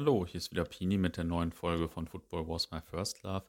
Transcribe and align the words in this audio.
Hallo, 0.00 0.24
hier 0.24 0.38
ist 0.38 0.50
wieder 0.50 0.64
Pini 0.64 0.96
mit 0.96 1.18
der 1.18 1.24
neuen 1.24 1.52
Folge 1.52 1.86
von 1.86 2.06
Football 2.06 2.48
Was 2.48 2.70
My 2.70 2.80
First 2.80 3.22
Love. 3.22 3.44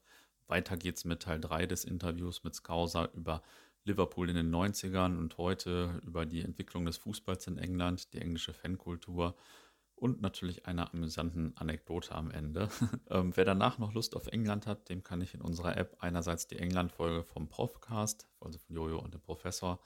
Weiter 0.47 0.75
geht's 0.75 1.05
mit 1.05 1.21
Teil 1.21 1.39
3 1.39 1.65
des 1.65 1.85
Interviews 1.85 2.43
mit 2.43 2.53
Skauser 2.53 3.09
über 3.13 3.41
Liverpool 3.85 4.29
in 4.29 4.35
den 4.35 4.53
90ern 4.53 5.17
und 5.17 5.37
heute 5.37 6.01
über 6.05 6.25
die 6.25 6.41
Entwicklung 6.41 6.85
des 6.85 6.97
Fußballs 6.97 7.47
in 7.47 7.57
England, 7.57 8.11
die 8.11 8.19
englische 8.19 8.51
Fankultur 8.51 9.37
und 9.95 10.21
natürlich 10.21 10.65
einer 10.65 10.93
amüsanten 10.93 11.55
Anekdote 11.55 12.13
am 12.13 12.31
Ende. 12.31 12.67
ähm, 13.09 13.31
wer 13.33 13.45
danach 13.45 13.77
noch 13.77 13.93
Lust 13.93 14.13
auf 14.17 14.27
England 14.27 14.67
hat, 14.67 14.89
dem 14.89 15.05
kann 15.05 15.21
ich 15.21 15.33
in 15.33 15.39
unserer 15.39 15.77
App 15.77 15.95
einerseits 15.99 16.47
die 16.47 16.59
England-Folge 16.59 17.23
vom 17.23 17.47
Profcast, 17.47 18.27
also 18.41 18.59
von 18.59 18.75
Jojo 18.75 18.99
und 18.99 19.13
dem 19.13 19.21
Professor, 19.21 19.79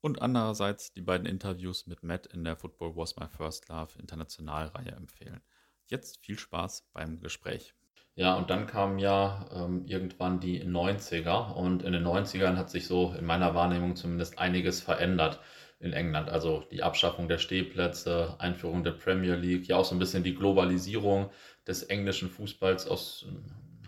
und 0.00 0.22
andererseits 0.22 0.92
die 0.92 1.02
beiden 1.02 1.26
Interviews 1.26 1.88
mit 1.88 2.04
Matt 2.04 2.28
in 2.28 2.44
der 2.44 2.54
Football 2.54 2.94
Was 2.94 3.16
My 3.16 3.26
First 3.26 3.68
Love 3.68 3.98
Internationalreihe 3.98 4.92
empfehlen. 4.92 5.40
Jetzt 5.86 6.24
viel 6.24 6.38
Spaß 6.38 6.84
beim 6.92 7.20
Gespräch. 7.20 7.74
Ja, 8.16 8.34
und 8.34 8.48
dann 8.48 8.66
kamen 8.66 8.98
ja 8.98 9.46
ähm, 9.52 9.86
irgendwann 9.86 10.38
die 10.38 10.62
90er 10.62 11.52
und 11.54 11.82
in 11.82 11.92
den 11.92 12.04
90ern 12.04 12.56
hat 12.56 12.70
sich 12.70 12.86
so 12.86 13.12
in 13.18 13.24
meiner 13.24 13.54
Wahrnehmung 13.54 13.96
zumindest 13.96 14.38
einiges 14.38 14.80
verändert 14.80 15.40
in 15.80 15.92
England. 15.92 16.30
Also 16.30 16.64
die 16.70 16.82
Abschaffung 16.82 17.28
der 17.28 17.38
Stehplätze, 17.38 18.36
Einführung 18.38 18.84
der 18.84 18.92
Premier 18.92 19.34
League, 19.34 19.66
ja 19.66 19.76
auch 19.76 19.84
so 19.84 19.96
ein 19.96 19.98
bisschen 19.98 20.22
die 20.22 20.34
Globalisierung 20.34 21.30
des 21.66 21.82
englischen 21.82 22.30
Fußballs 22.30 22.86
aus, 22.86 23.26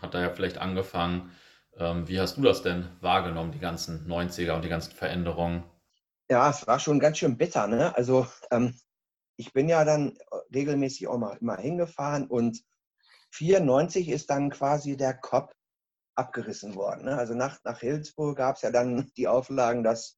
hat 0.03 0.15
da 0.15 0.21
ja 0.21 0.31
vielleicht 0.31 0.59
angefangen. 0.59 1.31
Ähm, 1.79 2.09
wie 2.09 2.19
hast 2.19 2.37
du 2.37 2.43
das 2.43 2.63
denn 2.63 2.89
wahrgenommen, 3.01 3.53
die 3.53 3.61
ganzen 3.61 4.09
90er 4.09 4.55
und 4.55 4.65
die 4.65 4.69
ganzen 4.69 4.93
Veränderungen? 4.93 5.63
Ja, 6.29 6.51
es 6.51 6.67
war 6.67 6.81
schon 6.81 6.99
ganz 6.99 7.19
schön 7.19 7.37
bitter. 7.37 7.69
Ne? 7.69 7.95
Also 7.95 8.27
ähm, 8.51 8.75
ich 9.37 9.53
bin 9.53 9.69
ja 9.69 9.85
dann 9.85 10.19
regelmäßig 10.55 11.09
auch 11.09 11.19
mal 11.19 11.37
immer 11.37 11.57
hingefahren 11.57 12.27
und 12.27 12.63
94 13.33 14.09
ist 14.09 14.31
dann 14.31 14.51
quasi 14.51 14.97
der 14.97 15.15
Kopf 15.15 15.53
abgerissen 16.15 16.75
worden. 16.75 17.05
Ne? 17.05 17.17
Also 17.17 17.35
nach, 17.35 17.59
nach 17.65 17.81
Hillsborough 17.81 18.35
gab 18.35 18.57
es 18.57 18.63
ja 18.63 18.71
dann 18.71 19.11
die 19.17 19.29
Auflagen, 19.29 19.83
dass 19.83 20.17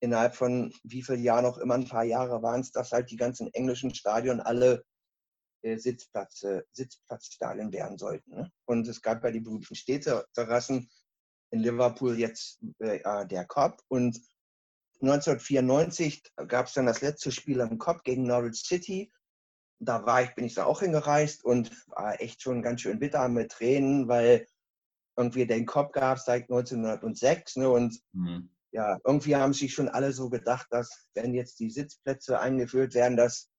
innerhalb 0.00 0.36
von 0.36 0.72
wie 0.84 1.02
viel 1.02 1.16
Jahren 1.20 1.44
noch 1.44 1.58
immer 1.58 1.74
ein 1.74 1.88
paar 1.88 2.04
Jahre 2.04 2.42
waren 2.42 2.60
es, 2.60 2.70
dass 2.70 2.92
halt 2.92 3.10
die 3.10 3.16
ganzen 3.16 3.52
englischen 3.54 3.94
Stadien 3.94 4.40
alle 4.40 4.84
äh, 5.62 5.78
Sitzplatz, 5.78 6.44
Sitzplatzstadien 6.72 7.72
werden 7.72 7.98
sollten. 7.98 8.30
Ne? 8.30 8.52
Und 8.66 8.86
es 8.86 9.02
gab 9.02 9.24
ja 9.24 9.30
die 9.30 9.40
berühmten 9.40 9.74
Städte-Terrassen 9.74 10.88
in 11.50 11.60
Liverpool 11.60 12.18
jetzt 12.18 12.60
äh, 12.78 13.26
der 13.26 13.46
Kopf 13.46 13.82
und 13.88 14.20
1994 15.02 16.22
gab 16.48 16.66
es 16.66 16.72
dann 16.72 16.86
das 16.86 17.02
letzte 17.02 17.30
Spiel 17.30 17.60
am 17.60 17.78
Kopf 17.78 18.02
gegen 18.02 18.26
Norwich 18.26 18.64
City. 18.64 19.12
Da 19.78 20.06
war 20.06 20.22
ich, 20.22 20.34
bin 20.34 20.44
ich 20.44 20.54
da 20.54 20.64
auch 20.64 20.80
hingereist 20.80 21.44
und 21.44 21.70
war 21.88 22.20
echt 22.20 22.42
schon 22.42 22.62
ganz 22.62 22.80
schön 22.80 22.98
bitter 22.98 23.28
mit 23.28 23.52
Tränen, 23.52 24.08
weil 24.08 24.46
irgendwie 25.16 25.46
den 25.46 25.66
Kopf 25.66 25.92
gab 25.92 26.18
es 26.18 26.24
seit 26.24 26.44
1906. 26.44 27.56
Ne, 27.56 27.68
und 27.68 28.00
mhm. 28.12 28.50
ja, 28.72 28.98
irgendwie 29.04 29.36
haben 29.36 29.52
sich 29.52 29.74
schon 29.74 29.88
alle 29.88 30.12
so 30.12 30.30
gedacht, 30.30 30.66
dass 30.70 31.06
wenn 31.14 31.34
jetzt 31.34 31.58
die 31.60 31.70
Sitzplätze 31.70 32.38
eingeführt 32.38 32.94
werden, 32.94 33.16
dass, 33.16 33.50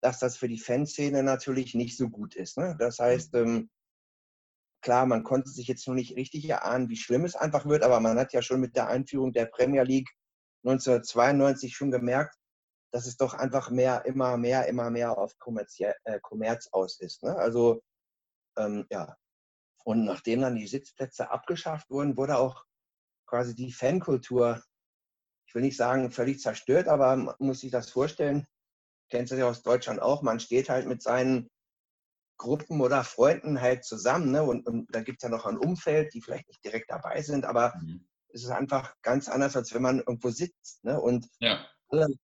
dass 0.00 0.18
das 0.18 0.36
für 0.36 0.48
die 0.48 0.60
Fanszene 0.60 1.22
natürlich 1.22 1.74
nicht 1.74 1.96
so 1.96 2.08
gut 2.08 2.36
ist. 2.36 2.56
Ne? 2.58 2.76
Das 2.78 2.98
heißt, 2.98 3.34
mhm. 3.34 3.40
ähm, 3.40 3.70
klar, 4.80 5.06
man 5.06 5.24
konnte 5.24 5.50
sich 5.50 5.66
jetzt 5.66 5.86
noch 5.88 5.94
nicht 5.94 6.16
richtig 6.16 6.48
erahnen, 6.48 6.88
wie 6.88 6.96
schlimm 6.96 7.24
es 7.24 7.36
einfach 7.36 7.66
wird, 7.66 7.82
aber 7.82 8.00
man 8.00 8.18
hat 8.18 8.32
ja 8.32 8.42
schon 8.42 8.60
mit 8.60 8.76
der 8.76 8.88
Einführung 8.88 9.32
der 9.32 9.46
Premier 9.46 9.82
League 9.82 10.10
1992 10.64 11.74
schon 11.74 11.90
gemerkt, 11.90 12.36
dass 12.90 13.06
es 13.06 13.16
doch 13.16 13.34
einfach 13.34 13.70
mehr, 13.70 14.04
immer 14.06 14.36
mehr, 14.36 14.66
immer 14.66 14.90
mehr 14.90 15.16
auf 15.18 15.34
äh, 15.78 16.20
Kommerz 16.20 16.68
aus 16.72 17.00
ist. 17.00 17.22
Ne? 17.22 17.36
Also 17.36 17.82
ähm, 18.56 18.86
ja. 18.90 19.16
Und 19.84 20.04
nachdem 20.04 20.42
dann 20.42 20.56
die 20.56 20.66
Sitzplätze 20.66 21.30
abgeschafft 21.30 21.88
wurden, 21.90 22.16
wurde 22.16 22.38
auch 22.38 22.64
quasi 23.26 23.54
die 23.54 23.72
Fankultur, 23.72 24.62
ich 25.46 25.54
will 25.54 25.62
nicht 25.62 25.76
sagen 25.76 26.10
völlig 26.10 26.40
zerstört, 26.40 26.88
aber 26.88 27.16
man 27.16 27.34
muss 27.38 27.60
sich 27.60 27.70
das 27.70 27.90
vorstellen, 27.90 28.46
kennst 29.10 29.32
du 29.32 29.36
ja 29.36 29.48
aus 29.48 29.62
Deutschland 29.62 30.00
auch, 30.00 30.22
man 30.22 30.40
steht 30.40 30.68
halt 30.68 30.86
mit 30.86 31.02
seinen 31.02 31.48
Gruppen 32.36 32.80
oder 32.80 33.02
Freunden 33.02 33.60
halt 33.60 33.84
zusammen. 33.84 34.30
Ne? 34.30 34.42
Und, 34.42 34.66
und 34.66 34.94
da 34.94 35.00
gibt 35.00 35.22
es 35.22 35.22
ja 35.22 35.34
noch 35.34 35.46
ein 35.46 35.58
Umfeld, 35.58 36.12
die 36.12 36.20
vielleicht 36.20 36.48
nicht 36.48 36.62
direkt 36.64 36.90
dabei 36.90 37.22
sind, 37.22 37.44
aber 37.44 37.74
mhm 37.80 38.06
es 38.32 38.44
ist 38.44 38.50
einfach 38.50 38.94
ganz 39.02 39.28
anders, 39.28 39.56
als 39.56 39.74
wenn 39.74 39.82
man 39.82 39.98
irgendwo 39.98 40.30
sitzt. 40.30 40.84
Ne? 40.84 41.00
Und 41.00 41.28
ja. 41.40 41.66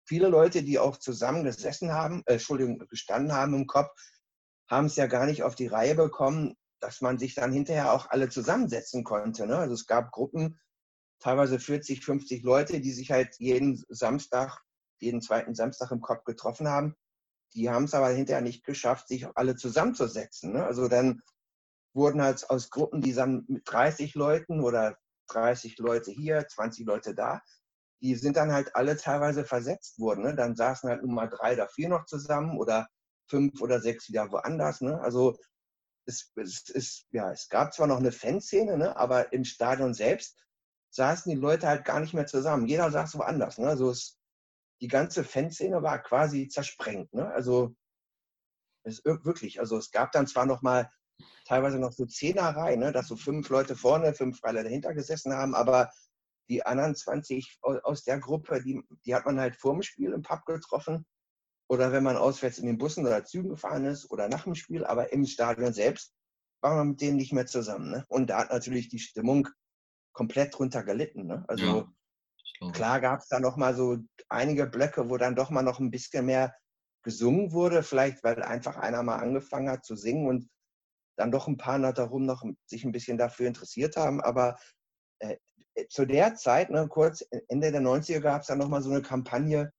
Viele 0.05 0.29
Leute, 0.29 0.63
die 0.63 0.79
auch 0.79 0.97
zusammen 0.97 1.47
haben, 1.47 2.23
äh, 2.27 2.35
Entschuldigung, 2.35 2.79
gestanden 2.89 3.33
haben 3.33 3.55
im 3.55 3.67
Kopf, 3.67 3.91
haben 4.69 4.87
es 4.87 4.97
ja 4.97 5.07
gar 5.07 5.27
nicht 5.27 5.43
auf 5.43 5.55
die 5.55 5.67
Reihe 5.67 5.95
bekommen, 5.95 6.55
dass 6.81 7.01
man 7.01 7.19
sich 7.19 7.35
dann 7.35 7.53
hinterher 7.53 7.93
auch 7.93 8.11
alle 8.11 8.29
zusammensetzen 8.29 9.05
konnte. 9.05 9.47
Ne? 9.47 9.57
Also 9.57 9.75
es 9.75 9.87
gab 9.87 10.13
Gruppen, 10.13 10.59
teilweise 11.19 11.59
40, 11.59 12.05
50 12.05 12.43
Leute, 12.43 12.81
die 12.81 12.93
sich 12.93 13.11
halt 13.11 13.37
jeden 13.39 13.83
Samstag, 13.89 14.59
jeden 14.99 15.21
zweiten 15.21 15.55
Samstag 15.55 15.91
im 15.91 16.01
Kopf 16.01 16.25
getroffen 16.25 16.69
haben. 16.69 16.97
Die 17.55 17.69
haben 17.69 17.85
es 17.85 17.95
aber 17.95 18.09
hinterher 18.09 18.43
nicht 18.43 18.65
geschafft, 18.65 19.09
sich 19.09 19.27
alle 19.35 19.57
zusammenzusetzen. 19.57 20.53
Ne? 20.53 20.65
Also 20.65 20.89
dann 20.89 21.21
wurden 21.93 22.23
halt 22.23 22.49
aus 22.49 22.71
Gruppen, 22.71 23.01
die 23.01 23.13
dann 23.13 23.45
mit 23.49 23.63
30 23.67 24.15
Leuten 24.15 24.61
oder 24.61 24.97
30 25.29 25.79
Leute 25.79 26.11
hier, 26.11 26.47
20 26.47 26.87
Leute 26.87 27.15
da. 27.15 27.43
Die 28.03 28.15
sind 28.15 28.37
dann 28.37 28.53
halt 28.53 28.75
alle 28.75 28.97
teilweise 28.97 29.45
versetzt 29.45 29.99
worden. 29.99 30.25
Ne? 30.25 30.35
Dann 30.35 30.57
saßen 30.57 30.89
halt 30.89 31.03
nur 31.03 31.13
mal 31.13 31.29
drei 31.29 31.55
oder 31.55 31.69
vier 31.69 31.89
noch 31.89 32.07
zusammen 32.07 32.59
oder 32.59 32.89
fünf 33.29 33.61
oder 33.61 33.81
sechs 33.81 34.09
wieder 34.09 34.31
woanders. 34.33 34.81
Ne? 34.81 35.01
Also 35.01 35.39
es, 36.07 36.33
es, 36.37 36.71
es, 36.71 37.07
ja, 37.11 37.31
es 37.33 37.49
gab 37.49 37.75
zwar 37.75 37.87
noch 37.87 37.99
eine 37.99 38.13
Fanszene, 38.13 38.77
ne? 38.77 38.97
aber 38.97 39.33
im 39.33 39.45
Stadion 39.45 39.95
selbst 39.95 40.39
saßen 40.91 41.31
die 41.31 41.39
Leute 41.39 41.69
halt 41.69 41.85
gar 41.85 42.01
nicht 42.01 42.15
mehr 42.15 42.27
zusammen. 42.27 42.67
Jeder 42.67 42.91
saß 42.91 43.17
woanders. 43.17 43.59
Ne? 43.59 43.69
Also 43.69 43.91
es, 43.91 44.19
die 44.81 44.89
ganze 44.89 45.25
Fanszene 45.25 45.83
war 45.83 46.03
quasi 46.03 46.49
zersprengt. 46.49 47.13
Ne? 47.13 47.31
Also 47.33 47.77
es, 48.83 49.05
wirklich, 49.05 49.61
also 49.61 49.77
es 49.77 49.91
gab 49.91 50.13
dann 50.13 50.27
zwar 50.27 50.47
noch 50.47 50.63
mal 50.63 50.91
teilweise 51.45 51.79
noch 51.79 51.93
so 51.93 52.07
Zehnerreihen, 52.07 52.81
ne, 52.81 52.93
dass 52.93 53.09
so 53.09 53.17
fünf 53.17 53.49
Leute 53.49 53.77
vorne, 53.77 54.15
fünf 54.15 54.41
Leute 54.43 54.63
dahinter 54.63 54.95
gesessen 54.95 55.33
haben, 55.33 55.55
aber 55.55 55.91
die 56.51 56.67
anderen 56.67 56.95
20 56.95 57.61
aus 57.63 58.05
der 58.05 58.19
Gruppe, 58.19 58.63
die, 58.63 58.83
die 59.07 59.15
hat 59.15 59.25
man 59.25 59.41
halt 59.41 59.57
vor 59.57 59.73
dem 59.73 59.83
Spiel 59.83 60.13
im 60.13 60.23
Pub 60.23 60.45
getroffen 60.45 61.07
oder 61.69 61.93
wenn 61.93 62.03
man 62.03 62.17
auswärts 62.17 62.59
in 62.59 62.67
den 62.67 62.79
Bussen 62.79 63.07
oder 63.07 63.25
Zügen 63.25 63.51
gefahren 63.51 63.85
ist 63.85 64.11
oder 64.11 64.29
nach 64.29 64.45
dem 64.45 64.57
Spiel, 64.57 64.85
aber 64.85 65.13
im 65.13 65.25
Stadion 65.25 65.73
selbst 65.73 66.13
war 66.61 66.75
man 66.75 66.89
mit 66.91 67.01
denen 67.01 67.17
nicht 67.17 67.33
mehr 67.33 67.47
zusammen. 67.47 67.91
Ne? 67.91 68.05
Und 68.09 68.29
da 68.29 68.39
hat 68.39 68.51
natürlich 68.51 68.89
die 68.89 68.99
Stimmung 68.99 69.49
komplett 70.13 70.59
drunter 70.59 70.83
gelitten. 70.83 71.27
Ne? 71.27 71.45
Also 71.47 71.89
ja, 72.61 72.71
klar 72.73 73.01
gab 73.01 73.21
es 73.21 73.29
da 73.29 73.39
noch 73.39 73.57
mal 73.57 73.75
so 73.75 73.99
einige 74.29 74.67
Blöcke, 74.67 75.09
wo 75.09 75.17
dann 75.17 75.37
doch 75.37 75.51
mal 75.51 75.63
noch 75.63 75.79
ein 75.79 75.93
bisschen 75.93 76.27
mehr 76.27 76.55
gesungen 77.03 77.53
wurde, 77.53 77.85
vielleicht 77.85 78.23
weil 78.25 78.43
einfach 78.43 78.77
einer 78.77 79.03
mal 79.05 79.17
angefangen 79.17 79.71
hat 79.71 79.85
zu 79.85 79.95
singen 79.95 80.27
und 80.27 80.51
dann 81.17 81.31
doch 81.31 81.47
ein 81.47 81.57
paar 81.57 81.79
darum 81.93 82.27
noch 82.27 82.45
sich 82.67 82.85
ein 82.85 82.93
bisschen 82.93 83.17
dafür 83.17 83.47
interessiert 83.47 83.97
haben. 83.97 84.21
Aber 84.21 84.59
zu 85.89 86.07
der 86.07 86.35
Zeit, 86.35 86.71
ne, 86.71 86.89
kurz 86.89 87.23
äh, 87.31 87.41
Ende 87.49 87.73
der 87.73 87.81
90er, 87.81 88.21
gab 88.21 88.43
es 88.43 88.49
dann 88.49 88.59
nochmal 88.59 88.83
so 88.83 88.91
eine 88.91 89.03
Kampagne. 89.03 89.73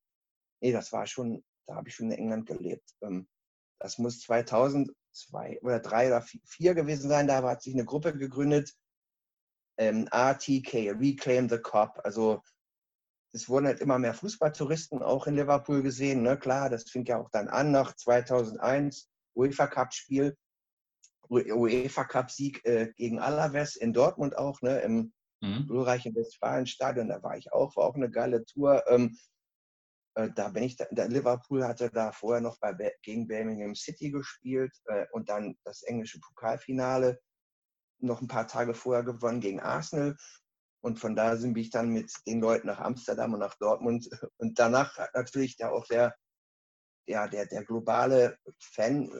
Nee, 0.62 0.72
das 0.72 0.92
war 0.92 1.08
schon, 1.08 1.44
da 1.68 1.76
habe 1.76 1.90
ich 1.90 1.96
schon 1.96 2.12
in 2.12 2.18
England 2.18 2.46
gelebt. 2.48 2.90
Ähm, 3.02 3.28
das 3.80 3.98
muss 3.98 4.20
2002 4.22 5.60
oder 5.62 5.80
3 5.80 6.08
oder 6.08 6.22
4 6.46 6.76
gewesen 6.76 7.10
sein. 7.10 7.28
Da 7.28 7.42
hat 7.44 7.62
sich 7.62 7.74
eine 7.74 7.86
Gruppe 7.86 8.16
gegründet, 8.16 8.74
ähm, 9.78 10.08
RTK, 10.12 10.92
Reclaim 10.92 11.50
the 11.50 11.58
Cop. 11.58 12.00
Also 12.04 12.42
es 13.34 13.50
wurden 13.50 13.68
halt 13.68 13.80
immer 13.80 13.98
mehr 13.98 14.14
Fußballtouristen 14.14 15.02
auch 15.02 15.26
in 15.26 15.36
Liverpool 15.36 15.82
gesehen. 15.82 16.22
Ne? 16.22 16.38
Klar, 16.38 16.70
das 16.70 16.90
fing 16.90 17.06
ja 17.06 17.18
auch 17.18 17.30
dann 17.32 17.48
an 17.48 17.72
nach 17.72 17.96
2001, 17.96 19.10
UEFA 19.36 19.68
Cup 19.68 19.94
Spiel. 19.94 20.38
UEFA 21.32 22.04
Cup-Sieg 22.04 22.66
äh, 22.66 22.92
gegen 22.98 23.20
Alaves 23.20 23.78
in 23.78 23.94
Dortmund 23.94 24.38
auch, 24.38 24.62
ne, 24.62 24.82
im 24.82 25.14
mhm. 25.42 25.68
glorreichen 25.68 26.16
Westfalenstadion, 26.16 27.10
da 27.10 27.22
war 27.22 27.38
ich 27.38 27.52
auch, 27.52 27.76
war 27.76 27.86
auch 27.86 27.96
eine 27.96 28.10
geile 28.10 28.46
Tour. 28.46 28.84
Ähm, 28.88 29.18
äh, 30.16 30.30
da 30.36 30.50
bin 30.50 30.64
ich, 30.64 30.78
da, 30.78 31.06
Liverpool 31.06 31.66
hatte 31.66 31.90
da 31.90 32.12
vorher 32.12 32.42
noch 32.42 32.60
bei, 32.60 32.74
gegen 33.02 33.28
Birmingham 33.28 33.76
City 33.76 34.12
gespielt 34.12 34.74
äh, 34.86 35.06
und 35.12 35.30
dann 35.30 35.58
das 35.64 35.84
englische 35.84 36.20
Pokalfinale 36.20 37.20
noch 38.00 38.22
ein 38.22 38.28
paar 38.28 38.48
Tage 38.48 38.74
vorher 38.74 39.04
gewonnen 39.04 39.42
gegen 39.42 39.60
Arsenal. 39.60 40.16
Und 40.84 41.00
von 41.00 41.16
da 41.16 41.38
sind 41.38 41.56
ich 41.58 41.70
dann 41.70 41.90
mit 41.90 42.12
den 42.26 42.42
Leuten 42.42 42.68
nach 42.68 42.80
Amsterdam 42.80 43.34
und 43.34 43.40
nach 43.40 43.56
Dortmund. 43.60 44.10
Und 44.38 44.58
danach 44.58 44.98
natürlich 45.14 45.56
da 45.56 45.70
auch 45.70 45.86
der 45.86 46.16
ja, 47.08 47.28
der, 47.28 47.46
der 47.46 47.64
globale 47.64 48.38
Fan, 48.60 49.12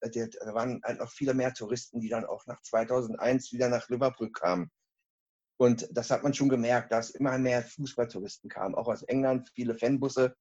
äh, 0.00 0.10
der, 0.10 0.28
da 0.28 0.54
waren 0.54 0.80
halt 0.84 0.98
noch 0.98 1.10
viele 1.10 1.34
mehr 1.34 1.52
Touristen, 1.52 2.00
die 2.00 2.08
dann 2.08 2.24
auch 2.24 2.46
nach 2.46 2.60
2001 2.62 3.52
wieder 3.52 3.68
nach 3.68 3.88
Liverpool 3.88 4.30
kamen. 4.30 4.70
Und 5.62 5.88
das 5.92 6.10
hat 6.10 6.24
man 6.24 6.34
schon 6.34 6.48
gemerkt, 6.48 6.90
dass 6.90 7.10
immer 7.10 7.38
mehr 7.38 7.62
Fußballtouristen 7.62 8.50
kamen, 8.50 8.74
auch 8.74 8.88
aus 8.88 9.04
England. 9.04 9.48
Viele 9.54 9.76
Fanbusse 9.76 10.34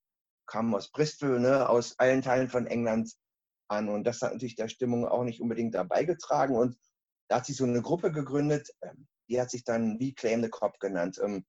kamen 0.47 0.73
aus 0.73 0.89
Bristol, 0.89 1.39
ne, 1.39 1.69
aus 1.69 1.93
allen 1.99 2.23
Teilen 2.23 2.49
von 2.49 2.65
England. 2.65 3.13
an. 3.67 3.87
Und 3.87 4.05
das 4.05 4.19
hat 4.23 4.33
natürlich 4.33 4.55
der 4.55 4.67
Stimmung 4.67 5.07
auch 5.07 5.23
nicht 5.23 5.39
unbedingt 5.39 5.75
dabei 5.75 6.05
getragen. 6.05 6.55
Und 6.55 6.75
da 7.27 7.35
hat 7.35 7.45
sich 7.45 7.55
so 7.55 7.65
eine 7.65 7.83
Gruppe 7.83 8.11
gegründet, 8.11 8.71
ähm, 8.81 9.07
die 9.29 9.39
hat 9.39 9.51
sich 9.51 9.63
dann 9.63 9.97
Reclaim 9.97 10.41
the 10.41 10.49
Cop 10.49 10.79
genannt. 10.79 11.19
Ähm, 11.23 11.45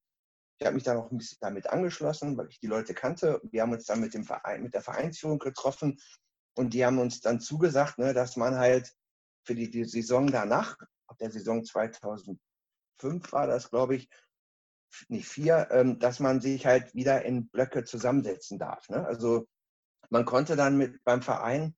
ich 0.59 0.67
habe 0.67 0.75
mich 0.75 0.85
dann 0.85 0.99
auch 0.99 1.11
ein 1.11 1.17
bisschen 1.17 1.39
damit 1.41 1.71
angeschlossen, 1.71 2.37
weil 2.37 2.49
ich 2.49 2.61
die 2.61 2.67
Leute 2.67 2.93
kannte. 2.93 3.41
Wir 3.43 3.63
haben 3.63 3.73
uns 3.73 3.87
dann 3.87 4.01
mit, 4.01 4.13
dem 4.13 4.25
Verein, 4.25 4.65
mit 4.65 4.75
der 4.75 4.83
Vereinsführung 4.83 5.39
getroffen 5.39 5.99
und 6.59 6.75
die 6.75 6.85
haben 6.85 6.99
uns 6.99 7.23
dann 7.23 7.41
zugesagt, 7.41 7.97
ne, 7.97 8.13
dass 8.13 8.37
man 8.37 8.59
halt 8.59 8.93
für 9.47 9.55
die, 9.55 9.71
die 9.71 9.87
Saison 9.87 10.27
danach, 10.27 10.77
ab 11.07 11.17
der 11.17 11.31
Saison 11.31 11.65
2005 12.99 13.33
war 13.33 13.47
das, 13.47 13.71
glaube 13.71 13.97
ich, 13.97 14.09
nicht 15.09 15.29
vier, 15.29 15.69
ähm, 15.71 15.99
dass 15.99 16.21
man 16.21 16.41
sich 16.41 16.67
halt 16.67 16.95
wieder 16.95 17.25
in 17.25 17.49
Blöcke 17.49 17.85
zusammensetzen 17.85 18.59
darf. 18.59 18.89
Ne? 18.89 19.05
Also 19.07 19.47
man 20.11 20.25
konnte 20.25 20.57
dann 20.57 20.77
mit 20.77 21.03
beim 21.05 21.23
Verein 21.23 21.75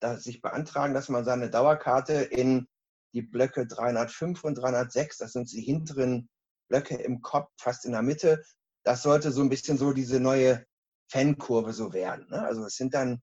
da 0.00 0.16
sich 0.16 0.40
beantragen, 0.42 0.94
dass 0.94 1.08
man 1.08 1.24
seine 1.24 1.50
Dauerkarte 1.50 2.14
in 2.14 2.68
die 3.14 3.22
Blöcke 3.22 3.66
305 3.66 4.44
und 4.44 4.54
306, 4.56 5.18
das 5.18 5.32
sind 5.32 5.50
die 5.52 5.60
hinteren 5.60 6.28
Blöcke 6.68 6.96
im 6.96 7.22
Kopf, 7.22 7.50
fast 7.58 7.84
in 7.84 7.92
der 7.92 8.02
Mitte, 8.02 8.42
das 8.84 9.02
sollte 9.02 9.32
so 9.32 9.42
ein 9.42 9.48
bisschen 9.48 9.78
so 9.78 9.92
diese 9.92 10.20
neue 10.20 10.64
Fankurve 11.10 11.72
so 11.72 11.92
werden. 11.92 12.28
Ne? 12.30 12.42
Also 12.42 12.64
es 12.64 12.76
sind 12.76 12.94
dann, 12.94 13.22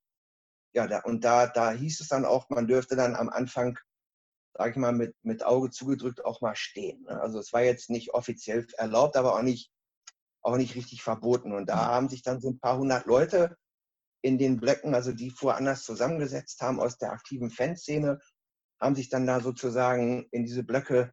ja, 0.73 0.87
da, 0.87 0.99
und 0.99 1.23
da, 1.23 1.47
da 1.47 1.71
hieß 1.71 2.01
es 2.01 2.07
dann 2.07 2.25
auch, 2.25 2.49
man 2.49 2.67
dürfte 2.67 2.95
dann 2.95 3.15
am 3.15 3.29
Anfang, 3.29 3.79
sage 4.57 4.71
ich 4.71 4.77
mal, 4.77 4.93
mit, 4.93 5.15
mit 5.23 5.45
Auge 5.45 5.69
zugedrückt 5.69 6.23
auch 6.23 6.41
mal 6.41 6.55
stehen. 6.55 7.03
Ne? 7.03 7.19
Also 7.19 7.39
es 7.39 7.51
war 7.51 7.61
jetzt 7.61 7.89
nicht 7.89 8.13
offiziell 8.13 8.65
erlaubt, 8.77 9.17
aber 9.17 9.35
auch 9.35 9.41
nicht, 9.41 9.71
auch 10.41 10.55
nicht 10.55 10.75
richtig 10.75 11.03
verboten. 11.03 11.53
Und 11.53 11.67
da 11.67 11.87
haben 11.87 12.09
sich 12.09 12.23
dann 12.23 12.39
so 12.39 12.49
ein 12.49 12.59
paar 12.59 12.77
hundert 12.77 13.05
Leute 13.05 13.57
in 14.21 14.37
den 14.37 14.59
Blöcken, 14.59 14.95
also 14.95 15.11
die 15.11 15.33
woanders 15.39 15.83
zusammengesetzt 15.83 16.61
haben 16.61 16.79
aus 16.79 16.97
der 16.97 17.11
aktiven 17.11 17.51
Fanszene, 17.51 18.19
haben 18.79 18.95
sich 18.95 19.09
dann 19.09 19.27
da 19.27 19.41
sozusagen 19.41 20.27
in 20.31 20.45
diese 20.45 20.63
Blöcke, 20.63 21.11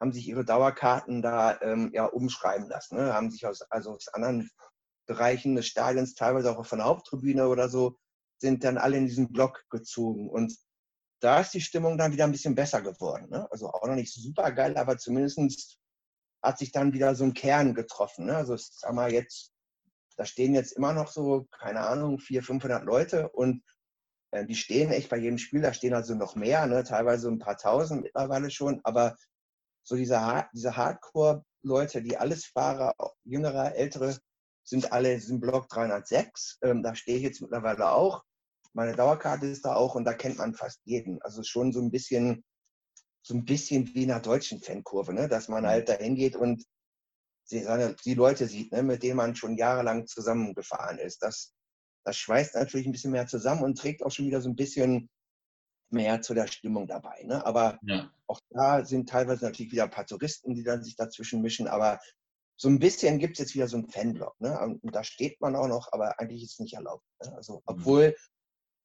haben 0.00 0.12
sich 0.12 0.28
ihre 0.28 0.44
Dauerkarten 0.44 1.22
da 1.22 1.60
ähm, 1.62 1.90
ja, 1.94 2.04
umschreiben 2.04 2.68
lassen. 2.68 2.96
Ne? 2.96 3.14
Haben 3.14 3.30
sich 3.30 3.46
aus, 3.46 3.62
also 3.70 3.92
aus 3.92 4.08
anderen 4.08 4.50
Bereichen 5.06 5.54
des 5.54 5.66
Stadions, 5.66 6.14
teilweise 6.14 6.56
auch 6.56 6.66
von 6.66 6.78
der 6.78 6.86
Haupttribüne 6.86 7.48
oder 7.48 7.68
so, 7.68 7.96
sind 8.38 8.62
dann 8.62 8.76
alle 8.76 8.98
in 8.98 9.06
diesen 9.06 9.32
Block 9.32 9.64
gezogen. 9.70 10.28
Und 10.28 10.54
da 11.24 11.40
ist 11.40 11.54
die 11.54 11.60
Stimmung 11.60 11.96
dann 11.98 12.12
wieder 12.12 12.24
ein 12.24 12.32
bisschen 12.32 12.54
besser 12.54 12.82
geworden. 12.82 13.30
Ne? 13.30 13.50
Also 13.50 13.68
auch 13.70 13.86
noch 13.86 13.94
nicht 13.94 14.12
super 14.12 14.52
geil, 14.52 14.76
aber 14.76 14.98
zumindest 14.98 15.78
hat 16.42 16.58
sich 16.58 16.72
dann 16.72 16.92
wieder 16.92 17.14
so 17.14 17.24
ein 17.24 17.34
Kern 17.34 17.74
getroffen. 17.74 18.26
Ne? 18.26 18.36
Also 18.36 18.56
sag 18.56 18.92
mal 18.92 19.12
jetzt 19.12 19.54
da 20.16 20.24
stehen 20.24 20.54
jetzt 20.54 20.72
immer 20.72 20.92
noch 20.92 21.08
so, 21.08 21.46
keine 21.50 21.80
Ahnung, 21.80 22.18
400, 22.18 22.46
500 22.46 22.84
Leute 22.84 23.28
und 23.30 23.62
äh, 24.30 24.44
die 24.46 24.54
stehen 24.54 24.90
echt 24.90 25.08
bei 25.08 25.16
jedem 25.16 25.38
Spiel, 25.38 25.62
da 25.62 25.72
stehen 25.72 25.94
also 25.94 26.14
noch 26.14 26.36
mehr, 26.36 26.66
ne? 26.66 26.84
teilweise 26.84 27.28
ein 27.28 27.38
paar 27.38 27.56
tausend 27.56 28.02
mittlerweile 28.02 28.50
schon, 28.50 28.80
aber 28.84 29.16
so 29.82 29.96
diese, 29.96 30.46
diese 30.54 30.76
Hardcore-Leute, 30.76 32.02
die 32.02 32.16
alles 32.16 32.46
Fahrer, 32.46 32.94
jüngere, 33.24 33.74
ältere, 33.74 34.16
sind 34.62 34.92
alle 34.92 35.12
im 35.12 35.40
Block 35.40 35.68
306. 35.68 36.58
Ähm, 36.62 36.82
da 36.82 36.94
stehe 36.94 37.18
ich 37.18 37.22
jetzt 37.22 37.42
mittlerweile 37.42 37.90
auch. 37.90 38.24
Meine 38.74 38.94
Dauerkarte 38.94 39.46
ist 39.46 39.64
da 39.64 39.74
auch 39.74 39.94
und 39.94 40.04
da 40.04 40.12
kennt 40.12 40.38
man 40.38 40.54
fast 40.54 40.80
jeden. 40.84 41.22
Also 41.22 41.42
schon 41.42 41.72
so 41.72 41.80
ein 41.80 41.90
bisschen, 41.90 42.44
so 43.22 43.34
ein 43.34 43.44
bisschen 43.44 43.94
wie 43.94 44.02
in 44.02 44.10
einer 44.10 44.20
deutschen 44.20 44.60
Fankurve, 44.60 45.14
ne? 45.14 45.28
dass 45.28 45.48
man 45.48 45.62
mhm. 45.62 45.68
halt 45.68 45.88
da 45.88 45.94
hingeht 45.94 46.36
und 46.36 46.64
die 47.50 48.14
Leute 48.14 48.46
sieht, 48.46 48.72
ne, 48.72 48.82
mit 48.82 49.02
denen 49.02 49.16
man 49.16 49.36
schon 49.36 49.56
jahrelang 49.56 50.06
zusammengefahren 50.06 50.98
ist. 50.98 51.22
Das, 51.22 51.52
das 52.04 52.16
schweißt 52.16 52.54
natürlich 52.54 52.86
ein 52.86 52.92
bisschen 52.92 53.12
mehr 53.12 53.26
zusammen 53.26 53.62
und 53.62 53.78
trägt 53.78 54.02
auch 54.02 54.10
schon 54.10 54.26
wieder 54.26 54.40
so 54.40 54.48
ein 54.48 54.56
bisschen 54.56 55.10
mehr 55.90 56.22
zu 56.22 56.34
der 56.34 56.46
Stimmung 56.46 56.86
dabei. 56.86 57.22
Ne? 57.24 57.44
Aber 57.44 57.78
ja. 57.82 58.10
auch 58.26 58.40
da 58.50 58.84
sind 58.84 59.08
teilweise 59.08 59.44
natürlich 59.44 59.72
wieder 59.72 59.84
ein 59.84 59.90
paar 59.90 60.06
Touristen, 60.06 60.54
die 60.54 60.64
dann 60.64 60.82
sich 60.82 60.96
dazwischen 60.96 61.42
mischen. 61.42 61.68
Aber 61.68 62.00
so 62.56 62.68
ein 62.68 62.78
bisschen 62.78 63.18
gibt 63.18 63.34
es 63.34 63.40
jetzt 63.40 63.54
wieder 63.54 63.68
so 63.68 63.76
einen 63.76 63.88
Fanblock. 63.88 64.40
Ne? 64.40 64.78
Und 64.82 64.94
da 64.94 65.04
steht 65.04 65.40
man 65.40 65.54
auch 65.54 65.68
noch, 65.68 65.92
aber 65.92 66.18
eigentlich 66.18 66.42
ist 66.42 66.54
es 66.54 66.58
nicht 66.60 66.74
erlaubt. 66.74 67.04
Ne? 67.22 67.32
Also, 67.36 67.56
mhm. 67.56 67.62
obwohl. 67.66 68.16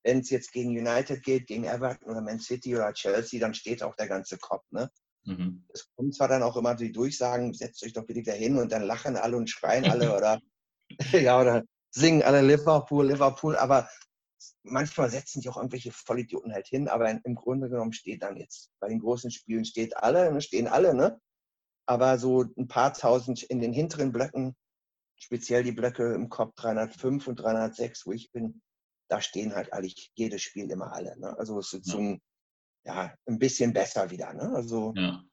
Wenn 0.04 0.20
es 0.20 0.30
jetzt 0.30 0.52
gegen 0.52 0.70
United 0.70 1.24
geht, 1.24 1.48
gegen 1.48 1.66
Everton 1.66 2.10
oder 2.10 2.22
Man 2.22 2.40
City 2.40 2.76
oder 2.76 2.94
Chelsea, 2.94 3.40
dann 3.40 3.54
steht 3.54 3.84
auch 3.84 3.96
der 3.96 4.08
ganze 4.08 4.38
Kopf. 4.38 4.64
Ne? 4.72 4.90
Mhm. 5.26 5.66
Es 5.74 5.90
kommt 5.96 6.16
zwar 6.16 6.28
dann 6.28 6.44
auch 6.44 6.58
immer 6.58 6.76
die 6.76 6.92
Durchsagen, 6.92 7.54
setzt 7.54 7.84
euch 7.84 7.94
doch 7.94 8.06
bitte 8.06 8.24
da 8.24 8.32
hin 8.32 8.58
und 8.58 8.72
dann 8.72 8.84
lachen 8.84 9.18
alle 9.18 9.38
und 9.38 9.50
schreien 9.50 9.86
alle 9.86 10.16
oder, 10.18 10.40
ja, 11.12 11.40
oder 11.40 11.64
singen 11.92 12.24
alle 12.24 12.42
Liverpool, 12.42 13.08
Liverpool, 13.08 13.56
aber 13.56 13.90
manchmal 14.64 15.10
setzen 15.10 15.42
sich 15.42 15.50
auch 15.50 15.58
irgendwelche 15.58 15.92
Vollidioten 15.92 16.54
halt 16.54 16.68
hin, 16.68 16.88
aber 16.88 17.10
im 17.10 17.36
Grunde 17.36 17.70
genommen 17.70 17.94
steht 17.94 18.24
dann 18.24 18.38
jetzt, 18.38 18.72
bei 18.80 18.88
den 18.88 19.00
großen 19.00 19.32
Spielen 19.32 19.66
steht 19.66 19.98
alle, 19.98 20.32
ne, 20.32 20.42
stehen 20.42 20.68
alle, 20.68 20.94
ne? 20.94 21.20
Aber 21.86 22.20
so 22.20 22.46
ein 22.58 22.68
paar 22.68 22.94
tausend 22.94 23.42
in 23.44 23.60
den 23.60 23.74
hinteren 23.74 24.12
Blöcken, 24.12 24.56
speziell 25.16 25.64
die 25.64 25.72
Blöcke 25.72 26.14
im 26.14 26.30
Kopf 26.30 26.54
305 26.56 27.28
und 27.28 27.36
306, 27.38 28.06
wo 28.06 28.12
ich 28.12 28.32
bin, 28.32 28.62
da 29.10 29.22
stehen 29.22 29.56
halt 29.56 29.74
eigentlich 29.74 30.12
jedes 30.16 30.42
Spiel 30.42 30.72
immer 30.72 30.94
alle. 30.94 31.20
Ne? 31.20 31.38
Also 31.38 31.60
es 31.60 31.74
ist 31.74 31.88
ja. 31.88 31.94
so 31.94 32.00
ein 32.00 32.22
ja, 32.86 33.14
ein 33.26 33.40
bisschen 33.40 33.74
besser 33.74 34.10
wieder. 34.10 34.34
Ne? 34.34 34.52
Also, 34.56 34.94
ja. 34.96 35.24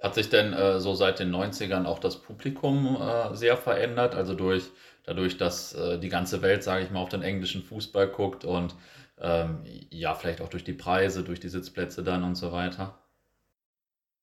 Hat 0.00 0.14
sich 0.16 0.30
denn 0.30 0.52
äh, 0.52 0.80
so 0.80 0.94
seit 0.94 1.20
den 1.20 1.30
90ern 1.30 1.84
auch 1.84 2.00
das 2.00 2.20
Publikum 2.20 2.96
äh, 3.00 3.36
sehr 3.36 3.56
verändert? 3.56 4.16
Also 4.16 4.34
durch, 4.34 4.70
dadurch, 5.04 5.36
dass 5.36 5.74
äh, 5.74 5.98
die 6.00 6.08
ganze 6.08 6.42
Welt, 6.42 6.64
sage 6.64 6.84
ich 6.84 6.90
mal, 6.90 7.00
auf 7.00 7.08
den 7.08 7.22
englischen 7.22 7.62
Fußball 7.62 8.08
guckt 8.08 8.44
und 8.44 8.74
ähm, 9.18 9.62
ja, 9.90 10.16
vielleicht 10.16 10.40
auch 10.40 10.48
durch 10.48 10.64
die 10.64 10.72
Preise, 10.72 11.22
durch 11.22 11.38
die 11.38 11.48
Sitzplätze 11.48 12.02
dann 12.02 12.24
und 12.24 12.34
so 12.34 12.50
weiter? 12.50 12.98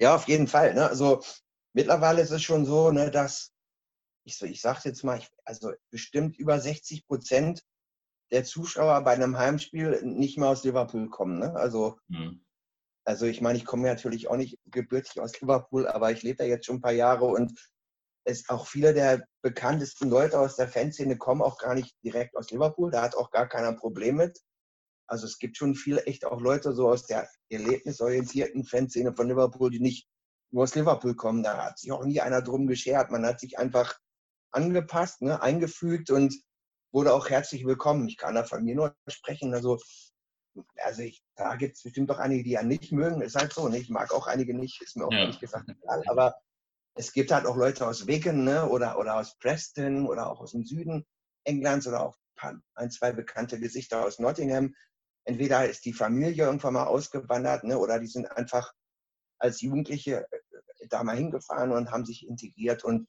Ja, 0.01 0.15
auf 0.15 0.27
jeden 0.27 0.47
Fall. 0.47 0.73
Ne? 0.73 0.85
Also 0.89 1.21
mittlerweile 1.71 2.21
ist 2.21 2.31
es 2.31 2.41
schon 2.41 2.65
so, 2.65 2.91
ne, 2.91 3.09
dass 3.09 3.53
ich 4.25 4.37
so, 4.37 4.45
ich 4.45 4.59
sage 4.59 4.81
jetzt 4.83 5.03
mal, 5.03 5.17
ich, 5.17 5.29
also 5.45 5.71
bestimmt 5.91 6.37
über 6.37 6.59
60 6.59 7.07
Prozent 7.07 7.63
der 8.31 8.43
Zuschauer 8.43 9.03
bei 9.03 9.11
einem 9.11 9.37
Heimspiel 9.37 10.01
nicht 10.03 10.37
mehr 10.37 10.49
aus 10.49 10.63
Liverpool 10.63 11.09
kommen. 11.09 11.39
Ne? 11.39 11.53
Also, 11.55 11.97
mhm. 12.07 12.43
also 13.05 13.25
ich 13.25 13.41
meine, 13.41 13.57
ich 13.57 13.65
komme 13.65 13.87
natürlich 13.87 14.29
auch 14.29 14.37
nicht 14.37 14.59
gebürtig 14.65 15.19
aus 15.19 15.39
Liverpool, 15.41 15.87
aber 15.87 16.11
ich 16.11 16.23
lebe 16.23 16.37
da 16.37 16.43
jetzt 16.43 16.65
schon 16.65 16.77
ein 16.77 16.81
paar 16.81 16.91
Jahre 16.91 17.25
und 17.25 17.53
es 18.25 18.47
auch 18.49 18.67
viele 18.67 18.93
der 18.93 19.25
bekanntesten 19.41 20.09
Leute 20.09 20.39
aus 20.39 20.55
der 20.55 20.67
Fanszene 20.67 21.17
kommen 21.17 21.41
auch 21.41 21.57
gar 21.57 21.73
nicht 21.73 21.95
direkt 22.03 22.35
aus 22.35 22.51
Liverpool. 22.51 22.91
Da 22.91 23.01
hat 23.01 23.15
auch 23.15 23.31
gar 23.31 23.47
keiner 23.47 23.69
ein 23.69 23.77
Problem 23.77 24.17
mit. 24.17 24.39
Also 25.07 25.25
es 25.25 25.39
gibt 25.39 25.57
schon 25.57 25.73
viele 25.73 26.03
echt 26.03 26.25
auch 26.25 26.39
Leute 26.39 26.73
so 26.73 26.87
aus 26.89 27.07
der 27.07 27.27
erlebnisorientierten 27.49 28.63
Fanszene 28.63 29.13
von 29.15 29.27
Liverpool, 29.27 29.71
die 29.71 29.79
nicht 29.79 30.07
nur 30.51 30.63
aus 30.63 30.75
Liverpool 30.75 31.15
kommen. 31.15 31.41
Da 31.41 31.65
hat 31.65 31.79
sich 31.79 31.91
auch 31.91 32.05
nie 32.05 32.21
einer 32.21 32.41
drum 32.41 32.67
geschert. 32.67 33.09
Man 33.09 33.25
hat 33.25 33.39
sich 33.39 33.57
einfach 33.57 33.97
angepasst, 34.51 35.21
ne, 35.21 35.41
eingefügt 35.41 36.11
und 36.11 36.35
wurde 36.91 37.13
auch 37.13 37.29
herzlich 37.29 37.65
willkommen. 37.65 38.07
Ich 38.07 38.17
kann 38.17 38.35
da 38.35 38.43
von 38.43 38.63
mir 38.63 38.75
nur 38.75 38.95
sprechen. 39.07 39.53
Also, 39.53 39.77
also 40.77 41.01
ich, 41.01 41.23
da 41.35 41.55
gibt 41.55 41.77
es 41.77 41.83
bestimmt 41.83 42.11
auch 42.11 42.19
einige, 42.19 42.43
die 42.43 42.51
ja 42.51 42.63
nicht 42.63 42.91
mögen. 42.91 43.21
Ist 43.21 43.35
halt 43.35 43.53
so. 43.53 43.67
Ne? 43.67 43.77
Ich 43.77 43.89
mag 43.89 44.13
auch 44.13 44.27
einige 44.27 44.55
nicht, 44.55 44.81
ist 44.81 44.97
mir 44.97 45.05
auch 45.05 45.11
ja. 45.11 45.19
ehrlich 45.19 45.39
gesagt 45.39 45.69
egal. 45.69 46.03
Aber 46.07 46.35
es 46.95 47.13
gibt 47.13 47.31
halt 47.31 47.45
auch 47.45 47.55
Leute 47.55 47.87
aus 47.87 48.07
Wigan 48.07 48.43
ne? 48.43 48.67
oder, 48.67 48.97
oder 48.97 49.15
aus 49.15 49.37
Preston 49.37 50.07
oder 50.07 50.29
auch 50.29 50.41
aus 50.41 50.51
dem 50.51 50.65
Süden 50.65 51.05
Englands 51.43 51.87
oder 51.87 52.05
auch 52.05 52.17
ein, 52.75 52.91
zwei 52.91 53.11
bekannte 53.11 53.59
Gesichter 53.59 54.05
aus 54.05 54.19
Nottingham. 54.19 54.73
Entweder 55.25 55.69
ist 55.69 55.85
die 55.85 55.93
Familie 55.93 56.45
irgendwann 56.45 56.73
mal 56.73 56.87
ausgewandert 56.87 57.63
ne? 57.63 57.77
oder 57.77 57.99
die 57.99 58.07
sind 58.07 58.25
einfach 58.31 58.73
als 59.37 59.61
Jugendliche 59.61 60.25
äh, 60.31 60.87
da 60.89 61.03
mal 61.03 61.15
hingefahren 61.15 61.71
und 61.71 61.91
haben 61.91 62.05
sich 62.05 62.27
integriert 62.27 62.83
und 62.83 63.07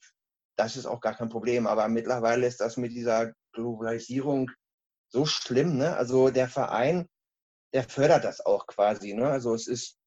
das 0.57 0.75
ist 0.75 0.85
auch 0.85 1.01
gar 1.01 1.15
kein 1.15 1.29
Problem. 1.29 1.65
Aber 1.65 1.87
mittlerweile 1.87 2.45
ist 2.45 2.59
das 2.59 2.77
mit 2.77 2.91
dieser 2.91 3.33
Globalisierung 3.51 4.51
so 5.09 5.25
schlimm. 5.25 5.77
Ne? 5.77 5.95
Also 5.95 6.29
der 6.29 6.47
Verein, 6.47 7.07
der 7.73 7.83
fördert 7.83 8.23
das 8.23 8.45
auch 8.45 8.67
quasi. 8.67 9.13
Ne? 9.13 9.27
Also 9.27 9.53
es 9.53 9.67
ist 9.67 9.97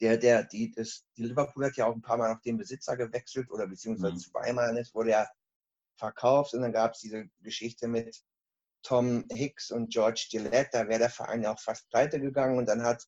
der, 0.00 0.16
der, 0.16 0.44
die, 0.44 0.72
das, 0.72 1.04
die 1.16 1.24
Liverpool 1.24 1.66
hat 1.66 1.76
ja 1.76 1.86
auch 1.86 1.94
ein 1.94 2.02
paar 2.02 2.16
Mal 2.16 2.32
noch 2.32 2.40
den 2.40 2.56
Besitzer 2.56 2.96
gewechselt 2.96 3.50
oder 3.50 3.66
beziehungsweise 3.66 4.14
mhm. 4.14 4.18
zweimal. 4.18 4.76
Es 4.78 4.94
wurde 4.94 5.10
ja 5.10 5.28
verkauft 5.96 6.54
und 6.54 6.62
dann 6.62 6.72
gab 6.72 6.94
es 6.94 7.00
diese 7.00 7.28
Geschichte 7.40 7.86
mit 7.86 8.22
Tom 8.82 9.26
Hicks 9.30 9.70
und 9.70 9.92
George 9.92 10.28
Gillette. 10.30 10.70
Da 10.72 10.88
wäre 10.88 11.00
der 11.00 11.10
Verein 11.10 11.42
ja 11.42 11.52
auch 11.52 11.60
fast 11.60 11.88
pleite 11.90 12.18
gegangen 12.18 12.58
und 12.58 12.66
dann 12.66 12.82
hat 12.82 13.06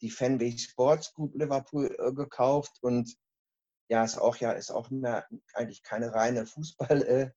die 0.00 0.10
Fanway 0.10 0.56
Sports 0.56 1.12
Group 1.14 1.34
Liverpool 1.34 1.94
äh, 1.98 2.12
gekauft 2.12 2.78
und 2.80 3.16
ja, 3.88 4.04
ist 4.04 4.18
auch 4.18 4.36
ja, 4.36 4.52
ist 4.52 4.70
auch 4.70 4.88
mehr 4.90 5.26
eigentlich 5.52 5.82
keine 5.82 6.14
reine 6.14 6.46
Fußballgeschichte 6.46 7.22
äh, 7.22 7.30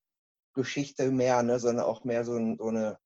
mehr, 1.12 1.44
ne, 1.44 1.60
sondern 1.60 1.86
auch 1.86 2.04
mehr 2.04 2.24
so, 2.26 2.36
ein, 2.36 2.58
so 2.58 2.68
eine 2.68 2.98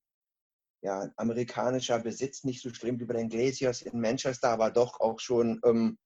ja, 0.82 1.10
amerikanischer 1.16 1.98
Besitz, 1.98 2.44
nicht 2.44 2.62
so 2.62 2.72
schlimm 2.72 3.00
wie 3.00 3.04
bei 3.04 3.14
den 3.14 3.28
Glaciers 3.28 3.82
in 3.82 4.00
Manchester, 4.00 4.50
aber 4.50 4.70
doch 4.70 5.00
auch 5.00 5.18
schon 5.20 5.60
ähm, 5.64 5.98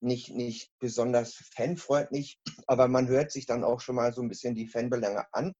nicht, 0.00 0.30
nicht 0.30 0.72
besonders 0.78 1.34
fanfreundlich. 1.54 2.40
Aber 2.66 2.88
man 2.88 3.08
hört 3.08 3.30
sich 3.30 3.46
dann 3.46 3.64
auch 3.64 3.80
schon 3.80 3.96
mal 3.96 4.12
so 4.12 4.22
ein 4.22 4.28
bisschen 4.28 4.54
die 4.54 4.68
Fanbelange 4.68 5.26
an. 5.32 5.52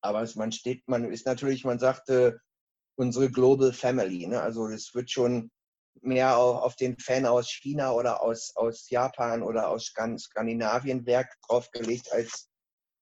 Aber 0.00 0.26
man 0.34 0.52
steht, 0.52 0.88
man 0.88 1.10
ist 1.12 1.26
natürlich, 1.26 1.64
man 1.64 1.78
sagte, 1.78 2.40
unsere 2.96 3.30
Global 3.30 3.72
Family. 3.72 4.26
Ne? 4.26 4.40
Also 4.40 4.66
es 4.68 4.94
wird 4.94 5.10
schon 5.10 5.50
mehr 6.02 6.38
auf 6.38 6.76
den 6.76 6.98
Fan 6.98 7.26
aus 7.26 7.50
China 7.50 7.92
oder 7.92 8.22
aus, 8.22 8.52
aus 8.56 8.88
Japan 8.88 9.42
oder 9.42 9.68
aus 9.68 9.92
Skandinavien 10.18 11.04
Werk 11.06 11.34
draufgelegt 11.46 12.12
als, 12.12 12.49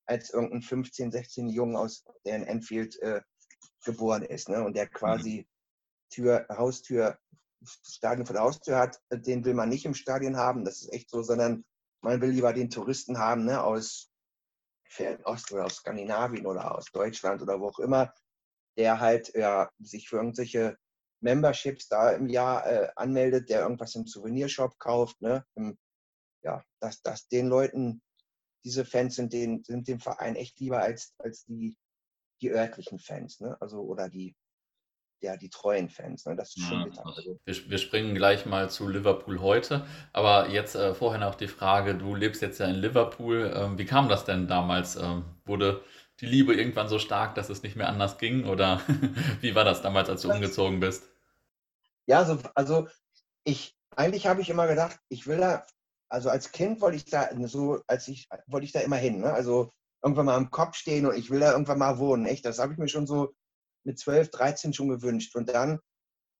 als 0.08 0.30
irgendein 0.30 0.62
15, 0.62 1.12
16 1.12 1.48
Jungen 1.48 1.76
aus, 1.76 2.04
der 2.24 2.36
in 2.36 2.44
Enfield 2.44 2.98
äh, 3.00 3.20
geboren 3.84 4.22
ist 4.22 4.48
ne? 4.48 4.64
und 4.64 4.74
der 4.74 4.88
quasi 4.88 5.40
mhm. 5.40 5.46
Tür, 6.10 6.46
Haustür, 6.48 7.18
Stadion 7.62 8.26
vor 8.26 8.34
der 8.34 8.42
Haustür 8.42 8.78
hat, 8.78 9.00
den 9.10 9.44
will 9.44 9.54
man 9.54 9.68
nicht 9.68 9.84
im 9.84 9.94
Stadion 9.94 10.36
haben, 10.36 10.64
das 10.64 10.80
ist 10.80 10.92
echt 10.92 11.10
so, 11.10 11.22
sondern 11.22 11.64
man 12.00 12.20
will 12.20 12.30
lieber 12.30 12.52
den 12.52 12.70
Touristen 12.70 13.18
haben 13.18 13.44
ne? 13.44 13.62
aus 13.62 14.10
Fernost 14.88 15.52
oder 15.52 15.66
aus 15.66 15.76
Skandinavien 15.76 16.46
oder 16.46 16.76
aus 16.76 16.86
Deutschland 16.86 17.42
oder 17.42 17.60
wo 17.60 17.68
auch 17.68 17.78
immer, 17.78 18.14
der 18.78 19.00
halt 19.00 19.34
ja, 19.34 19.70
sich 19.78 20.08
für 20.08 20.16
irgendwelche 20.16 20.78
Memberships 21.20 21.88
da 21.88 22.12
im 22.12 22.28
Jahr 22.28 22.66
äh, 22.66 22.88
anmeldet, 22.96 23.50
der 23.50 23.62
irgendwas 23.62 23.94
im 23.96 24.06
Souvenirshop 24.06 24.78
kauft. 24.78 25.20
Ne? 25.20 25.44
Im, 25.56 25.76
ja, 26.42 26.62
dass, 26.80 27.02
dass 27.02 27.28
den 27.28 27.48
Leuten, 27.48 28.00
diese 28.64 28.84
Fans 28.84 29.16
sind, 29.16 29.32
den, 29.32 29.62
sind 29.64 29.88
dem 29.88 30.00
Verein 30.00 30.36
echt 30.36 30.58
lieber 30.60 30.80
als, 30.80 31.14
als 31.18 31.44
die, 31.44 31.76
die 32.40 32.50
örtlichen 32.50 32.98
Fans. 32.98 33.40
Ne? 33.40 33.56
Also, 33.60 33.80
oder 33.80 34.08
die, 34.08 34.34
ja, 35.20 35.36
die 35.36 35.50
treuen 35.50 35.88
Fans. 35.88 36.26
Ne? 36.26 36.36
Das 36.36 36.56
ist 36.56 36.66
schon 36.66 36.84
bitter. 36.84 37.06
Also. 37.06 37.38
Wir, 37.44 37.70
wir, 37.70 37.78
springen 37.78 38.14
gleich 38.14 38.46
mal 38.46 38.70
zu 38.70 38.88
Liverpool 38.88 39.40
heute. 39.40 39.86
Aber 40.12 40.48
jetzt 40.48 40.74
äh, 40.74 40.94
vorher 40.94 41.20
noch 41.20 41.34
die 41.34 41.48
Frage, 41.48 41.94
du 41.94 42.14
lebst 42.14 42.42
jetzt 42.42 42.58
ja 42.58 42.66
in 42.66 42.76
Liverpool. 42.76 43.52
Ähm, 43.54 43.78
wie 43.78 43.86
kam 43.86 44.08
das 44.08 44.24
denn 44.24 44.46
damals? 44.46 44.96
Ähm, 44.96 45.24
wurde 45.44 45.82
die 46.20 46.26
Liebe 46.26 46.54
irgendwann 46.54 46.88
so 46.88 46.98
stark, 46.98 47.34
dass 47.34 47.48
es 47.48 47.62
nicht 47.62 47.76
mehr 47.76 47.88
anders 47.88 48.18
ging? 48.18 48.46
Oder 48.46 48.80
wie 49.40 49.54
war 49.54 49.64
das 49.64 49.82
damals, 49.82 50.08
als 50.08 50.22
du 50.22 50.30
umgezogen 50.30 50.80
bist? 50.80 51.08
Ja, 52.06 52.24
so, 52.24 52.38
also 52.54 52.88
ich, 53.44 53.76
eigentlich 53.94 54.26
habe 54.26 54.40
ich 54.40 54.50
immer 54.50 54.66
gedacht, 54.66 54.98
ich 55.08 55.26
will 55.26 55.38
da, 55.38 55.66
also 56.08 56.30
als 56.30 56.52
Kind 56.52 56.80
wollte 56.80 56.96
ich 56.96 57.04
da 57.04 57.28
so, 57.46 57.80
als 57.86 58.08
ich, 58.08 58.28
wollte 58.46 58.64
ich 58.64 58.72
da 58.72 58.80
immer 58.80 58.96
hin, 58.96 59.20
ne? 59.20 59.32
Also 59.32 59.70
irgendwann 60.02 60.26
mal 60.26 60.36
am 60.36 60.50
Kopf 60.50 60.76
stehen 60.76 61.06
und 61.06 61.16
ich 61.16 61.30
will 61.30 61.40
da 61.40 61.52
irgendwann 61.52 61.78
mal 61.78 61.98
wohnen. 61.98 62.26
Echt, 62.26 62.44
das 62.44 62.58
habe 62.58 62.72
ich 62.72 62.78
mir 62.78 62.88
schon 62.88 63.06
so 63.06 63.34
mit 63.84 63.98
12, 63.98 64.30
13 64.30 64.72
schon 64.72 64.88
gewünscht. 64.88 65.34
Und 65.36 65.48
dann, 65.48 65.80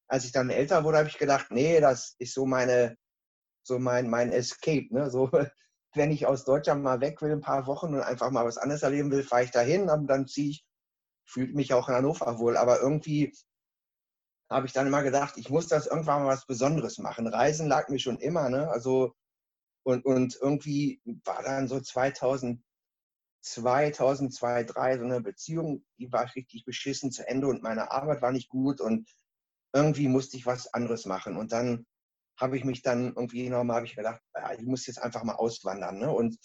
als 0.09 0.25
ich 0.25 0.33
dann 0.33 0.51
älter 0.51 0.85
wurde, 0.85 0.99
habe 0.99 1.09
ich 1.09 1.19
gedacht, 1.19 1.51
nee, 1.51 1.81
das 1.81 2.15
ist 2.19 2.35
so 2.35 2.47
meine, 2.47 2.97
so 3.63 3.79
mein, 3.79 4.09
mein 4.11 4.33
Escape, 4.33 4.89
ne? 4.91 5.11
So, 5.11 5.31
wenn 5.95 6.11
ich 6.11 6.27
aus 6.27 6.45
Deutschland 6.45 6.83
mal 6.83 7.01
weg 7.01 7.21
will, 7.23 7.33
ein 7.33 7.41
paar 7.41 7.67
Wochen 7.67 7.95
und 7.95 8.01
einfach 8.01 8.31
mal 8.31 8.45
was 8.45 8.59
anderes 8.59 8.83
erleben 8.83 9.11
will, 9.11 9.23
fahre 9.25 9.45
ich 9.45 9.51
dahin 9.51 9.91
und 9.91 10.07
dann 10.07 10.27
ziehe 10.27 10.51
ich, 10.51 10.65
fühlt 11.27 11.55
mich 11.55 11.75
auch 11.75 11.89
in 11.89 11.95
Hannover 11.97 12.39
wohl. 12.39 12.57
Aber 12.57 12.81
irgendwie 12.81 13.33
habe 14.51 14.67
ich 14.67 14.73
dann 14.73 14.87
immer 14.87 15.03
gedacht, 15.03 15.37
ich 15.37 15.51
muss 15.51 15.69
das 15.69 15.87
irgendwann 15.87 16.23
mal 16.23 16.29
was 16.29 16.47
Besonderes 16.47 16.99
machen. 16.99 17.27
Reisen 17.27 17.69
lag 17.69 17.89
mir 17.89 17.99
schon 17.99 18.19
immer, 18.19 18.49
ne? 18.49 18.69
Also 18.71 19.15
und, 19.89 20.05
und 20.05 20.39
irgendwie 20.43 21.01
war 21.25 21.43
dann 21.43 21.67
so 21.67 21.81
2000, 21.81 22.63
2002, 23.41 23.93
2003 24.67 24.99
so 24.99 25.05
eine 25.05 25.23
Beziehung, 25.23 25.83
die 25.99 26.13
war 26.13 26.31
richtig 26.35 26.67
beschissen 26.67 27.11
zu 27.11 27.27
Ende 27.27 27.47
und 27.47 27.63
meine 27.63 27.91
Arbeit 27.91 28.21
war 28.21 28.31
nicht 28.31 28.51
gut 28.51 28.83
und 28.83 29.09
irgendwie 29.73 30.09
musste 30.09 30.37
ich 30.37 30.45
was 30.45 30.75
anderes 30.75 31.07
machen. 31.07 31.39
Und 31.39 31.53
dann 31.53 31.87
habe 32.39 32.59
ich 32.59 32.65
mich 32.65 32.83
dann 32.83 33.15
irgendwie 33.15 33.49
nochmal, 33.49 33.77
habe 33.77 33.87
ich 33.87 33.97
gedacht, 33.97 34.21
ja, 34.35 34.53
ich 34.53 34.67
muss 34.67 34.87
jetzt 34.87 35.01
einfach 35.03 35.25
mal 35.25 35.37
auswandern. 35.37 35.99
Ne? 35.99 36.13
Und 36.13 36.37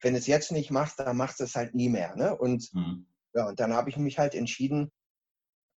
wenn 0.00 0.14
es 0.14 0.28
jetzt 0.28 0.52
nicht 0.52 0.70
macht, 0.70 1.00
dann 1.00 1.16
macht 1.16 1.40
es 1.40 1.56
halt 1.56 1.74
nie 1.74 1.88
mehr. 1.88 2.14
Ne? 2.14 2.36
Und, 2.36 2.72
mhm. 2.72 3.08
ja, 3.34 3.48
und 3.48 3.58
dann 3.58 3.72
habe 3.72 3.90
ich 3.90 3.96
mich 3.96 4.20
halt 4.20 4.36
entschieden, 4.36 4.92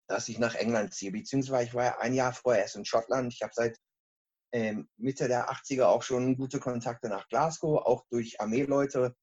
dass 0.08 0.30
ich 0.30 0.38
nach 0.38 0.54
England 0.54 0.94
ziehe. 0.94 1.12
Beziehungsweise 1.12 1.70
ich 1.70 1.74
war 1.74 1.86
ja 1.86 1.98
ein 1.98 2.14
Jahr 2.14 2.34
vorher 2.34 2.62
erst 2.62 2.76
in 2.76 2.86
Schottland. 2.86 3.34
Ich 3.34 3.42
habe 3.42 3.54
seit 3.56 3.80
Mitte 4.98 5.28
der 5.28 5.50
80er 5.52 5.86
auch 5.86 6.04
schon 6.04 6.36
gute 6.36 6.60
Kontakte 6.60 7.08
nach 7.10 7.28
Glasgow, 7.28 7.78
auch 7.86 8.06
durch 8.10 8.42
Armeeleute. 8.42 9.16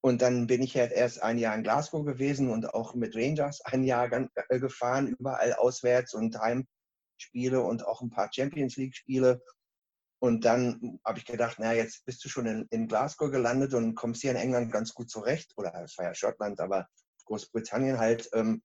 Und 0.00 0.20
dann 0.20 0.46
bin 0.46 0.62
ich 0.62 0.76
halt 0.76 0.92
erst 0.92 1.22
ein 1.22 1.38
Jahr 1.38 1.54
in 1.54 1.62
Glasgow 1.62 2.04
gewesen 2.04 2.50
und 2.50 2.74
auch 2.74 2.94
mit 2.94 3.16
Rangers 3.16 3.62
ein 3.62 3.84
Jahr 3.84 4.10
äh, 4.12 4.60
gefahren, 4.60 5.08
überall 5.08 5.54
auswärts 5.54 6.14
und 6.14 6.38
heim 6.38 6.66
Spiele 7.16 7.62
und 7.62 7.86
auch 7.86 8.02
ein 8.02 8.10
paar 8.10 8.30
Champions 8.32 8.76
League-Spiele. 8.76 9.42
Und 10.20 10.44
dann 10.44 11.00
habe 11.04 11.18
ich 11.18 11.24
gedacht, 11.24 11.56
na, 11.58 11.72
jetzt 11.72 12.04
bist 12.04 12.24
du 12.24 12.28
schon 12.28 12.46
in, 12.46 12.66
in, 12.70 12.86
Glasgow 12.88 13.30
gelandet 13.30 13.74
und 13.74 13.94
kommst 13.94 14.22
hier 14.22 14.30
in 14.30 14.36
England 14.36 14.72
ganz 14.72 14.94
gut 14.94 15.10
zurecht. 15.10 15.52
Oder 15.56 15.74
es 15.82 15.98
war 15.98 16.06
ja 16.06 16.14
Schottland, 16.14 16.60
aber 16.60 16.86
Großbritannien 17.24 17.98
halt. 17.98 18.28
Ähm, 18.34 18.62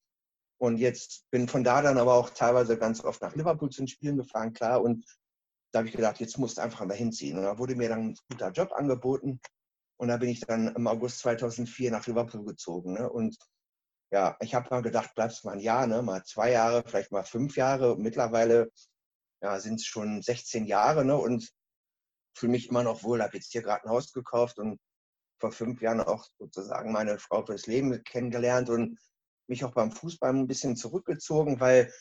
und 0.57 0.77
jetzt 0.77 1.29
bin 1.31 1.47
von 1.47 1.63
da 1.63 1.81
dann 1.81 1.97
aber 1.97 2.13
auch 2.13 2.29
teilweise 2.31 2.77
ganz 2.77 3.03
oft 3.03 3.21
nach 3.21 3.35
Liverpool 3.35 3.69
zu 3.69 3.81
den 3.81 3.87
Spielen 3.87 4.17
gefahren, 4.17 4.53
klar. 4.53 4.81
Und 4.81 5.05
da 5.71 5.79
habe 5.79 5.89
ich 5.89 5.95
gedacht, 5.95 6.19
jetzt 6.19 6.37
musst 6.37 6.57
du 6.57 6.61
einfach 6.61 6.85
mal 6.85 6.95
hinziehen. 6.95 7.37
Und 7.37 7.43
da 7.43 7.57
wurde 7.57 7.75
mir 7.75 7.89
dann 7.89 8.09
ein 8.09 8.17
guter 8.29 8.51
Job 8.51 8.71
angeboten. 8.73 9.39
Und 9.97 10.07
da 10.07 10.17
bin 10.17 10.29
ich 10.29 10.39
dann 10.41 10.75
im 10.75 10.87
August 10.87 11.19
2004 11.19 11.91
nach 11.91 12.07
Liverpool 12.07 12.45
gezogen. 12.45 12.93
Ne? 12.93 13.09
Und 13.09 13.37
ja, 14.11 14.37
ich 14.39 14.55
habe 14.55 14.69
mal 14.71 14.81
gedacht, 14.81 15.13
bleibst 15.13 15.45
mal 15.45 15.53
ein 15.53 15.59
Jahr, 15.59 15.85
ne? 15.85 16.01
mal 16.01 16.23
zwei 16.23 16.51
Jahre, 16.51 16.83
vielleicht 16.85 17.11
mal 17.11 17.23
fünf 17.23 17.57
Jahre. 17.57 17.97
Mittlerweile 17.97 18.71
ja, 19.41 19.59
sind 19.59 19.75
es 19.75 19.85
schon 19.85 20.21
16 20.21 20.65
Jahre 20.65 21.05
ne? 21.05 21.17
und 21.17 21.51
fühle 22.35 22.53
mich 22.53 22.69
immer 22.69 22.83
noch 22.83 23.03
wohl. 23.03 23.21
Habe 23.21 23.37
jetzt 23.37 23.51
hier 23.51 23.61
gerade 23.61 23.83
ein 23.83 23.91
Haus 23.91 24.11
gekauft 24.13 24.57
und 24.57 24.79
vor 25.39 25.51
fünf 25.51 25.81
Jahren 25.81 26.01
auch 26.01 26.25
sozusagen 26.37 26.91
meine 26.91 27.19
Frau 27.19 27.45
fürs 27.45 27.67
Leben 27.67 28.03
kennengelernt 28.03 28.69
und 28.69 28.97
mich 29.47 29.63
auch 29.63 29.73
beim 29.73 29.91
Fußball 29.91 30.31
ein 30.31 30.47
bisschen 30.47 30.75
zurückgezogen, 30.75 31.59
weil 31.59 31.91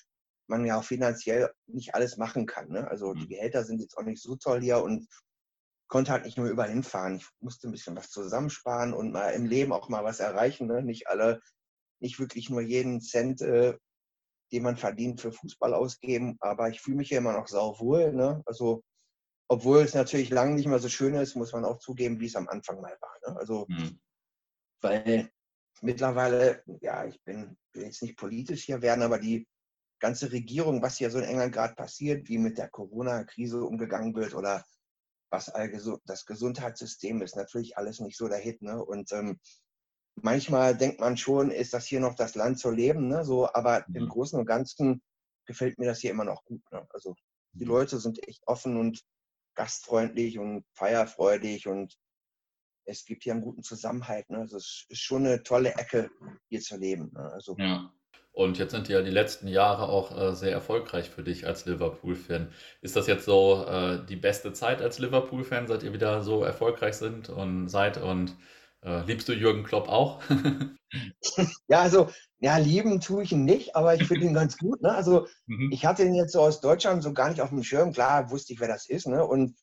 man 0.48 0.64
ja 0.64 0.78
auch 0.78 0.84
finanziell 0.84 1.50
nicht 1.66 1.94
alles 1.94 2.16
machen 2.16 2.46
kann. 2.46 2.68
Ne? 2.68 2.88
Also 2.88 3.14
die 3.14 3.24
mhm. 3.24 3.28
Gehälter 3.28 3.64
sind 3.64 3.80
jetzt 3.80 3.96
auch 3.96 4.02
nicht 4.02 4.22
so 4.22 4.36
toll 4.36 4.60
hier 4.60 4.82
und 4.82 5.06
konnte 5.88 6.12
halt 6.12 6.24
nicht 6.24 6.36
nur 6.36 6.48
überall 6.48 6.70
hinfahren. 6.70 7.16
Ich 7.16 7.26
musste 7.40 7.68
ein 7.68 7.72
bisschen 7.72 7.96
was 7.96 8.10
zusammensparen 8.10 8.92
und 8.92 9.12
mal 9.12 9.30
im 9.30 9.46
Leben 9.46 9.72
auch 9.72 9.88
mal 9.88 10.04
was 10.04 10.20
erreichen. 10.20 10.66
Ne? 10.66 10.82
Nicht 10.82 11.08
alle 11.08 11.40
nicht 12.00 12.18
wirklich 12.18 12.50
nur 12.50 12.60
jeden 12.60 13.00
Cent, 13.00 13.40
äh, 13.40 13.76
den 14.52 14.62
man 14.62 14.76
verdient, 14.76 15.20
für 15.20 15.32
Fußball 15.32 15.74
ausgeben. 15.74 16.36
Aber 16.40 16.68
ich 16.68 16.80
fühle 16.80 16.98
mich 16.98 17.10
ja 17.10 17.18
immer 17.18 17.32
noch 17.32 17.48
sauwohl. 17.48 18.12
Ne? 18.12 18.42
Also, 18.46 18.82
obwohl 19.48 19.80
es 19.80 19.94
natürlich 19.94 20.30
lange 20.30 20.54
nicht 20.54 20.66
mehr 20.66 20.78
so 20.78 20.88
schön 20.88 21.14
ist, 21.14 21.34
muss 21.34 21.52
man 21.52 21.64
auch 21.64 21.78
zugeben, 21.78 22.20
wie 22.20 22.26
es 22.26 22.36
am 22.36 22.48
Anfang 22.48 22.80
mal 22.80 22.96
war. 23.00 23.32
Ne? 23.32 23.40
Also, 23.40 23.66
mhm. 23.68 23.98
weil 24.80 25.30
mittlerweile, 25.80 26.62
ja, 26.80 27.04
ich 27.04 27.22
bin, 27.24 27.56
will 27.72 27.84
jetzt 27.84 28.02
nicht 28.02 28.16
politisch 28.16 28.64
hier 28.64 28.82
werden, 28.82 29.02
aber 29.02 29.18
die 29.18 29.46
ganze 29.98 30.32
Regierung, 30.32 30.82
was 30.82 30.98
hier 30.98 31.10
so 31.10 31.18
in 31.18 31.24
England 31.24 31.52
gerade 31.52 31.74
passiert, 31.74 32.28
wie 32.28 32.38
mit 32.38 32.58
der 32.58 32.68
Corona-Krise 32.68 33.62
umgegangen 33.62 34.14
wird 34.14 34.34
oder 34.34 34.64
was 35.30 35.52
das 36.04 36.24
Gesundheitssystem 36.24 37.20
ist, 37.22 37.36
natürlich 37.36 37.76
alles 37.76 38.00
nicht 38.00 38.16
so 38.16 38.28
der 38.28 38.38
Hit. 38.38 38.62
Ne? 38.62 38.82
Und 38.82 39.12
ähm, 39.12 39.38
manchmal 40.22 40.76
denkt 40.76 41.00
man 41.00 41.16
schon, 41.16 41.50
ist 41.50 41.74
das 41.74 41.86
hier 41.86 42.00
noch 42.00 42.14
das 42.14 42.34
Land 42.34 42.58
zu 42.58 42.70
leben, 42.70 43.08
ne? 43.08 43.24
so, 43.24 43.52
aber 43.52 43.84
mhm. 43.88 43.96
im 43.96 44.08
Großen 44.08 44.38
und 44.38 44.46
Ganzen 44.46 45.02
gefällt 45.46 45.78
mir 45.78 45.86
das 45.86 46.00
hier 46.00 46.10
immer 46.10 46.24
noch 46.24 46.44
gut. 46.44 46.62
Ne? 46.72 46.86
Also 46.90 47.14
die 47.52 47.64
mhm. 47.64 47.72
Leute 47.72 47.98
sind 47.98 48.26
echt 48.26 48.46
offen 48.46 48.76
und 48.76 49.02
gastfreundlich 49.54 50.38
und 50.38 50.64
feierfreudig 50.72 51.66
und 51.66 51.98
es 52.84 53.04
gibt 53.04 53.24
hier 53.24 53.34
einen 53.34 53.42
guten 53.42 53.62
Zusammenhalt. 53.62 54.30
Ne? 54.30 54.38
Also 54.38 54.56
es 54.56 54.86
ist 54.88 55.00
schon 55.00 55.26
eine 55.26 55.42
tolle 55.42 55.74
Ecke, 55.74 56.10
hier 56.48 56.60
zu 56.60 56.76
leben. 56.76 57.10
Ne? 57.12 57.30
Also, 57.32 57.54
ja. 57.58 57.92
Und 58.38 58.56
jetzt 58.56 58.70
sind 58.70 58.88
ja 58.88 59.02
die 59.02 59.10
letzten 59.10 59.48
Jahre 59.48 59.88
auch 59.88 60.16
äh, 60.16 60.32
sehr 60.32 60.52
erfolgreich 60.52 61.10
für 61.10 61.24
dich 61.24 61.44
als 61.44 61.66
Liverpool-Fan. 61.66 62.52
Ist 62.82 62.94
das 62.94 63.08
jetzt 63.08 63.24
so 63.24 63.64
äh, 63.64 64.06
die 64.06 64.14
beste 64.14 64.52
Zeit 64.52 64.80
als 64.80 65.00
Liverpool-Fan, 65.00 65.66
seit 65.66 65.82
ihr 65.82 65.92
wieder 65.92 66.22
so 66.22 66.44
erfolgreich 66.44 66.94
sind 66.94 67.30
und 67.30 67.68
seid 67.68 68.00
und 68.00 68.36
äh, 68.82 69.04
liebst 69.06 69.28
du 69.28 69.32
Jürgen 69.32 69.64
Klopp 69.64 69.88
auch? 69.88 70.22
ja, 71.66 71.80
also, 71.80 72.10
ja, 72.38 72.58
lieben 72.58 73.00
tue 73.00 73.24
ich 73.24 73.32
ihn 73.32 73.44
nicht, 73.44 73.74
aber 73.74 73.96
ich 73.96 74.06
finde 74.06 74.26
ihn 74.26 74.34
ganz 74.34 74.56
gut. 74.56 74.82
Ne? 74.82 74.94
Also, 74.94 75.26
mhm. 75.46 75.72
ich 75.72 75.84
hatte 75.84 76.04
ihn 76.04 76.14
jetzt 76.14 76.30
so 76.30 76.40
aus 76.40 76.60
Deutschland 76.60 77.02
so 77.02 77.12
gar 77.12 77.30
nicht 77.30 77.40
auf 77.40 77.48
dem 77.48 77.64
Schirm. 77.64 77.92
Klar, 77.92 78.30
wusste 78.30 78.52
ich, 78.52 78.60
wer 78.60 78.68
das 78.68 78.88
ist. 78.88 79.08
Ne? 79.08 79.26
Und, 79.26 79.56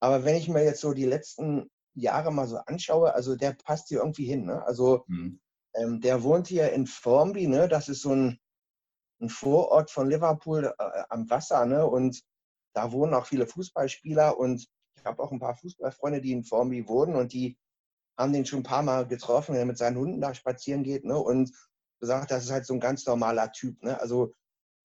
aber 0.00 0.24
wenn 0.24 0.36
ich 0.36 0.48
mir 0.48 0.64
jetzt 0.64 0.80
so 0.80 0.94
die 0.94 1.04
letzten 1.04 1.68
Jahre 1.92 2.32
mal 2.32 2.48
so 2.48 2.56
anschaue, 2.64 3.12
also 3.12 3.36
der 3.36 3.54
passt 3.62 3.88
hier 3.88 3.98
irgendwie 3.98 4.24
hin. 4.24 4.46
Ne? 4.46 4.64
Also, 4.64 5.04
mhm. 5.06 5.38
Ähm, 5.74 6.00
der 6.00 6.22
wohnt 6.22 6.48
hier 6.48 6.72
in 6.72 6.86
Formby. 6.86 7.46
Ne? 7.46 7.68
Das 7.68 7.88
ist 7.88 8.02
so 8.02 8.14
ein, 8.14 8.38
ein 9.20 9.28
Vorort 9.28 9.90
von 9.90 10.08
Liverpool 10.08 10.72
äh, 10.78 11.02
am 11.08 11.28
Wasser. 11.30 11.64
Ne? 11.66 11.86
Und 11.86 12.22
da 12.74 12.92
wohnen 12.92 13.14
auch 13.14 13.26
viele 13.26 13.46
Fußballspieler. 13.46 14.38
Und 14.38 14.66
ich 14.96 15.04
habe 15.04 15.22
auch 15.22 15.32
ein 15.32 15.40
paar 15.40 15.56
Fußballfreunde, 15.56 16.20
die 16.20 16.32
in 16.32 16.44
Formby 16.44 16.86
wohnen 16.86 17.16
und 17.16 17.32
die 17.32 17.58
haben 18.18 18.32
den 18.32 18.44
schon 18.44 18.60
ein 18.60 18.64
paar 18.64 18.82
Mal 18.82 19.06
getroffen, 19.06 19.54
wenn 19.54 19.60
er 19.60 19.66
mit 19.66 19.78
seinen 19.78 19.96
Hunden 19.96 20.20
da 20.20 20.34
spazieren 20.34 20.82
geht, 20.82 21.04
ne? 21.04 21.18
Und 21.18 21.52
gesagt, 22.00 22.30
das 22.30 22.44
ist 22.44 22.50
halt 22.50 22.66
so 22.66 22.74
ein 22.74 22.80
ganz 22.80 23.06
normaler 23.06 23.50
Typ, 23.52 23.82
ne? 23.82 23.98
Also 23.98 24.34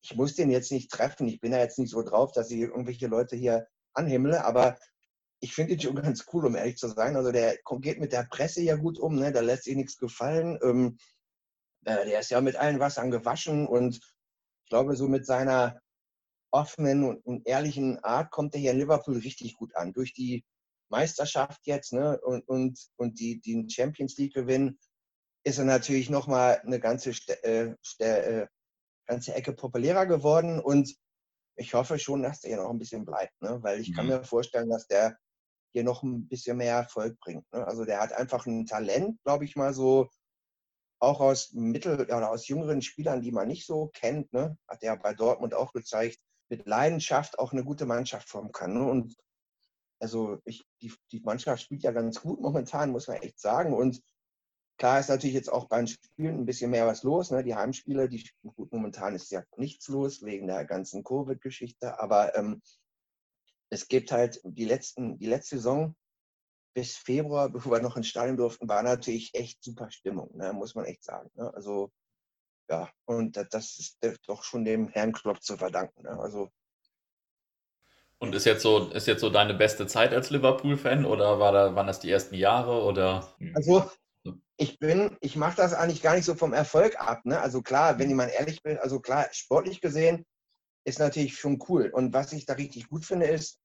ich 0.02 0.16
muss 0.16 0.36
den 0.36 0.52
jetzt 0.52 0.72
nicht 0.72 0.90
treffen. 0.92 1.28
Ich 1.28 1.42
bin 1.42 1.52
ja 1.52 1.60
jetzt 1.60 1.80
nicht 1.80 1.90
so 1.90 2.02
drauf, 2.02 2.32
dass 2.32 2.52
ich 2.52 2.60
irgendwelche 2.60 3.08
Leute 3.08 3.36
hier 3.36 3.68
anhimmle, 3.94 4.46
aber 4.46 4.78
ich 5.42 5.54
finde 5.54 5.74
ihn 5.74 5.82
schon 5.82 5.96
ganz 5.96 6.26
cool, 6.34 6.46
um 6.46 6.56
ehrlich 6.56 6.78
zu 6.78 6.88
sein. 6.90 7.16
Also 7.16 7.32
der 7.32 7.58
geht 7.82 8.00
mit 8.00 8.12
der 8.12 8.28
Presse 8.30 8.62
ja 8.62 8.76
gut 8.76 8.98
um, 9.00 9.16
ne? 9.16 9.32
da 9.32 9.42
lässt 9.42 9.66
sich 9.66 9.76
nichts 9.76 9.98
gefallen. 9.98 10.58
Ähm, 10.64 10.98
äh, 11.86 12.06
der 12.06 12.20
ist 12.20 12.32
ja 12.32 12.42
mit 12.42 12.56
allen 12.56 12.80
Wassern 12.80 13.12
gewaschen 13.12 13.68
und 13.68 13.96
ich 13.96 14.70
glaube, 14.70 14.96
so 14.96 15.08
mit 15.08 15.26
seiner 15.26 15.80
offenen 16.52 17.04
und, 17.04 17.26
und, 17.26 17.48
ehrlichen 17.48 18.00
Art 18.04 18.32
kommt 18.32 18.56
er 18.56 18.62
hier 18.62 18.72
in 18.72 18.80
Liverpool 18.80 19.18
richtig 19.18 19.56
gut 19.56 19.76
an. 19.76 19.94
Durch 19.94 20.14
die 20.14 20.44
Meisterschaft 20.90 21.62
jetzt 21.66 21.94
ne, 21.94 22.20
und, 22.22 22.48
und, 22.48 22.80
und 22.96 23.20
die, 23.20 23.42
den 23.42 23.70
Champions 23.70 24.18
League 24.18 24.34
gewinnen, 24.34 24.80
ist 25.44 25.60
er 25.60 25.66
natürlich 25.66 26.10
nochmal 26.10 26.60
eine 26.62 26.80
ganze, 26.80 27.12
äh, 27.44 27.76
äh, 28.00 28.48
ganze 29.06 29.36
Ecke 29.36 29.54
populärer 29.54 30.08
geworden. 30.08 30.60
Und 30.60 30.96
ich 31.56 31.74
hoffe 31.74 32.00
schon, 32.00 32.24
dass 32.24 32.42
der 32.42 32.52
hier 32.52 32.64
noch 32.64 32.72
ein 32.72 32.80
bisschen 32.80 33.06
bleibt, 33.06 33.40
ne? 33.42 33.62
weil 33.62 33.80
ich 33.80 33.90
mhm. 33.90 33.94
kann 33.94 34.08
mir 34.08 34.24
vorstellen, 34.24 34.70
dass 34.70 34.88
der 34.88 35.18
hier 35.76 35.84
noch 35.84 36.04
ein 36.04 36.26
bisschen 36.30 36.56
mehr 36.56 36.78
Erfolg 36.78 37.20
bringt. 37.20 37.52
Ne? 37.52 37.68
Also 37.68 37.84
der 37.84 38.00
hat 38.00 38.14
einfach 38.14 38.46
ein 38.46 38.66
Talent, 38.66 39.22
glaube 39.26 39.44
ich 39.44 39.58
mal 39.58 39.74
so, 39.74 40.08
auch 41.02 41.20
aus 41.20 41.52
mittel- 41.52 42.00
oder 42.00 42.32
aus 42.32 42.48
jüngeren 42.48 42.82
Spielern, 42.82 43.22
die 43.22 43.34
man 43.34 43.50
nicht 43.50 43.66
so 43.66 43.92
kennt, 43.94 44.32
ne? 44.32 44.58
hat 44.70 44.82
er 44.84 44.96
bei 44.96 45.14
Dortmund 45.14 45.54
auch 45.54 45.74
gezeigt, 45.74 46.18
mit 46.50 46.66
Leidenschaft 46.66 47.40
auch 47.40 47.52
eine 47.52 47.66
gute 47.66 47.86
Mannschaft 47.86 48.30
formen 48.30 48.54
kann. 48.54 48.74
Ne? 48.74 48.90
Und 48.90 49.18
also 50.00 50.38
ich, 50.46 50.66
die, 50.82 50.94
die 51.12 51.20
Mannschaft 51.20 51.64
spielt 51.64 51.84
ja 51.84 51.92
ganz 51.92 52.22
gut 52.22 52.40
momentan, 52.40 52.92
muss 52.92 53.10
man 53.10 53.18
echt 53.18 53.42
sagen. 53.42 53.74
Und 53.74 54.02
klar 54.78 55.02
ist 55.02 55.10
natürlich 55.10 55.36
jetzt 55.36 55.52
auch 55.52 55.68
beim 55.68 55.88
Spielen 55.88 56.40
ein 56.40 56.46
bisschen 56.46 56.72
mehr 56.72 56.88
was 56.88 57.04
los. 57.04 57.32
Ne? 57.32 57.44
Die 57.44 57.56
Heimspiele, 57.56 58.08
die 58.08 58.26
gut, 58.56 58.72
momentan 58.72 59.14
ist 59.14 59.30
ja 59.30 59.44
nichts 59.58 59.90
los 59.90 60.24
wegen 60.24 60.48
der 60.48 60.64
ganzen 60.64 61.04
Covid-Geschichte. 61.04 62.00
Aber 62.00 62.34
ähm, 62.38 62.62
es 63.70 63.88
gibt 63.88 64.12
halt 64.12 64.40
die 64.44 64.66
letzten, 64.66 65.18
die 65.18 65.28
letzte 65.28 65.58
Saison 65.58 65.96
bis 66.76 66.98
Februar, 66.98 67.50
bevor 67.52 67.74
wir 67.74 67.82
noch 67.82 67.98
ins 67.98 68.08
Stadion 68.08 68.38
durften, 68.38 68.70
war 68.70 68.84
natürlich 68.84 69.34
echt 69.34 69.64
super 69.64 69.90
Stimmung, 69.92 70.36
ne? 70.36 70.54
muss 70.54 70.76
man 70.76 70.86
echt 70.86 71.04
sagen. 71.04 71.30
Ne? 71.36 71.52
Also 71.54 71.92
ja, 72.70 72.90
und 73.06 73.38
das 73.52 73.78
ist 73.78 74.00
doch 74.28 74.44
schon 74.44 74.66
dem 74.66 74.88
Herrn 74.90 75.14
Klopp 75.14 75.44
zu 75.44 75.56
verdanken. 75.58 76.04
Ne? 76.04 76.20
Also 76.20 76.50
und 78.18 78.34
ist 78.34 78.46
jetzt 78.46 78.64
so, 78.64 78.90
ist 78.92 79.08
jetzt 79.08 79.22
so 79.22 79.30
deine 79.30 79.54
beste 79.54 79.88
Zeit 79.88 80.14
als 80.14 80.30
Liverpool-Fan 80.30 81.06
oder 81.06 81.38
war 81.40 81.52
da, 81.52 81.76
waren 81.76 81.88
das 81.88 82.00
die 82.00 82.10
ersten 82.10 82.36
Jahre 82.36 82.82
oder? 82.82 83.36
Also 83.54 83.92
ich 84.58 84.80
bin, 84.80 85.18
ich 85.20 85.36
mache 85.36 85.58
das 85.58 85.74
eigentlich 85.74 86.02
gar 86.02 86.16
nicht 86.16 86.26
so 86.26 86.34
vom 86.34 86.54
Erfolg 86.54 87.00
ab. 87.00 87.26
Ne? 87.26 87.40
Also 87.40 87.62
klar, 87.62 88.00
wenn 88.00 88.10
jemand 88.10 88.32
ehrlich 88.32 88.64
will, 88.64 88.78
also 88.78 89.00
klar, 89.00 89.28
sportlich 89.32 89.82
gesehen 89.82 90.26
ist 90.86 91.00
natürlich 91.00 91.38
schon 91.38 91.62
cool. 91.68 91.90
Und 91.94 92.14
was 92.14 92.32
ich 92.32 92.46
da 92.46 92.54
richtig 92.54 92.90
gut 92.90 93.06
finde, 93.06 93.28
ist, 93.28 93.60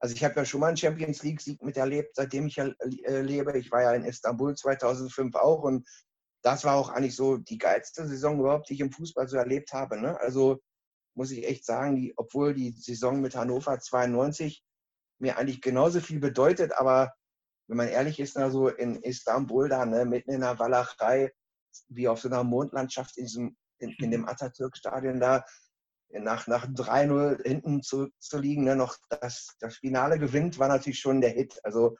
also 0.00 0.14
ich 0.14 0.22
habe 0.22 0.36
ja 0.36 0.44
schon 0.44 0.60
mal 0.60 0.68
einen 0.68 0.76
Champions 0.76 1.22
League-Sieg 1.22 1.62
miterlebt, 1.62 2.14
seitdem 2.14 2.46
ich 2.46 2.56
ja 2.56 2.68
äh, 3.04 3.20
lebe. 3.20 3.58
Ich 3.58 3.72
war 3.72 3.82
ja 3.82 3.94
in 3.94 4.04
Istanbul 4.04 4.54
2005 4.54 5.34
auch 5.34 5.62
und 5.62 5.88
das 6.42 6.64
war 6.64 6.76
auch 6.76 6.90
eigentlich 6.90 7.16
so 7.16 7.36
die 7.36 7.58
geilste 7.58 8.06
Saison 8.06 8.38
überhaupt, 8.38 8.68
die 8.68 8.74
ich 8.74 8.80
im 8.80 8.92
Fußball 8.92 9.26
so 9.26 9.36
erlebt 9.36 9.72
habe. 9.72 10.00
Ne? 10.00 10.18
Also 10.20 10.60
muss 11.14 11.32
ich 11.32 11.44
echt 11.44 11.64
sagen, 11.64 11.96
die, 11.96 12.14
obwohl 12.16 12.54
die 12.54 12.70
Saison 12.70 13.20
mit 13.20 13.34
Hannover 13.34 13.80
92 13.80 14.62
mir 15.18 15.36
eigentlich 15.36 15.60
genauso 15.60 16.00
viel 16.00 16.20
bedeutet, 16.20 16.72
aber 16.72 17.12
wenn 17.66 17.76
man 17.76 17.88
ehrlich 17.88 18.20
ist, 18.20 18.36
also 18.36 18.68
in 18.68 19.02
Istanbul 19.02 19.68
da, 19.68 19.84
ne, 19.84 20.04
mitten 20.04 20.30
in 20.30 20.40
der 20.42 20.58
Walachei, 20.58 21.32
wie 21.88 22.08
auf 22.08 22.20
so 22.20 22.28
einer 22.28 22.44
Mondlandschaft 22.44 23.18
in, 23.18 23.24
diesem, 23.24 23.56
in, 23.78 23.90
in 23.98 24.10
dem 24.12 24.28
Atatürk-Stadion 24.28 25.18
da, 25.18 25.44
nach, 26.10 26.46
nach 26.46 26.66
3-0 26.66 27.42
hinten 27.46 27.82
zu, 27.82 28.08
zu 28.18 28.38
liegen, 28.38 28.64
ne, 28.64 28.76
noch 28.76 28.96
das, 29.08 29.54
das 29.60 29.76
Finale 29.76 30.18
gewinnt, 30.18 30.58
war 30.58 30.68
natürlich 30.68 31.00
schon 31.00 31.20
der 31.20 31.30
Hit. 31.30 31.60
Also, 31.64 31.96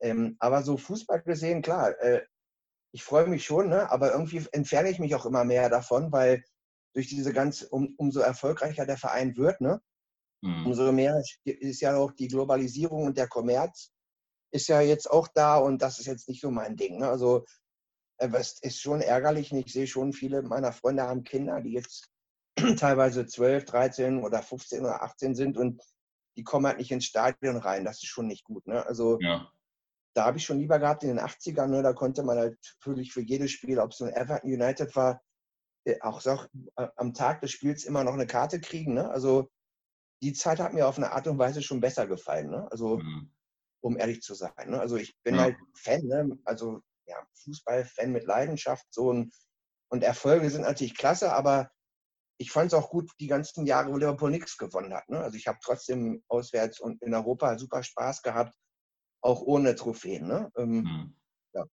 ähm, 0.00 0.36
aber 0.38 0.62
so 0.62 0.76
Fußball 0.76 1.22
gesehen, 1.22 1.62
klar, 1.62 1.98
äh, 2.00 2.22
ich 2.92 3.04
freue 3.04 3.26
mich 3.26 3.44
schon, 3.44 3.68
ne, 3.68 3.90
aber 3.90 4.12
irgendwie 4.12 4.44
entferne 4.52 4.90
ich 4.90 4.98
mich 4.98 5.14
auch 5.14 5.26
immer 5.26 5.44
mehr 5.44 5.68
davon, 5.68 6.12
weil 6.12 6.44
durch 6.94 7.08
diese 7.08 7.32
ganz, 7.32 7.62
um, 7.62 7.94
umso 7.98 8.20
erfolgreicher 8.20 8.86
der 8.86 8.96
Verein 8.96 9.36
wird, 9.36 9.60
ne? 9.60 9.80
Mhm. 10.42 10.66
umso 10.66 10.92
mehr 10.92 11.22
ist 11.44 11.80
ja 11.80 11.96
auch 11.96 12.12
die 12.12 12.28
Globalisierung 12.28 13.04
und 13.04 13.16
der 13.16 13.28
Kommerz 13.28 13.90
ist 14.52 14.68
ja 14.68 14.80
jetzt 14.80 15.10
auch 15.10 15.28
da 15.28 15.56
und 15.56 15.82
das 15.82 15.98
ist 15.98 16.06
jetzt 16.06 16.28
nicht 16.28 16.40
so 16.40 16.50
mein 16.50 16.76
Ding. 16.76 16.98
Ne? 16.98 17.08
Also 17.08 17.44
äh, 18.18 18.28
es 18.34 18.58
ist 18.60 18.80
schon 18.80 19.00
ärgerlich 19.00 19.52
und 19.52 19.58
ich 19.58 19.72
sehe 19.72 19.86
schon, 19.86 20.12
viele 20.12 20.42
meiner 20.42 20.72
Freunde 20.72 21.04
haben 21.04 21.24
Kinder, 21.24 21.60
die 21.60 21.72
jetzt 21.72 22.08
teilweise 22.78 23.26
12, 23.26 23.64
13 23.64 24.22
oder 24.22 24.42
15 24.42 24.80
oder 24.80 25.02
18 25.02 25.34
sind 25.34 25.58
und 25.58 25.82
die 26.36 26.44
kommen 26.44 26.66
halt 26.66 26.78
nicht 26.78 26.90
ins 26.90 27.06
Stadion 27.06 27.56
rein. 27.56 27.84
Das 27.84 28.02
ist 28.02 28.08
schon 28.08 28.26
nicht 28.26 28.44
gut. 28.44 28.66
Ne? 28.66 28.84
Also 28.86 29.18
ja. 29.20 29.50
da 30.14 30.26
habe 30.26 30.38
ich 30.38 30.44
schon 30.44 30.58
lieber 30.58 30.78
gehabt 30.78 31.02
in 31.02 31.08
den 31.08 31.20
80ern, 31.20 31.68
ne? 31.68 31.82
da 31.82 31.92
konnte 31.92 32.22
man 32.22 32.38
halt 32.38 32.58
natürlich 32.80 33.12
für 33.12 33.22
jedes 33.22 33.50
Spiel, 33.50 33.78
ob 33.78 33.92
es 33.92 33.98
so 33.98 34.04
ein 34.04 34.12
Everton 34.12 34.52
United 34.52 34.94
war, 34.96 35.22
äh, 35.84 36.00
auch, 36.00 36.24
auch 36.26 36.46
äh, 36.76 36.88
am 36.96 37.14
Tag 37.14 37.40
des 37.40 37.52
Spiels 37.52 37.84
immer 37.84 38.04
noch 38.04 38.14
eine 38.14 38.26
Karte 38.26 38.60
kriegen. 38.60 38.94
Ne? 38.94 39.08
Also 39.08 39.50
die 40.22 40.32
Zeit 40.32 40.60
hat 40.60 40.72
mir 40.72 40.86
auf 40.86 40.98
eine 40.98 41.12
Art 41.12 41.26
und 41.26 41.38
Weise 41.38 41.62
schon 41.62 41.80
besser 41.80 42.06
gefallen. 42.06 42.50
Ne? 42.50 42.68
Also 42.70 42.98
mhm. 42.98 43.32
um 43.80 43.98
ehrlich 43.98 44.22
zu 44.22 44.34
sein. 44.34 44.52
Ne? 44.70 44.80
Also 44.80 44.96
ich 44.96 45.16
bin 45.22 45.36
ja. 45.36 45.42
halt 45.42 45.56
Fan, 45.74 46.02
ne? 46.06 46.38
also 46.44 46.80
ja, 47.06 47.16
Fußballfan 47.44 48.12
mit 48.12 48.24
Leidenschaft. 48.24 48.86
So 48.90 49.12
ein, 49.12 49.30
und 49.88 50.02
Erfolge 50.02 50.50
sind 50.50 50.62
natürlich 50.62 50.96
klasse, 50.96 51.32
aber 51.32 51.70
ich 52.38 52.50
fand 52.50 52.72
es 52.72 52.74
auch 52.74 52.90
gut, 52.90 53.10
die 53.20 53.26
ganzen 53.26 53.66
Jahre, 53.66 53.92
wo 53.92 53.96
Liverpool 53.96 54.30
nichts 54.30 54.56
gewonnen 54.56 54.94
hat. 54.94 55.08
Ne? 55.08 55.18
Also 55.20 55.36
ich 55.36 55.46
habe 55.46 55.58
trotzdem 55.62 56.22
auswärts 56.28 56.80
und 56.80 57.02
in 57.02 57.14
Europa 57.14 57.58
super 57.58 57.82
Spaß 57.82 58.22
gehabt, 58.22 58.54
auch 59.22 59.42
ohne 59.42 59.74
Trophäen. 59.74 60.26
Ne? 60.26 60.50
Ähm, 60.56 60.70
mhm. 60.70 61.16
ja. 61.54 61.64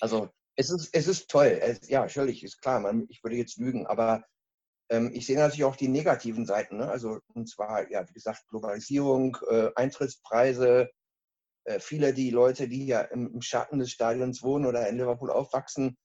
Also 0.00 0.30
es 0.56 0.70
ist, 0.70 0.90
es 0.92 1.06
ist 1.06 1.30
toll. 1.30 1.58
Es, 1.60 1.88
ja, 1.88 2.00
natürlich, 2.00 2.42
ist 2.42 2.60
klar, 2.60 2.80
man, 2.80 3.06
ich 3.08 3.22
würde 3.22 3.36
jetzt 3.36 3.58
lügen, 3.58 3.86
aber 3.86 4.24
ähm, 4.90 5.10
ich 5.12 5.26
sehe 5.26 5.36
natürlich 5.36 5.64
auch 5.64 5.76
die 5.76 5.88
negativen 5.88 6.46
Seiten. 6.46 6.78
Ne? 6.78 6.88
Also, 6.88 7.20
und 7.34 7.48
zwar, 7.48 7.90
ja, 7.90 8.06
wie 8.08 8.12
gesagt, 8.12 8.46
Globalisierung, 8.48 9.36
äh, 9.48 9.70
Eintrittspreise. 9.74 10.90
Äh, 11.64 11.80
viele 11.80 12.12
die 12.12 12.30
Leute, 12.30 12.68
die 12.68 12.86
ja 12.86 13.02
im, 13.02 13.32
im, 13.32 13.42
Schatten 13.42 13.78
des 13.78 13.90
Stadions 13.90 14.42
wohnen 14.42 14.66
oder 14.66 14.88
in 14.88 14.96
Liverpool 14.96 15.30
aufwachsen, 15.30 15.96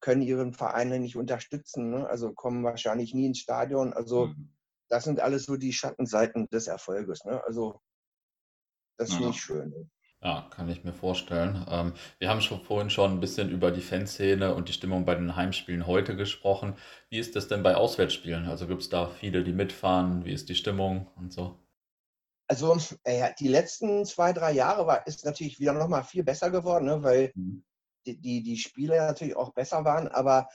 können 0.00 0.22
ihren 0.22 0.52
Vereine 0.52 0.98
nicht 0.98 1.16
unterstützen. 1.16 1.90
Ne? 1.90 2.08
Also 2.08 2.32
kommen 2.32 2.64
wahrscheinlich 2.64 3.14
nie 3.14 3.26
ins 3.26 3.38
Stadion. 3.38 3.92
Also, 3.92 4.26
mhm. 4.26 4.54
das 4.88 5.04
sind 5.04 5.20
alles 5.20 5.44
so 5.44 5.56
die 5.56 5.72
Schattenseiten 5.72 6.48
des 6.50 6.66
Erfolges. 6.66 7.24
Ne? 7.24 7.42
Also, 7.44 7.80
das 8.96 9.10
ist 9.10 9.20
ja. 9.20 9.26
nicht 9.26 9.40
schön. 9.40 9.70
Ne? 9.70 9.90
Ja, 10.20 10.48
kann 10.50 10.68
ich 10.68 10.82
mir 10.82 10.92
vorstellen. 10.92 11.64
Ähm, 11.70 11.92
wir 12.18 12.28
haben 12.28 12.40
schon 12.40 12.60
vorhin 12.60 12.90
schon 12.90 13.12
ein 13.12 13.20
bisschen 13.20 13.50
über 13.50 13.70
die 13.70 13.80
Fanszene 13.80 14.52
und 14.52 14.68
die 14.68 14.72
Stimmung 14.72 15.04
bei 15.04 15.14
den 15.14 15.36
Heimspielen 15.36 15.86
heute 15.86 16.16
gesprochen. 16.16 16.74
Wie 17.08 17.20
ist 17.20 17.36
das 17.36 17.46
denn 17.46 17.62
bei 17.62 17.76
Auswärtsspielen? 17.76 18.46
Also 18.46 18.66
gibt 18.66 18.82
es 18.82 18.88
da 18.88 19.06
viele, 19.06 19.44
die 19.44 19.52
mitfahren? 19.52 20.24
Wie 20.24 20.32
ist 20.32 20.48
die 20.48 20.56
Stimmung 20.56 21.06
und 21.14 21.32
so? 21.32 21.56
Also 22.48 22.76
äh, 23.04 23.30
die 23.38 23.46
letzten 23.46 24.04
zwei, 24.06 24.32
drei 24.32 24.52
Jahre 24.52 24.86
war, 24.86 25.06
ist 25.06 25.24
natürlich 25.24 25.60
wieder 25.60 25.74
nochmal 25.74 26.02
viel 26.02 26.24
besser 26.24 26.50
geworden, 26.50 26.86
ne, 26.86 27.02
weil 27.02 27.30
mhm. 27.34 27.62
Die, 28.06 28.20
die, 28.20 28.42
die 28.42 28.56
Spiele 28.56 28.96
natürlich 28.98 29.36
auch 29.36 29.52
besser 29.52 29.84
waren. 29.84 30.08
Aber 30.08 30.48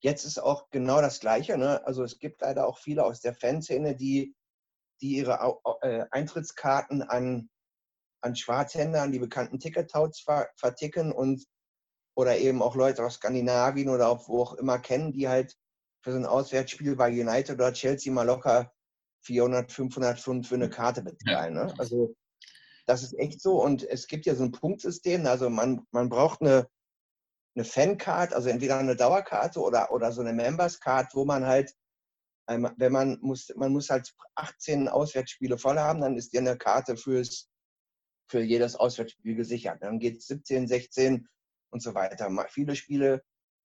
jetzt 0.00 0.24
ist 0.24 0.38
auch 0.38 0.68
genau 0.70 1.00
das 1.00 1.20
Gleiche. 1.20 1.58
Ne? 1.58 1.84
Also 1.86 2.02
es 2.02 2.18
gibt 2.18 2.40
leider 2.40 2.66
auch 2.66 2.78
viele 2.78 3.04
aus 3.04 3.20
der 3.20 3.34
Fanszene, 3.34 3.96
die, 3.96 4.34
die 5.00 5.16
ihre 5.16 5.58
äh, 5.82 6.04
Eintrittskarten 6.10 7.02
an 7.02 7.48
an 8.20 8.36
Schwarzhändler, 8.36 9.02
an 9.02 9.12
die 9.12 9.18
bekannten 9.18 9.58
Tickethouts 9.58 10.24
verticken 10.56 11.12
und 11.12 11.44
oder 12.16 12.36
eben 12.36 12.62
auch 12.62 12.74
Leute 12.74 13.04
aus 13.04 13.14
Skandinavien 13.14 13.88
oder 13.88 14.18
wo 14.26 14.42
auch 14.42 14.54
immer 14.54 14.78
kennen, 14.78 15.12
die 15.12 15.28
halt 15.28 15.56
für 16.02 16.12
so 16.12 16.18
ein 16.18 16.26
Auswärtsspiel 16.26 16.96
bei 16.96 17.10
United 17.10 17.54
oder 17.54 17.72
Chelsea 17.72 18.12
mal 18.12 18.24
locker 18.24 18.72
400, 19.24 19.70
500 19.70 20.18
Pfund 20.18 20.46
für 20.46 20.56
eine 20.56 20.70
Karte 20.70 21.02
bezahlen. 21.02 21.54
Ne? 21.54 21.72
Also 21.78 22.14
das 22.86 23.02
ist 23.02 23.16
echt 23.18 23.40
so 23.40 23.62
und 23.62 23.84
es 23.84 24.08
gibt 24.08 24.26
ja 24.26 24.34
so 24.34 24.44
ein 24.44 24.52
Punktsystem, 24.52 25.26
also 25.26 25.48
man, 25.48 25.86
man 25.92 26.08
braucht 26.08 26.40
eine, 26.40 26.68
eine 27.58 27.64
Fancard, 27.64 28.32
also 28.32 28.48
entweder 28.48 28.78
eine 28.78 28.96
Dauerkarte 28.96 29.60
oder, 29.60 29.90
oder 29.92 30.12
so 30.12 30.20
eine 30.20 30.32
Members-Card, 30.32 31.14
wo 31.14 31.24
man 31.24 31.44
halt, 31.46 31.74
wenn 32.46 32.92
man 32.92 33.18
muss, 33.20 33.52
man 33.56 33.72
muss 33.72 33.90
halt 33.90 34.14
18 34.36 34.88
Auswärtsspiele 34.88 35.58
voll 35.58 35.78
haben, 35.78 36.00
dann 36.00 36.16
ist 36.16 36.32
dir 36.32 36.40
eine 36.40 36.56
Karte 36.56 36.96
fürs 36.96 37.50
für 38.30 38.40
jedes 38.40 38.76
Auswärtsspiel 38.76 39.34
gesichert. 39.34 39.82
Dann 39.82 39.98
geht 39.98 40.18
es 40.18 40.26
17, 40.26 40.68
16 40.68 41.26
und 41.70 41.82
so 41.82 41.94
weiter. 41.94 42.30
Viele 42.50 42.76
Spiele 42.76 43.22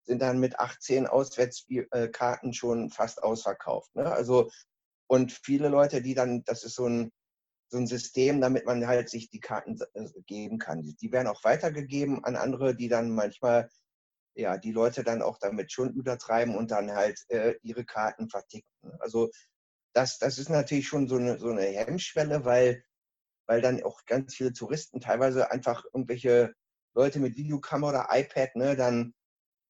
sind 0.03 0.21
dann 0.21 0.39
mit 0.39 0.59
18 0.59 1.07
Auswärtskarten 1.07 2.53
schon 2.53 2.89
fast 2.89 3.23
ausverkauft. 3.23 3.95
Ne? 3.95 4.11
Also, 4.11 4.49
und 5.07 5.31
viele 5.31 5.69
Leute, 5.69 6.01
die 6.01 6.13
dann, 6.13 6.43
das 6.43 6.63
ist 6.63 6.75
so 6.75 6.87
ein, 6.87 7.11
so 7.69 7.77
ein 7.77 7.87
System, 7.87 8.41
damit 8.41 8.65
man 8.65 8.85
halt 8.87 9.09
sich 9.09 9.29
die 9.29 9.39
Karten 9.39 9.79
äh, 9.93 10.09
geben 10.25 10.57
kann. 10.57 10.81
Die 10.81 11.11
werden 11.11 11.27
auch 11.27 11.43
weitergegeben 11.43 12.23
an 12.23 12.35
andere, 12.35 12.75
die 12.75 12.89
dann 12.89 13.11
manchmal, 13.11 13.69
ja, 14.35 14.57
die 14.57 14.71
Leute 14.71 15.03
dann 15.03 15.21
auch 15.21 15.37
damit 15.39 15.71
schon 15.71 15.93
übertreiben 15.93 16.55
und 16.55 16.71
dann 16.71 16.91
halt 16.91 17.19
äh, 17.29 17.55
ihre 17.61 17.85
Karten 17.85 18.29
verticken. 18.29 18.69
Also 18.99 19.29
das, 19.93 20.17
das 20.17 20.37
ist 20.37 20.49
natürlich 20.49 20.87
schon 20.87 21.07
so 21.07 21.15
eine, 21.17 21.37
so 21.39 21.49
eine 21.49 21.63
Hemmschwelle, 21.63 22.45
weil 22.45 22.83
weil 23.49 23.61
dann 23.61 23.81
auch 23.83 24.05
ganz 24.05 24.35
viele 24.35 24.53
Touristen 24.53 25.01
teilweise 25.01 25.49
einfach 25.49 25.83
irgendwelche 25.91 26.53
Leute 26.93 27.19
mit 27.19 27.35
Videokamera 27.35 27.89
oder 27.89 28.07
iPad, 28.11 28.55
ne, 28.55 28.75
dann 28.75 29.15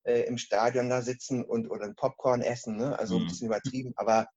äh, 0.04 0.24
im 0.24 0.38
Stadion 0.38 0.90
da 0.90 1.02
sitzen 1.02 1.46
und 1.46 1.70
oder 1.70 1.86
ein 1.86 1.96
Popcorn 1.96 2.42
essen, 2.42 2.76
ne? 2.76 3.00
also 3.00 3.16
ein 3.16 3.24
mhm. 3.24 3.28
bisschen 3.28 3.48
übertrieben, 3.48 3.94
aber, 3.96 4.28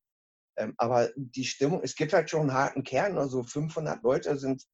ähm, 0.56 0.74
aber 0.76 1.10
die 1.16 1.44
Stimmung, 1.44 1.80
es 1.82 1.94
gibt 1.94 2.12
halt 2.12 2.30
schon 2.30 2.42
einen 2.42 2.54
harten 2.54 2.84
Kern, 2.84 3.18
also 3.18 3.42
500 3.42 4.02
Leute 4.02 4.36
sind 4.38 4.64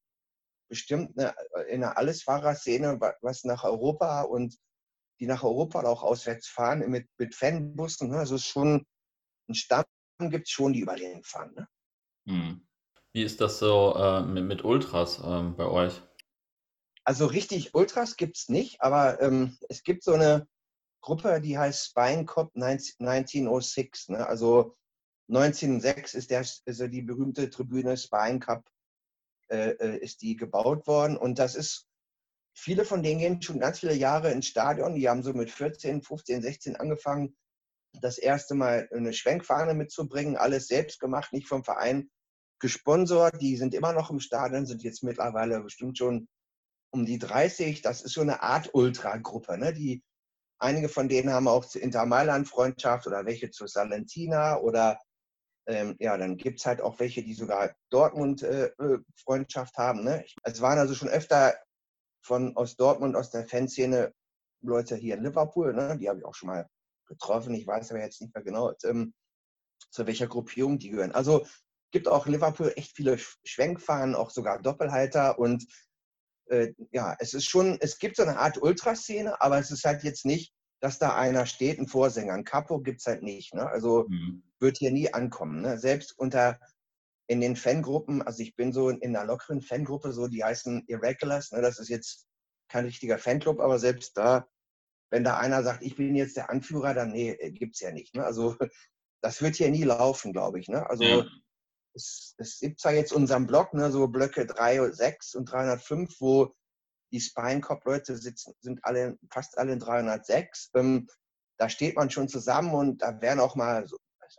bestimmt 0.69 1.17
eine, 1.17 1.33
in 1.67 1.83
einer 1.83 1.97
Allesfahrerszene, 1.97 2.99
was 3.21 3.43
nach 3.43 3.63
Europa 3.63 4.21
und 4.21 4.57
die 5.19 5.25
nach 5.25 5.43
Europa 5.43 5.81
auch 5.83 6.03
auswärts 6.03 6.47
fahren 6.47 6.89
mit, 6.89 7.07
mit 7.17 7.35
Fanbussen. 7.35 8.09
Ne? 8.09 8.19
Also 8.19 8.35
es 8.35 8.41
ist 8.41 8.47
schon 8.47 8.85
ein 9.49 9.55
Stamm 9.55 9.85
gibt 10.19 10.47
es 10.47 10.51
schon, 10.51 10.73
die 10.73 10.81
über 10.81 10.95
den 10.95 11.23
fahren. 11.23 11.53
Ne? 11.55 11.67
Hm. 12.27 12.67
Wie 13.13 13.23
ist 13.23 13.41
das 13.41 13.59
so 13.59 13.95
äh, 13.95 14.21
mit, 14.21 14.45
mit, 14.45 14.63
Ultras 14.63 15.21
ähm, 15.23 15.55
bei 15.55 15.65
euch? 15.65 16.01
Also 17.05 17.25
richtig 17.25 17.73
Ultras 17.73 18.17
gibt 18.17 18.37
es 18.37 18.49
nicht, 18.49 18.81
aber 18.81 19.21
ähm, 19.21 19.57
es 19.69 19.83
gibt 19.83 20.03
so 20.03 20.13
eine 20.13 20.47
Gruppe, 21.01 21.41
die 21.41 21.57
heißt 21.57 21.87
Spine 21.87 22.25
Cop 22.25 22.51
1906. 22.55 24.09
Ne? 24.09 24.27
Also 24.27 24.75
1906 25.29 26.15
ist, 26.15 26.31
der, 26.31 26.41
ist 26.41 26.65
die 26.67 27.01
berühmte 27.01 27.49
Tribüne 27.49 27.95
Spine 27.97 28.39
Cup 28.39 28.69
äh, 29.49 29.71
äh, 29.71 29.97
ist 29.97 30.21
die 30.21 30.35
gebaut 30.35 30.85
worden. 30.85 31.17
Und 31.17 31.39
das 31.39 31.55
ist, 31.55 31.87
viele 32.55 32.85
von 32.85 33.01
denen 33.01 33.19
gehen 33.19 33.41
schon 33.41 33.59
ganz 33.59 33.79
viele 33.79 33.95
Jahre 33.95 34.31
ins 34.31 34.45
Stadion. 34.45 34.93
Die 34.93 35.09
haben 35.09 35.23
so 35.23 35.33
mit 35.33 35.49
14, 35.49 36.03
15, 36.03 36.43
16 36.43 36.75
angefangen, 36.75 37.35
das 38.01 38.19
erste 38.19 38.53
Mal 38.53 38.87
eine 38.93 39.11
Schwenkfahne 39.11 39.73
mitzubringen. 39.73 40.37
Alles 40.37 40.67
selbst 40.67 40.99
gemacht, 40.99 41.33
nicht 41.33 41.47
vom 41.47 41.63
Verein 41.63 42.11
gesponsert. 42.59 43.41
Die 43.41 43.57
sind 43.57 43.73
immer 43.73 43.93
noch 43.93 44.11
im 44.11 44.19
Stadion, 44.19 44.67
sind 44.67 44.83
jetzt 44.83 45.03
mittlerweile 45.03 45.61
bestimmt 45.61 45.97
schon 45.97 46.27
um 46.91 47.07
die 47.07 47.17
30. 47.17 47.81
Das 47.81 48.01
ist 48.01 48.13
so 48.13 48.21
eine 48.21 48.43
Art 48.43 48.69
Ultra-Gruppe. 48.73 49.57
Ne? 49.57 49.73
Die, 49.73 50.03
einige 50.59 50.89
von 50.89 51.09
denen 51.09 51.31
haben 51.31 51.47
auch 51.47 51.65
zu 51.65 51.79
Inter 51.79 52.05
Mailand 52.05 52.47
Freundschaft 52.47 53.07
oder 53.07 53.25
welche 53.25 53.49
zu 53.49 53.65
Salentina 53.65 54.57
oder 54.57 54.99
ähm, 55.69 55.95
ja, 55.99 56.17
dann 56.17 56.35
gibt 56.35 56.59
es 56.59 56.65
halt 56.65 56.81
auch 56.81 56.99
welche, 56.99 57.23
die 57.23 57.35
sogar 57.35 57.75
Dortmund 57.91 58.41
äh, 58.41 58.71
äh, 58.79 58.99
haben. 59.77 60.03
Ne? 60.03 60.25
Es 60.43 60.61
waren 60.61 60.79
also 60.79 60.95
schon 60.95 61.09
öfter 61.09 61.55
von 62.21 62.57
aus 62.57 62.75
Dortmund, 62.75 63.15
aus 63.15 63.29
der 63.29 63.47
Fanszene 63.47 64.13
Leute 64.61 64.95
hier 64.95 65.15
in 65.15 65.23
Liverpool, 65.23 65.73
ne? 65.73 65.95
die 65.97 66.09
habe 66.09 66.19
ich 66.19 66.25
auch 66.25 66.33
schon 66.33 66.47
mal 66.47 66.67
getroffen. 67.05 67.53
Ich 67.53 67.67
weiß 67.67 67.91
aber 67.91 68.01
jetzt 68.01 68.19
nicht 68.19 68.33
mehr 68.33 68.43
genau, 68.43 68.73
ähm, 68.83 69.13
zu 69.91 70.07
welcher 70.07 70.27
Gruppierung 70.27 70.79
die 70.79 70.89
gehören. 70.89 71.11
Also 71.11 71.45
gibt 71.91 72.07
auch 72.07 72.25
in 72.25 72.33
Liverpool 72.33 72.73
echt 72.75 72.95
viele 72.95 73.19
Schwenkfahren, 73.43 74.15
auch 74.15 74.31
sogar 74.31 74.59
Doppelhalter 74.61 75.37
und 75.37 75.65
äh, 76.47 76.73
ja, 76.91 77.15
es 77.19 77.35
ist 77.35 77.47
schon, 77.47 77.77
es 77.79 77.99
gibt 77.99 78.15
so 78.15 78.23
eine 78.23 78.39
Art 78.39 78.59
Ultraszene, 78.59 79.39
aber 79.39 79.59
es 79.59 79.69
ist 79.69 79.85
halt 79.85 80.03
jetzt 80.03 80.25
nicht 80.25 80.51
dass 80.79 80.99
da 80.99 81.15
einer 81.15 81.45
steht, 81.45 81.79
ein 81.79 81.87
Vorsänger. 81.87 82.33
Ein 82.33 82.45
Capo 82.45 82.79
gibt 82.79 83.01
es 83.01 83.07
halt 83.07 83.23
nicht. 83.23 83.53
Ne? 83.53 83.67
Also 83.67 84.05
mhm. 84.07 84.43
wird 84.59 84.77
hier 84.77 84.91
nie 84.91 85.13
ankommen. 85.13 85.61
Ne? 85.61 85.77
Selbst 85.77 86.17
unter 86.17 86.59
in 87.27 87.41
den 87.41 87.55
Fangruppen, 87.55 88.23
also 88.23 88.41
ich 88.41 88.55
bin 88.55 88.73
so 88.73 88.89
in 88.89 89.15
einer 89.15 89.25
lockeren 89.25 89.61
Fangruppe, 89.61 90.11
so 90.11 90.27
die 90.27 90.43
heißen 90.43 90.85
Irregulars, 90.87 91.51
ne? 91.51 91.61
das 91.61 91.77
ist 91.77 91.89
jetzt 91.89 92.27
kein 92.69 92.85
richtiger 92.85 93.19
Fanclub, 93.19 93.59
aber 93.59 93.77
selbst 93.77 94.17
da, 94.17 94.47
wenn 95.11 95.23
da 95.23 95.37
einer 95.37 95.61
sagt, 95.61 95.83
ich 95.83 95.95
bin 95.95 96.15
jetzt 96.15 96.37
der 96.37 96.49
Anführer, 96.49 96.95
dann 96.95 97.11
nee, 97.11 97.31
äh, 97.31 97.51
gibt 97.51 97.75
es 97.75 97.81
ja 97.81 97.91
nicht. 97.91 98.15
Ne? 98.15 98.23
Also 98.23 98.55
das 99.21 99.43
wird 99.43 99.55
hier 99.57 99.69
nie 99.69 99.83
laufen, 99.83 100.33
glaube 100.33 100.59
ich. 100.59 100.69
Ne? 100.69 100.89
Also 100.89 101.03
ja. 101.03 101.25
es, 101.93 102.33
es 102.37 102.59
gibt 102.59 102.79
zwar 102.79 102.93
jetzt 102.93 103.13
unseren 103.13 103.45
Blog, 103.45 103.75
ne, 103.75 103.91
so 103.91 104.07
Blöcke 104.07 104.47
3, 104.47 104.89
6 104.89 105.35
und 105.35 105.51
305, 105.51 106.15
wo 106.19 106.55
die 107.11 107.19
Spinecop-Leute 107.19 108.17
sind 108.17 108.79
alle, 108.83 109.17
fast 109.31 109.57
alle 109.57 109.73
in 109.73 109.79
306. 109.79 110.71
Ähm, 110.75 111.07
da 111.57 111.69
steht 111.69 111.95
man 111.95 112.09
schon 112.09 112.29
zusammen 112.29 112.73
und 112.73 113.01
da 113.01 113.21
werden 113.21 113.39
auch 113.39 113.55
mal, 113.55 113.85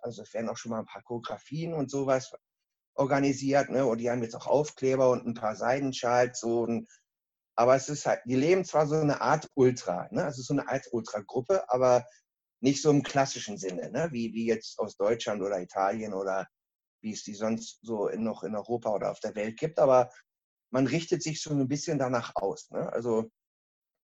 also 0.03 0.23
werden 0.33 0.49
auch 0.49 0.57
schon 0.57 0.71
mal 0.71 0.81
ein 0.81 0.87
paar 0.87 1.03
Choreografien 1.03 1.75
und 1.75 1.91
sowas 1.91 2.33
organisiert. 2.95 3.71
Ne? 3.71 3.85
Und 3.85 3.99
die 3.99 4.11
haben 4.11 4.23
jetzt 4.23 4.37
auch 4.37 4.47
Aufkleber 4.47 5.11
und 5.11 5.27
ein 5.27 5.35
paar 5.35 5.57
Seidenschals. 5.57 6.41
So 6.41 6.63
und, 6.63 6.89
aber 7.57 7.75
es 7.75 7.89
ist 7.89 8.07
halt, 8.07 8.21
die 8.25 8.37
leben 8.37 8.65
zwar 8.65 8.87
so 8.87 8.97
eine 8.97 9.21
Art 9.21 9.49
Ultra, 9.55 10.09
ne? 10.11 10.25
also 10.25 10.43
so 10.43 10.55
eine 10.55 10.69
Art 10.69 10.87
Ultra-Gruppe, 10.93 11.69
aber 11.69 12.05
nicht 12.63 12.83
so 12.83 12.91
im 12.91 13.03
klassischen 13.03 13.59
Sinne, 13.59 13.91
ne? 13.91 14.09
wie, 14.13 14.33
wie 14.33 14.47
jetzt 14.47 14.79
aus 14.79 14.97
Deutschland 14.97 15.43
oder 15.43 15.61
Italien 15.61 16.15
oder 16.15 16.47
wie 17.03 17.13
es 17.13 17.23
die 17.23 17.35
sonst 17.35 17.81
so 17.83 18.09
in, 18.09 18.23
noch 18.23 18.43
in 18.43 18.55
Europa 18.55 18.91
oder 18.91 19.11
auf 19.11 19.21
der 19.21 19.35
Welt 19.35 19.59
gibt. 19.59 19.79
Aber 19.79 20.11
man 20.71 20.87
richtet 20.87 21.23
sich 21.23 21.43
so 21.43 21.51
ein 21.51 21.69
bisschen 21.69 21.99
danach 21.99 22.33
aus. 22.35 22.71
Ne? 22.71 22.93
Also 22.93 23.31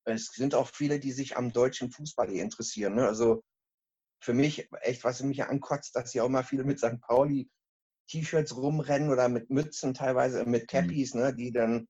es 0.05 0.27
sind 0.27 0.55
auch 0.55 0.69
viele, 0.73 0.99
die 0.99 1.11
sich 1.11 1.37
am 1.37 1.51
deutschen 1.51 1.91
Fußball 1.91 2.31
interessieren. 2.31 2.95
Ne? 2.95 3.07
Also 3.07 3.43
für 4.21 4.33
mich, 4.33 4.67
echt, 4.81 5.03
was 5.03 5.21
mich 5.21 5.43
ankotzt, 5.43 5.95
dass 5.95 6.11
hier 6.11 6.23
auch 6.23 6.29
mal 6.29 6.43
viele 6.43 6.63
mit 6.63 6.79
St. 6.79 6.99
Pauli 7.01 7.49
T-Shirts 8.07 8.55
rumrennen 8.55 9.09
oder 9.09 9.29
mit 9.29 9.49
Mützen, 9.49 9.93
teilweise 9.93 10.45
mit 10.45 10.63
mhm. 10.63 10.67
Cappies, 10.67 11.13
mhm. 11.13 11.21
ne? 11.21 11.35
die 11.35 11.51
dann, 11.51 11.87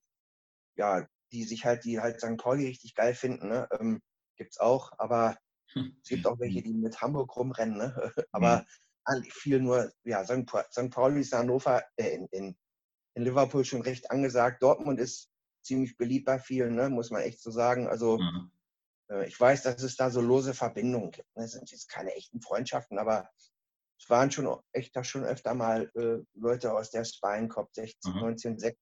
ja, 0.76 1.06
die 1.32 1.44
sich 1.44 1.64
halt, 1.64 1.84
die 1.84 2.00
halt 2.00 2.20
St. 2.20 2.36
Pauli 2.36 2.66
richtig 2.66 2.94
geil 2.94 3.14
finden. 3.14 3.48
Ne? 3.48 3.68
Ähm, 3.78 4.00
gibt's 4.36 4.58
auch, 4.58 4.92
aber 4.98 5.36
es 5.74 6.08
gibt 6.08 6.26
auch 6.26 6.38
welche, 6.38 6.62
die 6.62 6.74
mit 6.74 7.00
Hamburg 7.00 7.34
rumrennen. 7.36 7.78
Ne? 7.78 8.12
aber 8.32 8.64
mhm. 9.08 9.24
viel 9.30 9.60
nur, 9.60 9.92
ja, 10.04 10.24
St. 10.24 10.90
Pauli 10.90 11.20
ist 11.20 11.32
Hannover, 11.32 11.82
äh, 11.96 12.14
in, 12.14 12.26
in 12.30 12.56
in 13.16 13.24
Liverpool 13.24 13.64
schon 13.64 13.80
recht 13.80 14.10
angesagt. 14.10 14.62
Dortmund 14.62 15.00
ist 15.00 15.30
ziemlich 15.62 15.96
beliebt 15.96 16.26
bei 16.26 16.38
vielen, 16.38 16.74
ne? 16.74 16.90
muss 16.90 17.10
man 17.10 17.22
echt 17.22 17.42
so 17.42 17.50
sagen. 17.50 17.88
Also 17.88 18.18
mhm. 18.18 18.52
äh, 19.10 19.26
ich 19.26 19.40
weiß, 19.40 19.62
dass 19.62 19.82
es 19.82 19.96
da 19.96 20.10
so 20.10 20.20
lose 20.20 20.52
Verbindungen 20.52 21.10
gibt. 21.10 21.34
Ne? 21.34 21.44
Es 21.44 21.52
sind 21.52 21.70
jetzt 21.70 21.88
keine 21.88 22.14
echten 22.14 22.42
Freundschaften, 22.42 22.98
aber 22.98 23.28
es 23.98 24.10
waren 24.10 24.30
schon 24.30 24.60
echt 24.72 24.94
da 24.94 25.02
schon 25.02 25.24
öfter 25.24 25.54
mal 25.54 25.90
äh, 25.94 26.18
Leute 26.34 26.74
aus 26.74 26.90
der 26.90 27.04
Spine 27.04 27.48
Cup 27.48 27.70
16, 27.72 28.12
mhm. 28.12 28.20
19, 28.20 28.58
6 28.58 28.78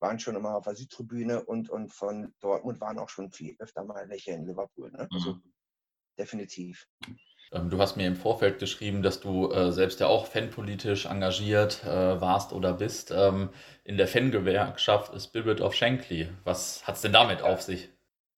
waren 0.00 0.18
schon 0.18 0.36
immer 0.36 0.56
auf 0.56 0.64
der 0.64 0.74
Südtribüne 0.74 1.44
und, 1.44 1.68
und 1.68 1.92
von 1.92 2.34
Dortmund 2.40 2.80
waren 2.80 2.98
auch 2.98 3.10
schon 3.10 3.30
viel 3.30 3.54
öfter 3.58 3.84
mal 3.84 4.08
welche 4.08 4.30
in 4.32 4.46
Liverpool. 4.46 4.90
Ne? 4.90 5.06
Also 5.12 5.34
mhm. 5.34 5.52
definitiv. 6.18 6.88
Ähm, 7.52 7.70
du 7.70 7.78
hast 7.78 7.96
mir 7.96 8.06
im 8.06 8.16
Vorfeld 8.16 8.58
geschrieben, 8.58 9.02
dass 9.02 9.20
du 9.20 9.50
äh, 9.50 9.72
selbst 9.72 10.00
ja 10.00 10.06
auch 10.06 10.26
fanpolitisch 10.26 11.06
engagiert 11.06 11.84
äh, 11.84 12.20
warst 12.20 12.52
oder 12.52 12.74
bist 12.74 13.10
ähm, 13.10 13.50
in 13.84 13.96
der 13.96 14.08
Fangewerkschaft 14.08 15.20
Spirit 15.20 15.60
of 15.60 15.74
Shankly. 15.74 16.30
Was 16.44 16.86
hat 16.86 16.96
es 16.96 17.02
denn 17.02 17.12
damit 17.12 17.42
auf 17.42 17.62
sich? 17.62 17.92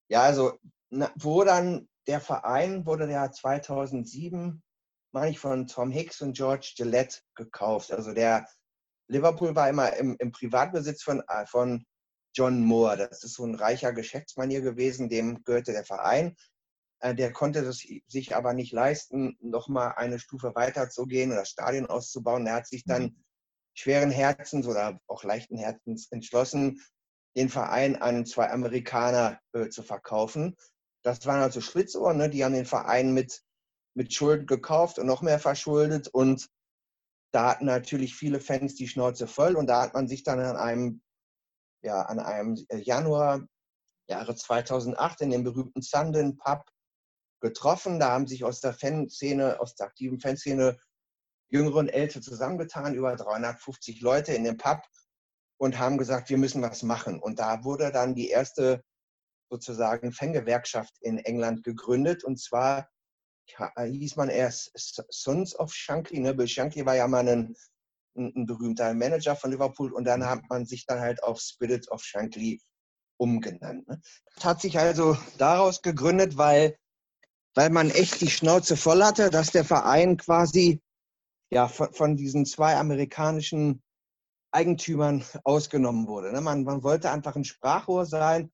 Ja, 0.09 0.21
also 0.21 0.59
na, 0.89 1.11
wo 1.15 1.43
dann 1.43 1.87
der 2.07 2.19
Verein 2.19 2.85
wurde 2.85 3.09
ja 3.09 3.31
2007, 3.31 4.61
meine 5.11 5.31
ich, 5.31 5.39
von 5.39 5.67
Tom 5.67 5.91
Hicks 5.91 6.21
und 6.21 6.35
George 6.35 6.73
Gillette 6.75 7.19
gekauft. 7.35 7.91
Also 7.91 8.13
der 8.13 8.47
Liverpool 9.07 9.55
war 9.55 9.69
immer 9.69 9.95
im, 9.95 10.15
im 10.19 10.31
Privatbesitz 10.31 11.03
von, 11.03 11.21
äh, 11.27 11.45
von 11.45 11.85
John 12.35 12.61
Moore. 12.61 12.97
Das 12.97 13.23
ist 13.23 13.35
so 13.35 13.45
ein 13.45 13.55
reicher 13.55 13.93
Geschäftsmann 13.93 14.49
hier 14.49 14.61
gewesen, 14.61 15.07
dem 15.07 15.43
gehörte 15.43 15.71
der 15.71 15.85
Verein. 15.85 16.35
Äh, 17.03 17.13
der 17.13 17.33
konnte 17.33 17.59
es 17.59 17.85
sich 18.07 18.33
aber 18.33 18.53
nicht 18.53 18.71
leisten, 18.71 19.37
nochmal 19.41 19.93
eine 19.97 20.19
Stufe 20.19 20.55
weiter 20.55 20.89
zu 20.89 21.05
gehen 21.05 21.31
oder 21.31 21.41
das 21.41 21.49
Stadion 21.49 21.85
auszubauen. 21.85 22.47
Er 22.47 22.55
hat 22.55 22.67
sich 22.67 22.85
dann 22.85 23.03
mhm. 23.03 23.23
schweren 23.73 24.09
Herzens 24.09 24.65
oder 24.65 24.99
auch 25.07 25.25
leichten 25.25 25.57
Herzens 25.57 26.07
entschlossen, 26.11 26.81
den 27.35 27.49
Verein 27.49 27.97
an 27.97 28.25
zwei 28.25 28.49
Amerikaner 28.51 29.37
äh, 29.51 29.67
zu 29.67 29.83
verkaufen. 29.83 30.55
Das 31.03 31.25
waren 31.25 31.41
also 31.41 31.59
Schlitzohren, 31.59 32.17
ne? 32.17 32.29
die 32.29 32.45
haben 32.45 32.53
den 32.53 32.65
Verein 32.65 33.13
mit, 33.13 33.41
mit 33.95 34.13
Schulden 34.13 34.47
gekauft 34.47 34.97
und 34.97 35.05
noch 35.05 35.21
mehr 35.21 35.39
verschuldet. 35.39 36.07
Und 36.07 36.47
da 37.33 37.49
hatten 37.49 37.65
natürlich 37.65 38.15
viele 38.15 38.39
Fans 38.39 38.75
die 38.75 38.87
Schnauze 38.87 39.27
voll. 39.27 39.57
Und 39.57 39.67
da 39.67 39.81
hat 39.81 39.93
man 39.93 40.07
sich 40.07 40.23
dann 40.23 40.39
an 40.39 40.55
einem, 40.55 41.01
ja, 41.81 42.03
an 42.03 42.19
einem 42.19 42.65
Januar 42.71 43.45
Jahre 44.07 44.35
2008 44.35 45.21
in 45.21 45.31
dem 45.31 45.43
berühmten 45.43 45.81
Sundin 45.81 46.37
Pub 46.37 46.63
getroffen. 47.43 47.99
Da 47.99 48.09
haben 48.09 48.25
sich 48.25 48.43
aus 48.43 48.61
der 48.61 48.73
Fanszene, 48.73 49.59
aus 49.59 49.75
der 49.75 49.87
aktiven 49.87 50.19
Fanszene 50.19 50.79
Jüngere 51.49 51.75
und 51.75 51.89
Ältere 51.89 52.21
zusammengetan, 52.21 52.95
über 52.95 53.15
350 53.15 54.01
Leute 54.01 54.33
in 54.33 54.43
dem 54.43 54.57
Pub 54.57 54.81
und 55.57 55.77
haben 55.77 55.99
gesagt, 55.99 56.29
wir 56.29 56.39
müssen 56.39 56.63
was 56.63 56.81
machen. 56.81 57.19
Und 57.19 57.39
da 57.39 57.63
wurde 57.63 57.91
dann 57.91 58.15
die 58.15 58.29
erste 58.29 58.83
sozusagen 59.51 60.11
Fangewerkschaft 60.11 60.97
in 61.01 61.19
England 61.19 61.63
gegründet. 61.63 62.23
Und 62.23 62.39
zwar 62.39 62.89
hieß 63.77 64.15
man 64.15 64.29
erst 64.29 64.71
Sons 65.09 65.57
of 65.59 65.73
Shankly. 65.73 66.21
Ne? 66.21 66.33
Bill 66.33 66.47
Shankly 66.47 66.85
war 66.85 66.95
ja 66.95 67.07
mal 67.07 67.27
ein, 67.27 67.55
ein, 68.17 68.47
berühmter 68.47 68.93
Manager 68.95 69.35
von 69.35 69.51
Liverpool. 69.51 69.93
Und 69.93 70.05
dann 70.05 70.25
hat 70.25 70.41
man 70.49 70.65
sich 70.65 70.85
dann 70.87 71.01
halt 71.01 71.21
auf 71.21 71.39
Spirit 71.39 71.91
of 71.91 72.03
Shankly 72.03 72.61
umgenannt. 73.17 73.87
Ne? 73.87 74.01
Das 74.35 74.45
hat 74.45 74.61
sich 74.61 74.79
also 74.79 75.17
daraus 75.37 75.81
gegründet, 75.81 76.35
weil 76.37 76.75
weil 77.55 77.69
man 77.69 77.89
echt 77.89 78.21
die 78.21 78.29
Schnauze 78.29 78.77
voll 78.77 79.03
hatte, 79.03 79.29
dass 79.29 79.51
der 79.51 79.65
Verein 79.65 80.17
quasi 80.17 80.81
ja, 81.51 81.67
von, 81.67 81.93
von 81.93 82.15
diesen 82.15 82.45
zwei 82.45 82.77
amerikanischen 82.77 83.83
Eigentümern 84.51 85.23
ausgenommen 85.43 86.07
wurde. 86.07 86.31
Ne? 86.31 86.41
Man, 86.41 86.63
man 86.63 86.83
wollte 86.83 87.11
einfach 87.11 87.35
ein 87.35 87.43
Sprachrohr 87.43 88.05
sein, 88.05 88.51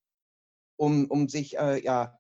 um, 0.78 1.06
um 1.06 1.28
sich 1.28 1.58
äh, 1.58 1.84
ja, 1.84 2.18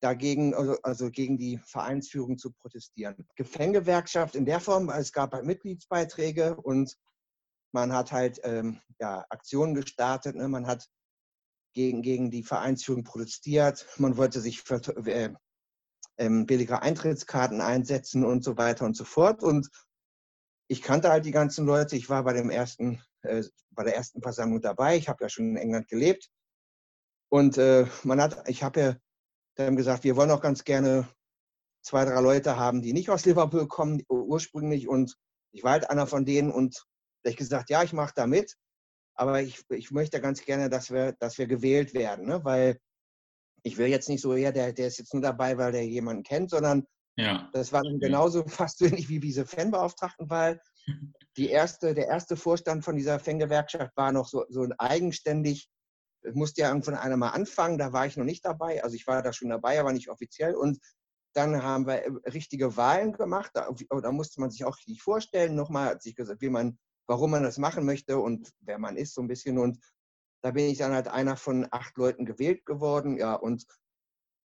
dagegen, 0.00 0.54
also, 0.54 0.76
also, 0.82 1.10
gegen 1.10 1.38
die 1.38 1.58
Vereinsführung 1.58 2.36
zu 2.36 2.52
protestieren. 2.52 3.26
Gefänggewerkschaft 3.36 4.34
in 4.34 4.44
der 4.44 4.60
Form, 4.60 4.90
es 4.90 5.12
gab 5.12 5.32
halt 5.32 5.46
Mitgliedsbeiträge 5.46 6.56
und 6.56 6.96
man 7.72 7.92
hat 7.92 8.12
halt 8.12 8.40
ähm, 8.44 8.80
ja, 9.00 9.24
Aktionen 9.30 9.74
gestartet, 9.74 10.36
ne? 10.36 10.48
man 10.48 10.66
hat 10.66 10.88
gegen, 11.74 12.02
gegen 12.02 12.30
die 12.30 12.42
Vereinsführung 12.42 13.04
protestiert, 13.04 13.86
man 13.96 14.16
wollte 14.16 14.40
sich 14.40 14.62
äh, 14.70 15.30
ähm, 16.18 16.46
billige 16.46 16.82
Eintrittskarten 16.82 17.60
einsetzen 17.60 18.24
und 18.24 18.44
so 18.44 18.56
weiter 18.56 18.84
und 18.84 18.96
so 18.96 19.04
fort. 19.04 19.42
Und 19.42 19.68
ich 20.68 20.82
kannte 20.82 21.10
halt 21.10 21.24
die 21.24 21.30
ganzen 21.30 21.66
Leute. 21.66 21.96
Ich 21.96 22.08
war 22.08 22.24
bei 22.24 22.32
dem 22.32 22.50
ersten, 22.50 23.02
äh, 23.22 23.42
bei 23.70 23.84
der 23.84 23.96
ersten 23.96 24.22
Versammlung 24.22 24.60
dabei. 24.60 24.96
Ich 24.96 25.08
habe 25.08 25.24
ja 25.24 25.28
schon 25.28 25.50
in 25.50 25.56
England 25.56 25.88
gelebt. 25.88 26.30
Und 27.28 27.58
äh, 27.58 27.86
man 28.04 28.20
hat, 28.20 28.48
ich 28.48 28.62
habe 28.62 28.80
ja 28.80 28.96
dann 29.56 29.76
gesagt, 29.76 30.04
wir 30.04 30.16
wollen 30.16 30.30
auch 30.30 30.40
ganz 30.40 30.64
gerne 30.64 31.08
zwei, 31.82 32.04
drei 32.04 32.20
Leute 32.20 32.56
haben, 32.56 32.82
die 32.82 32.92
nicht 32.92 33.10
aus 33.10 33.24
Liverpool 33.24 33.68
kommen 33.68 34.02
ursprünglich. 34.08 34.88
Und 34.88 35.16
ich 35.52 35.62
war 35.62 35.72
halt 35.72 35.90
einer 35.90 36.06
von 36.06 36.24
denen 36.24 36.50
und 36.50 36.84
ich 37.22 37.36
gesagt, 37.36 37.70
ja, 37.70 37.82
ich 37.82 37.92
mache 37.92 38.12
da 38.14 38.26
mit, 38.26 38.56
aber 39.14 39.42
ich, 39.42 39.64
ich 39.70 39.90
möchte 39.90 40.20
ganz 40.20 40.44
gerne, 40.44 40.68
dass 40.68 40.90
wir, 40.90 41.12
dass 41.12 41.38
wir 41.38 41.46
gewählt 41.46 41.94
werden, 41.94 42.26
ne? 42.26 42.44
weil 42.44 42.78
ich 43.64 43.78
will 43.78 43.88
jetzt 43.88 44.08
nicht 44.08 44.20
so, 44.20 44.34
ja, 44.34 44.52
der, 44.52 44.72
der 44.72 44.88
ist 44.88 44.98
jetzt 44.98 45.14
nur 45.14 45.22
dabei, 45.22 45.58
weil 45.58 45.72
der 45.72 45.84
jemanden 45.84 46.22
kennt, 46.22 46.50
sondern 46.50 46.86
ja. 47.16 47.48
das 47.52 47.72
war 47.72 47.82
dann 47.82 47.98
genauso 47.98 48.44
fast 48.46 48.78
so 48.78 48.84
ähnlich 48.84 49.08
wie 49.08 49.18
diese 49.20 49.46
Fanbeauftragtenwahl. 49.46 50.60
Die 51.36 51.48
erste, 51.48 51.94
der 51.94 52.06
erste 52.06 52.36
Vorstand 52.36 52.84
von 52.84 52.94
dieser 52.94 53.18
Fangewerkschaft 53.18 53.96
war 53.96 54.12
noch 54.12 54.28
so, 54.28 54.44
so 54.50 54.68
eigenständig, 54.78 55.68
musste 56.32 56.60
ja 56.60 56.68
irgendwann 56.68 56.94
einer 56.94 57.16
mal 57.16 57.30
anfangen, 57.30 57.76
da 57.76 57.92
war 57.92 58.06
ich 58.06 58.16
noch 58.16 58.24
nicht 58.24 58.44
dabei, 58.44 58.84
also 58.84 58.94
ich 58.94 59.06
war 59.08 59.20
da 59.20 59.32
schon 59.32 59.48
dabei, 59.48 59.80
aber 59.80 59.92
nicht 59.92 60.10
offiziell 60.10 60.54
und 60.54 60.78
dann 61.34 61.60
haben 61.60 61.88
wir 61.88 62.04
äh, 62.04 62.10
richtige 62.30 62.76
Wahlen 62.76 63.14
gemacht, 63.14 63.50
da, 63.54 63.68
da 63.90 64.12
musste 64.12 64.40
man 64.40 64.52
sich 64.52 64.64
auch 64.64 64.76
richtig 64.76 65.02
vorstellen, 65.02 65.56
nochmal 65.56 65.88
hat 65.88 66.02
sich 66.02 66.14
gesagt, 66.14 66.40
wie 66.40 66.50
man 66.50 66.78
warum 67.06 67.30
man 67.30 67.42
das 67.42 67.58
machen 67.58 67.84
möchte 67.84 68.18
und 68.18 68.52
wer 68.60 68.78
man 68.78 68.96
ist 68.96 69.14
so 69.14 69.20
ein 69.20 69.28
bisschen. 69.28 69.58
Und 69.58 69.78
da 70.44 70.50
bin 70.50 70.66
ich 70.66 70.76
dann 70.76 70.92
halt 70.92 71.08
einer 71.08 71.38
von 71.38 71.66
acht 71.70 71.96
Leuten 71.96 72.26
gewählt 72.26 72.66
geworden. 72.66 73.16
Ja, 73.16 73.34
und 73.34 73.64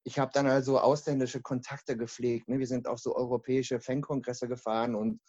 ich 0.05 0.21
habe 0.21 0.31
dann 0.33 0.47
also 0.47 0.79
ausländische 0.79 1.43
Kontakte 1.43 1.97
gepflegt. 1.97 2.49
Ne? 2.49 2.61
Wir 2.61 2.69
sind 2.69 2.87
auf 2.87 3.01
so 3.01 3.17
europäische 3.17 3.81
Fankongresse 3.81 4.47
gefahren 4.47 4.95
und 4.95 5.21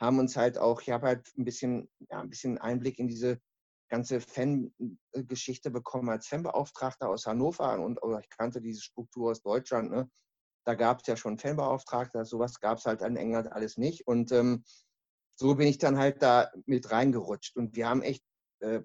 haben 0.00 0.18
uns 0.18 0.36
halt 0.36 0.58
auch, 0.58 0.82
ich 0.82 0.90
habe 0.90 1.06
halt 1.06 1.28
ein 1.38 1.44
bisschen, 1.44 1.88
ja, 2.10 2.20
ein 2.20 2.28
bisschen 2.28 2.58
Einblick 2.58 2.98
in 2.98 3.06
diese 3.06 3.40
ganze 3.88 4.20
Fangeschichte 4.20 5.70
bekommen 5.70 6.08
als 6.08 6.26
Fanbeauftragter 6.26 7.08
aus 7.08 7.26
Hannover 7.26 7.78
und 7.78 8.00
ich 8.20 8.28
kannte 8.28 8.60
diese 8.60 8.82
Struktur 8.82 9.30
aus 9.30 9.40
Deutschland. 9.40 9.92
Ne? 9.92 10.10
Da 10.66 10.74
gab 10.74 11.02
es 11.02 11.06
ja 11.06 11.16
schon 11.16 11.38
Fanbeauftragter, 11.38 12.24
sowas 12.24 12.58
gab 12.58 12.78
es 12.78 12.86
halt 12.86 13.02
in 13.02 13.14
England 13.14 13.52
alles 13.52 13.76
nicht. 13.76 14.04
Und 14.08 14.32
ähm, 14.32 14.64
so 15.36 15.54
bin 15.54 15.68
ich 15.68 15.78
dann 15.78 15.96
halt 15.96 16.22
da 16.22 16.50
mit 16.66 16.90
reingerutscht. 16.90 17.56
Und 17.56 17.76
wir 17.76 17.88
haben 17.88 18.02
echt 18.02 18.24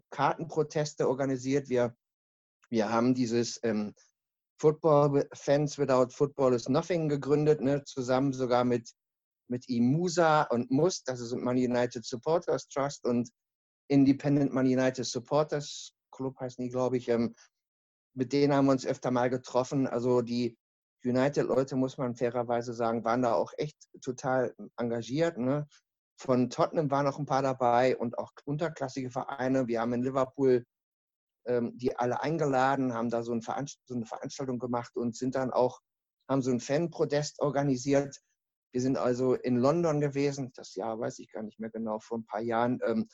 Kartenproteste 0.09 1.07
organisiert. 1.07 1.69
Wir, 1.69 1.95
wir 2.69 2.89
haben 2.91 3.13
dieses 3.13 3.59
ähm, 3.63 3.93
Football 4.59 5.27
Fans 5.33 5.77
Without 5.77 6.09
Football 6.09 6.53
is 6.53 6.67
Nothing 6.67 7.09
gegründet, 7.09 7.61
ne? 7.61 7.83
zusammen 7.83 8.33
sogar 8.33 8.63
mit, 8.63 8.91
mit 9.49 9.69
IMUSA 9.69 10.43
und 10.43 10.71
MUS, 10.71 11.03
das 11.03 11.19
ist 11.19 11.35
Man 11.35 11.57
United 11.57 12.05
Supporters 12.05 12.67
Trust 12.67 13.05
und 13.05 13.29
Independent 13.87 14.53
Man 14.53 14.65
United 14.65 15.05
Supporters 15.05 15.93
Club 16.11 16.39
heißen 16.39 16.63
die, 16.63 16.71
glaube 16.71 16.97
ich. 16.97 17.07
Ähm, 17.09 17.35
mit 18.15 18.33
denen 18.33 18.53
haben 18.53 18.65
wir 18.65 18.71
uns 18.71 18.85
öfter 18.85 19.11
mal 19.11 19.29
getroffen. 19.29 19.87
Also 19.87 20.21
die 20.21 20.57
United-Leute, 21.05 21.75
muss 21.75 21.97
man 21.97 22.15
fairerweise 22.15 22.73
sagen, 22.73 23.03
waren 23.05 23.21
da 23.21 23.33
auch 23.33 23.53
echt 23.57 23.77
total 24.01 24.55
engagiert. 24.77 25.37
Ne? 25.37 25.67
Von 26.17 26.49
Tottenham 26.49 26.91
waren 26.91 27.05
noch 27.05 27.19
ein 27.19 27.25
paar 27.25 27.41
dabei 27.41 27.97
und 27.97 28.17
auch 28.17 28.31
unterklassige 28.45 29.11
Vereine. 29.11 29.67
Wir 29.67 29.81
haben 29.81 29.93
in 29.93 30.03
Liverpool 30.03 30.65
ähm, 31.47 31.77
die 31.77 31.95
alle 31.97 32.21
eingeladen, 32.21 32.93
haben 32.93 33.09
da 33.09 33.23
so, 33.23 33.31
ein 33.31 33.41
Veranst 33.41 33.79
so, 33.85 33.95
eine 33.95 34.05
Veranstaltung 34.05 34.59
gemacht 34.59 34.95
und 34.95 35.15
sind 35.15 35.35
dann 35.35 35.51
auch, 35.51 35.79
haben 36.29 36.41
so 36.41 36.51
ein 36.51 36.59
Fanprotest 36.59 37.39
organisiert. 37.39 38.17
Wir 38.73 38.81
sind 38.81 38.97
also 38.97 39.33
in 39.33 39.55
London 39.55 40.01
gewesen, 40.01 40.51
das 40.55 40.75
Jahr 40.75 40.99
weiß 40.99 41.19
ich 41.19 41.31
gar 41.31 41.43
nicht 41.43 41.59
mehr 41.59 41.69
genau, 41.69 41.99
vor 41.99 42.19
ein 42.19 42.25
paar 42.25 42.41
Jahren, 42.41 42.79
ähm, 42.85 43.07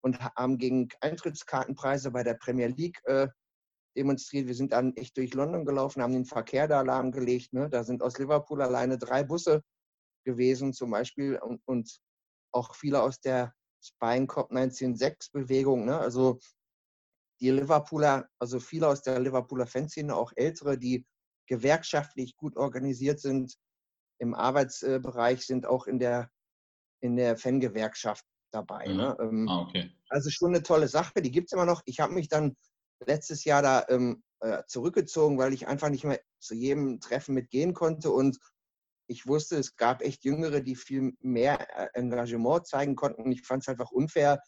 und 0.00 0.20
haben 0.20 0.58
gegen 0.58 0.88
Eintrittskartenpreise 1.00 2.12
bei 2.12 2.22
der 2.22 2.34
Premier 2.34 2.68
League 2.68 3.00
äh, 3.04 3.26
demonstriert. 3.96 4.46
Wir 4.46 4.54
sind 4.54 4.72
dann 4.72 4.94
echt 4.94 5.16
durch 5.16 5.34
London 5.34 5.64
gelaufen, 5.64 6.02
haben 6.02 6.12
den 6.12 6.24
Verkehr 6.24 6.68
da 6.68 6.82
lahmgelegt. 6.82 7.52
Ne? 7.52 7.68
Da 7.68 7.82
sind 7.82 8.02
aus 8.02 8.16
Liverpool 8.18 8.62
alleine 8.62 8.96
drei 8.96 9.24
Busse 9.24 9.62
gewesen 10.24 10.72
zum 10.72 10.92
Beispiel 10.92 11.36
und, 11.36 11.60
und 11.66 11.98
auch 12.52 12.74
viele 12.74 13.02
aus 13.02 13.20
der 13.20 13.54
Spine 13.80 14.26
Cop 14.26 14.50
1906-Bewegung. 14.50 15.84
Ne? 15.84 15.98
Also 15.98 16.38
die 17.40 17.50
Liverpooler, 17.50 18.28
also 18.38 18.58
viele 18.60 18.88
aus 18.88 19.02
der 19.02 19.20
Liverpooler 19.20 19.66
Fanszene, 19.66 20.14
auch 20.14 20.32
ältere, 20.34 20.78
die 20.78 21.06
gewerkschaftlich 21.46 22.36
gut 22.36 22.56
organisiert 22.56 23.20
sind 23.20 23.54
im 24.20 24.34
Arbeitsbereich, 24.34 25.46
sind 25.46 25.66
auch 25.66 25.86
in 25.86 25.98
der, 25.98 26.30
in 27.00 27.16
der 27.16 27.36
Fangewerkschaft 27.36 28.24
dabei. 28.50 28.88
Mhm. 28.88 28.96
Ne? 28.96 29.16
Ähm, 29.20 29.48
ah, 29.48 29.62
okay. 29.62 29.90
Also 30.08 30.30
schon 30.30 30.54
eine 30.54 30.62
tolle 30.62 30.88
Sache, 30.88 31.22
die 31.22 31.30
gibt 31.30 31.48
es 31.48 31.52
immer 31.52 31.66
noch. 31.66 31.82
Ich 31.84 32.00
habe 32.00 32.12
mich 32.12 32.28
dann 32.28 32.56
letztes 33.06 33.44
Jahr 33.44 33.62
da 33.62 33.86
ähm, 33.88 34.22
äh, 34.40 34.62
zurückgezogen, 34.66 35.38
weil 35.38 35.52
ich 35.52 35.68
einfach 35.68 35.88
nicht 35.88 36.04
mehr 36.04 36.20
zu 36.40 36.54
jedem 36.54 37.00
Treffen 37.00 37.34
mitgehen 37.34 37.74
konnte 37.74 38.10
und 38.10 38.38
ich 39.08 39.26
wusste, 39.26 39.56
es 39.56 39.76
gab 39.76 40.02
echt 40.02 40.24
Jüngere, 40.24 40.60
die 40.60 40.76
viel 40.76 41.14
mehr 41.20 41.58
äh, 41.76 41.88
Engagement 41.94 42.66
zeigen 42.66 42.94
konnten. 42.94 43.32
Ich 43.32 43.42
fand 43.42 43.62
es 43.62 43.68
einfach 43.68 43.90
unfair, 43.90 44.40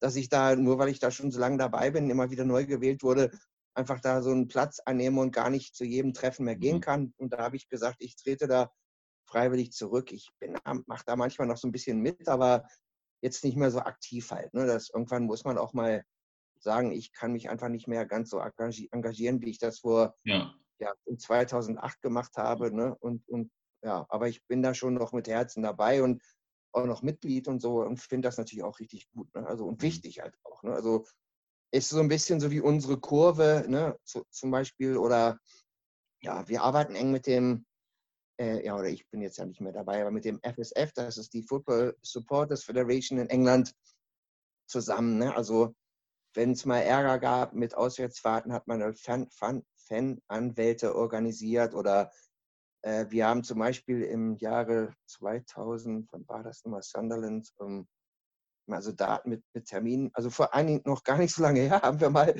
dass 0.00 0.16
ich 0.16 0.28
da, 0.28 0.56
nur 0.56 0.78
weil 0.78 0.88
ich 0.88 1.00
da 1.00 1.10
schon 1.10 1.30
so 1.30 1.40
lange 1.40 1.58
dabei 1.58 1.90
bin, 1.90 2.08
immer 2.08 2.30
wieder 2.30 2.44
neu 2.44 2.64
gewählt 2.64 3.02
wurde, 3.02 3.30
einfach 3.74 4.00
da 4.00 4.22
so 4.22 4.30
einen 4.30 4.48
Platz 4.48 4.80
annehme 4.84 5.20
und 5.20 5.32
gar 5.32 5.50
nicht 5.50 5.74
zu 5.74 5.84
jedem 5.84 6.14
Treffen 6.14 6.44
mehr 6.44 6.56
gehen 6.56 6.76
mhm. 6.76 6.80
kann. 6.80 7.14
Und 7.16 7.32
da 7.32 7.38
habe 7.38 7.56
ich 7.56 7.68
gesagt, 7.68 7.96
ich 7.98 8.16
trete 8.16 8.46
da 8.46 8.70
freiwillig 9.26 9.72
zurück. 9.72 10.12
Ich 10.12 10.30
mache 10.86 11.04
da 11.06 11.16
manchmal 11.16 11.48
noch 11.48 11.56
so 11.56 11.66
ein 11.66 11.72
bisschen 11.72 12.00
mit, 12.00 12.28
aber 12.28 12.64
jetzt 13.20 13.42
nicht 13.42 13.56
mehr 13.56 13.70
so 13.70 13.80
aktiv 13.80 14.30
halt. 14.30 14.54
Ne? 14.54 14.66
Das, 14.66 14.90
irgendwann 14.90 15.24
muss 15.24 15.44
man 15.44 15.58
auch 15.58 15.72
mal 15.72 16.04
sagen, 16.60 16.92
ich 16.92 17.12
kann 17.12 17.32
mich 17.32 17.50
einfach 17.50 17.68
nicht 17.68 17.88
mehr 17.88 18.06
ganz 18.06 18.30
so 18.30 18.38
engagieren, 18.38 19.40
wie 19.42 19.50
ich 19.50 19.58
das 19.58 19.80
vor 19.80 20.14
ja. 20.24 20.54
Ja, 20.78 20.92
2008 21.16 22.00
gemacht 22.00 22.36
habe. 22.36 22.74
Ne? 22.74 22.94
Und, 22.96 23.26
und 23.28 23.50
ja, 23.84 24.06
aber 24.08 24.28
ich 24.28 24.44
bin 24.46 24.62
da 24.62 24.74
schon 24.74 24.94
noch 24.94 25.12
mit 25.12 25.28
Herzen 25.28 25.62
dabei 25.62 26.02
und 26.02 26.22
auch 26.72 26.86
noch 26.86 27.02
Mitglied 27.02 27.46
und 27.48 27.60
so 27.60 27.82
und 27.82 27.98
finde 27.98 28.28
das 28.28 28.38
natürlich 28.38 28.64
auch 28.64 28.80
richtig 28.80 29.08
gut. 29.10 29.32
Ne? 29.34 29.46
Also 29.46 29.66
und 29.66 29.78
mhm. 29.78 29.82
wichtig 29.82 30.20
halt 30.20 30.34
auch. 30.42 30.62
Ne? 30.62 30.72
Also 30.72 31.04
ist 31.70 31.88
so 31.88 32.00
ein 32.00 32.08
bisschen 32.08 32.40
so 32.40 32.50
wie 32.50 32.60
unsere 32.60 32.98
Kurve, 32.98 33.64
ne? 33.68 33.98
Zu, 34.04 34.24
zum 34.30 34.50
Beispiel, 34.50 34.96
oder 34.96 35.38
ja, 36.22 36.46
wir 36.48 36.62
arbeiten 36.62 36.94
eng 36.94 37.10
mit 37.10 37.26
dem, 37.26 37.66
äh, 38.40 38.64
ja, 38.64 38.76
oder 38.76 38.88
ich 38.88 39.08
bin 39.10 39.20
jetzt 39.22 39.38
ja 39.38 39.44
nicht 39.44 39.60
mehr 39.60 39.72
dabei, 39.72 40.00
aber 40.00 40.12
mit 40.12 40.24
dem 40.24 40.40
FSF, 40.42 40.92
das 40.94 41.18
ist 41.18 41.34
die 41.34 41.42
Football 41.42 41.96
Supporters 42.02 42.64
Federation 42.64 43.18
in 43.18 43.28
England, 43.28 43.74
zusammen. 44.66 45.18
Ne? 45.18 45.36
Also 45.36 45.74
wenn 46.34 46.52
es 46.52 46.64
mal 46.64 46.80
Ärger 46.80 47.18
gab 47.18 47.54
mit 47.54 47.74
Auswärtsfahrten, 47.74 48.52
hat 48.52 48.66
man 48.66 48.94
Fan-Anwälte 48.96 50.86
Fan 50.88 50.96
organisiert 50.96 51.74
oder 51.74 52.10
äh, 52.84 53.06
wir 53.08 53.26
haben 53.26 53.42
zum 53.42 53.58
Beispiel 53.58 54.02
im 54.02 54.36
Jahre 54.36 54.94
2000, 55.06 56.06
wann 56.12 56.28
war 56.28 56.42
das 56.42 56.62
nochmal, 56.64 56.82
Sunderland, 56.82 57.48
ähm, 57.60 57.88
also 58.68 58.92
da 58.92 59.22
mit, 59.24 59.42
mit 59.54 59.66
Terminen, 59.66 60.10
also 60.12 60.28
vor 60.28 60.50
Dingen 60.54 60.82
noch 60.84 61.02
gar 61.02 61.16
nicht 61.16 61.34
so 61.34 61.42
lange 61.42 61.60
her, 61.60 61.80
haben 61.82 62.00
wir 62.00 62.10
mal, 62.10 62.34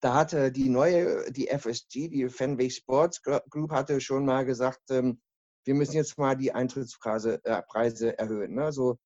da 0.00 0.14
hatte 0.14 0.52
die 0.52 0.68
neue, 0.68 1.30
die 1.32 1.48
FSG, 1.48 2.08
die 2.08 2.28
Fanbase 2.28 2.76
Sports 2.76 3.20
Group, 3.22 3.72
hatte 3.72 4.00
schon 4.00 4.24
mal 4.24 4.44
gesagt, 4.44 4.80
ähm, 4.90 5.20
wir 5.64 5.74
müssen 5.74 5.96
jetzt 5.96 6.16
mal 6.18 6.36
die 6.36 6.52
Eintrittspreise 6.52 7.44
äh, 7.44 7.62
Preise 7.62 8.16
erhöhen. 8.16 8.54
Ne? 8.54 8.64
Also 8.64 8.96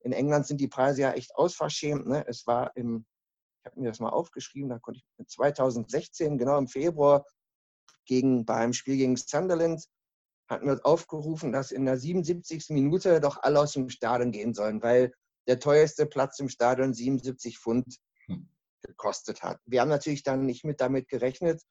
in 0.00 0.12
England 0.12 0.46
sind 0.46 0.60
die 0.60 0.68
Preise 0.68 1.02
ja 1.02 1.12
echt 1.12 1.34
ausverschämt. 1.34 2.06
Ne? 2.06 2.24
Es 2.28 2.46
war 2.46 2.76
im, 2.76 3.04
ich 3.60 3.70
habe 3.70 3.80
mir 3.80 3.88
das 3.88 3.98
mal 3.98 4.10
aufgeschrieben, 4.10 4.68
da 4.68 4.78
konnte 4.78 5.00
ich 5.00 5.26
2016, 5.26 6.36
genau 6.36 6.58
im 6.58 6.68
Februar, 6.68 7.24
gegen, 8.04 8.44
beim 8.44 8.72
Spiel 8.74 8.96
gegen 8.96 9.16
Sunderland, 9.16 9.84
hatten 10.48 10.66
wir 10.66 10.80
aufgerufen, 10.84 11.52
dass 11.52 11.70
in 11.70 11.84
der 11.84 11.98
77. 11.98 12.70
Minute 12.70 13.20
doch 13.20 13.42
alle 13.42 13.60
aus 13.60 13.72
dem 13.72 13.88
Stadion 13.90 14.32
gehen 14.32 14.54
sollen, 14.54 14.82
weil 14.82 15.12
der 15.46 15.60
teuerste 15.60 16.06
Platz 16.06 16.38
im 16.38 16.48
Stadion 16.48 16.94
77 16.94 17.58
Pfund 17.58 17.98
hm. 18.26 18.48
gekostet 18.82 19.42
hat. 19.42 19.60
Wir 19.66 19.80
haben 19.80 19.88
natürlich 19.88 20.22
dann 20.22 20.46
nicht 20.46 20.64
mit 20.64 20.80
damit 20.80 21.08
gerechnet, 21.08 21.62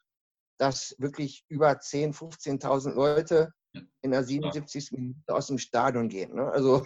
dass 0.58 0.96
wirklich 0.98 1.46
über 1.50 1.72
10.000, 1.72 2.62
15.000 2.62 2.94
Leute 2.94 3.52
in 4.02 4.12
der 4.12 4.24
77. 4.24 4.92
Minute 4.92 5.34
aus 5.34 5.48
dem 5.48 5.60
Stadion 5.60 6.10
gehen. 6.10 6.36
Ne? 6.36 6.50
Also 6.50 6.86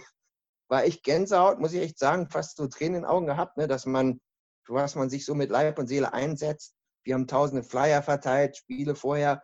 war 0.68 0.84
ich 0.84 1.02
Gänsehaut, 1.02 1.58
muss 1.58 1.72
ich 1.72 1.82
echt 1.82 1.98
sagen, 1.98 2.28
fast 2.28 2.56
so 2.56 2.66
Tränen 2.66 2.96
in 2.96 3.02
den 3.02 3.10
Augen 3.10 3.26
gehabt, 3.26 3.56
ne? 3.56 3.66
dass 3.66 3.86
man, 3.86 4.20
was 4.68 4.94
man 4.94 5.10
sich 5.10 5.24
so 5.24 5.34
mit 5.34 5.50
Leib 5.50 5.78
und 5.78 5.86
Seele 5.86 6.12
einsetzt. 6.12 6.74
Wir 7.04 7.14
haben 7.14 7.26
tausende 7.26 7.62
Flyer 7.62 8.02
verteilt, 8.02 8.56
Spiele 8.56 8.94
vorher 8.94 9.42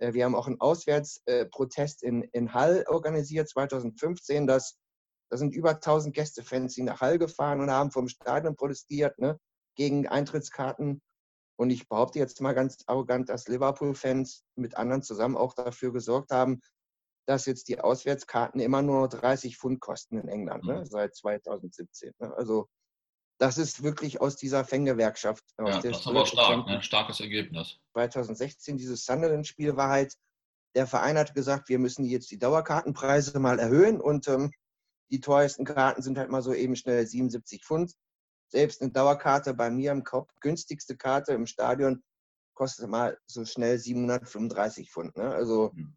wir 0.00 0.24
haben 0.24 0.34
auch 0.34 0.46
einen 0.46 0.60
Auswärtsprotest 0.60 2.02
in, 2.02 2.22
in 2.32 2.54
Hall 2.54 2.84
organisiert 2.88 3.48
2015. 3.48 4.46
Das, 4.46 4.78
da 5.30 5.36
sind 5.36 5.54
über 5.54 5.70
1000 5.70 6.14
Gästefans 6.14 6.76
in 6.76 6.86
nach 6.86 7.00
Hall 7.00 7.18
gefahren 7.18 7.60
und 7.60 7.70
haben 7.70 7.90
vom 7.90 8.08
Stadion 8.08 8.56
protestiert 8.56 9.18
ne, 9.18 9.38
gegen 9.76 10.08
Eintrittskarten. 10.08 11.00
Und 11.56 11.70
ich 11.70 11.88
behaupte 11.88 12.18
jetzt 12.18 12.40
mal 12.40 12.54
ganz 12.54 12.78
arrogant, 12.86 13.28
dass 13.28 13.46
Liverpool-Fans 13.46 14.44
mit 14.56 14.76
anderen 14.78 15.02
zusammen 15.02 15.36
auch 15.36 15.52
dafür 15.52 15.92
gesorgt 15.92 16.30
haben, 16.30 16.60
dass 17.26 17.44
jetzt 17.44 17.68
die 17.68 17.78
Auswärtskarten 17.78 18.60
immer 18.60 18.80
nur 18.80 19.08
30 19.08 19.58
Pfund 19.58 19.80
kosten 19.80 20.18
in 20.18 20.28
England, 20.28 20.64
ne, 20.64 20.80
mhm. 20.80 20.84
seit 20.86 21.14
2017. 21.14 22.12
Ne. 22.18 22.34
Also 22.34 22.66
das 23.40 23.56
ist 23.56 23.82
wirklich 23.82 24.20
aus 24.20 24.36
dieser 24.36 24.66
Fänggewerkschaft. 24.66 25.42
Ja, 25.58 25.80
das 25.80 26.00
ist 26.00 26.06
aber 26.06 26.26
stark, 26.26 26.66
ne? 26.66 26.82
starkes 26.82 27.20
Ergebnis. 27.20 27.80
2016, 27.94 28.76
dieses 28.76 29.06
Sunderland-Spiel 29.06 29.76
war 29.76 29.88
halt, 29.88 30.14
der 30.74 30.86
Verein 30.86 31.16
hat 31.16 31.34
gesagt, 31.34 31.70
wir 31.70 31.78
müssen 31.78 32.04
jetzt 32.04 32.30
die 32.30 32.38
Dauerkartenpreise 32.38 33.40
mal 33.40 33.58
erhöhen 33.58 33.98
und 33.98 34.28
ähm, 34.28 34.52
die 35.10 35.20
teuersten 35.20 35.64
Karten 35.64 36.02
sind 36.02 36.18
halt 36.18 36.30
mal 36.30 36.42
so 36.42 36.52
eben 36.52 36.76
schnell 36.76 37.06
77 37.06 37.64
Pfund. 37.64 37.94
Selbst 38.48 38.82
eine 38.82 38.92
Dauerkarte 38.92 39.54
bei 39.54 39.70
mir 39.70 39.92
im 39.92 40.04
Kopf, 40.04 40.30
günstigste 40.40 40.98
Karte 40.98 41.32
im 41.32 41.46
Stadion, 41.46 42.02
kostet 42.52 42.90
mal 42.90 43.18
so 43.26 43.46
schnell 43.46 43.78
735 43.78 44.90
Pfund. 44.90 45.16
Ne? 45.16 45.30
Also 45.30 45.70
mhm. 45.72 45.96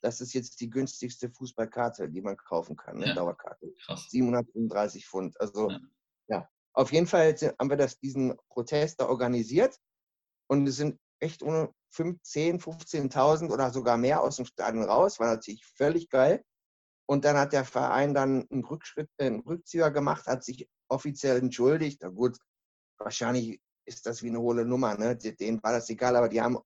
das 0.00 0.20
ist 0.20 0.32
jetzt 0.32 0.60
die 0.60 0.70
günstigste 0.70 1.28
Fußballkarte, 1.28 2.08
die 2.08 2.20
man 2.20 2.36
kaufen 2.36 2.76
kann, 2.76 2.96
eine 2.96 3.08
ja. 3.08 3.14
Dauerkarte. 3.14 3.72
Krass. 3.84 4.06
735 4.10 5.06
Pfund. 5.06 5.40
Also 5.40 5.70
ja. 5.70 5.80
Auf 6.74 6.92
jeden 6.92 7.06
Fall 7.06 7.34
haben 7.58 7.70
wir 7.70 7.76
das, 7.76 7.98
diesen 7.98 8.36
Protest 8.48 9.00
da 9.00 9.08
organisiert 9.08 9.78
und 10.48 10.66
es 10.66 10.76
sind 10.76 10.98
echt 11.20 11.42
ohne 11.42 11.72
10, 11.90 12.60
15.000 12.60 13.50
oder 13.50 13.70
sogar 13.70 13.96
mehr 13.96 14.20
aus 14.20 14.36
dem 14.36 14.44
Stadion 14.44 14.84
raus. 14.84 15.20
War 15.20 15.28
natürlich 15.28 15.64
völlig 15.64 16.10
geil. 16.10 16.44
Und 17.06 17.24
dann 17.24 17.36
hat 17.36 17.52
der 17.52 17.64
Verein 17.64 18.14
dann 18.14 18.46
einen, 18.50 18.64
Rückschritt, 18.64 19.08
äh, 19.18 19.26
einen 19.26 19.40
Rückzieher 19.40 19.90
gemacht, 19.90 20.26
hat 20.26 20.42
sich 20.42 20.68
offiziell 20.88 21.38
entschuldigt. 21.38 22.00
Na 22.02 22.08
gut, 22.08 22.38
wahrscheinlich 22.98 23.60
ist 23.86 24.06
das 24.06 24.22
wie 24.22 24.28
eine 24.28 24.40
hohle 24.40 24.64
Nummer. 24.64 24.96
Ne? 24.96 25.16
Denen 25.16 25.62
war 25.62 25.72
das 25.72 25.88
egal, 25.90 26.16
aber 26.16 26.28
die 26.28 26.40
haben 26.40 26.58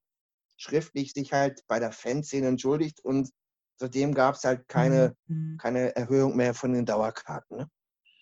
schriftlich 0.57 1.13
sich 1.13 1.33
halt 1.33 1.63
bei 1.67 1.79
der 1.79 1.91
Fanszene 1.91 2.47
entschuldigt 2.47 2.99
und 3.01 3.29
seitdem 3.77 4.13
gab 4.13 4.35
es 4.35 4.43
halt 4.43 4.67
keine, 4.67 5.15
mhm. 5.27 5.57
keine 5.57 5.95
Erhöhung 5.95 6.35
mehr 6.35 6.53
von 6.53 6.73
den 6.73 6.85
Dauerkarten. 6.85 7.57
Ne? 7.57 7.69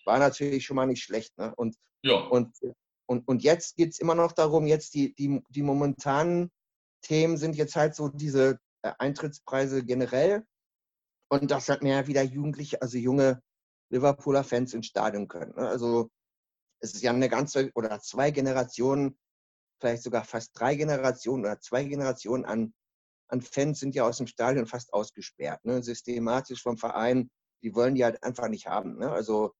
War 0.07 0.17
natürlich 0.17 0.65
schon 0.65 0.75
mal 0.77 0.87
nicht 0.87 1.03
schlecht. 1.03 1.37
Ne? 1.37 1.53
Und, 1.55 1.75
ja. 2.01 2.15
und, 2.15 2.55
und, 3.05 3.27
und 3.27 3.43
jetzt 3.43 3.75
geht 3.75 3.91
es 3.91 3.99
immer 3.99 4.15
noch 4.15 4.31
darum, 4.31 4.65
jetzt 4.65 4.95
die, 4.95 5.13
die, 5.13 5.43
die 5.49 5.61
momentanen 5.61 6.49
Themen 7.01 7.37
sind 7.37 7.55
jetzt 7.55 7.75
halt 7.75 7.93
so 7.93 8.09
diese 8.09 8.59
äh, 8.81 8.91
Eintrittspreise 8.97 9.85
generell 9.85 10.43
und 11.29 11.51
dass 11.51 11.69
halt 11.69 11.83
mehr 11.83 12.07
wieder 12.07 12.23
Jugendliche, 12.23 12.81
also 12.81 12.97
junge 12.97 13.41
Liverpooler 13.89 14.43
Fans 14.43 14.73
ins 14.73 14.87
Stadion 14.87 15.27
können. 15.27 15.53
Ne? 15.55 15.67
Also 15.67 16.09
es 16.79 16.93
ist 16.93 17.03
ja 17.03 17.11
eine 17.11 17.29
ganze 17.29 17.71
oder 17.75 17.99
zwei 17.99 18.31
Generationen, 18.31 19.17
vielleicht 19.79 20.03
sogar 20.03 20.23
fast 20.23 20.51
drei 20.59 20.75
Generationen 20.75 21.45
oder 21.45 21.59
zwei 21.59 21.83
Generationen 21.83 22.45
an, 22.45 22.73
an 23.29 23.41
Fans 23.41 23.79
sind 23.79 23.95
ja 23.95 24.05
aus 24.05 24.17
dem 24.17 24.27
Stadion 24.27 24.65
fast 24.65 24.93
ausgesperrt. 24.93 25.63
Ne? 25.65 25.83
Systematisch 25.83 26.61
vom 26.61 26.77
Verein, 26.77 27.29
die 27.63 27.73
wollen 27.75 27.95
die 27.95 28.03
halt 28.03 28.23
einfach 28.23 28.47
nicht 28.47 28.67
haben. 28.67 28.97
Ne? 28.97 29.11
Also 29.11 29.53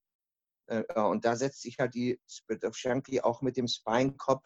und 0.96 1.26
da 1.26 1.36
setzt 1.36 1.62
sich 1.62 1.80
halt 1.80 1.94
die 1.94 2.20
Spirit 2.28 2.66
of 2.66 2.76
Shankly 2.76 3.22
auch 3.22 3.42
mit 3.42 3.58
dem 3.58 3.68
Spine 3.68 4.14
Cop 4.14 4.44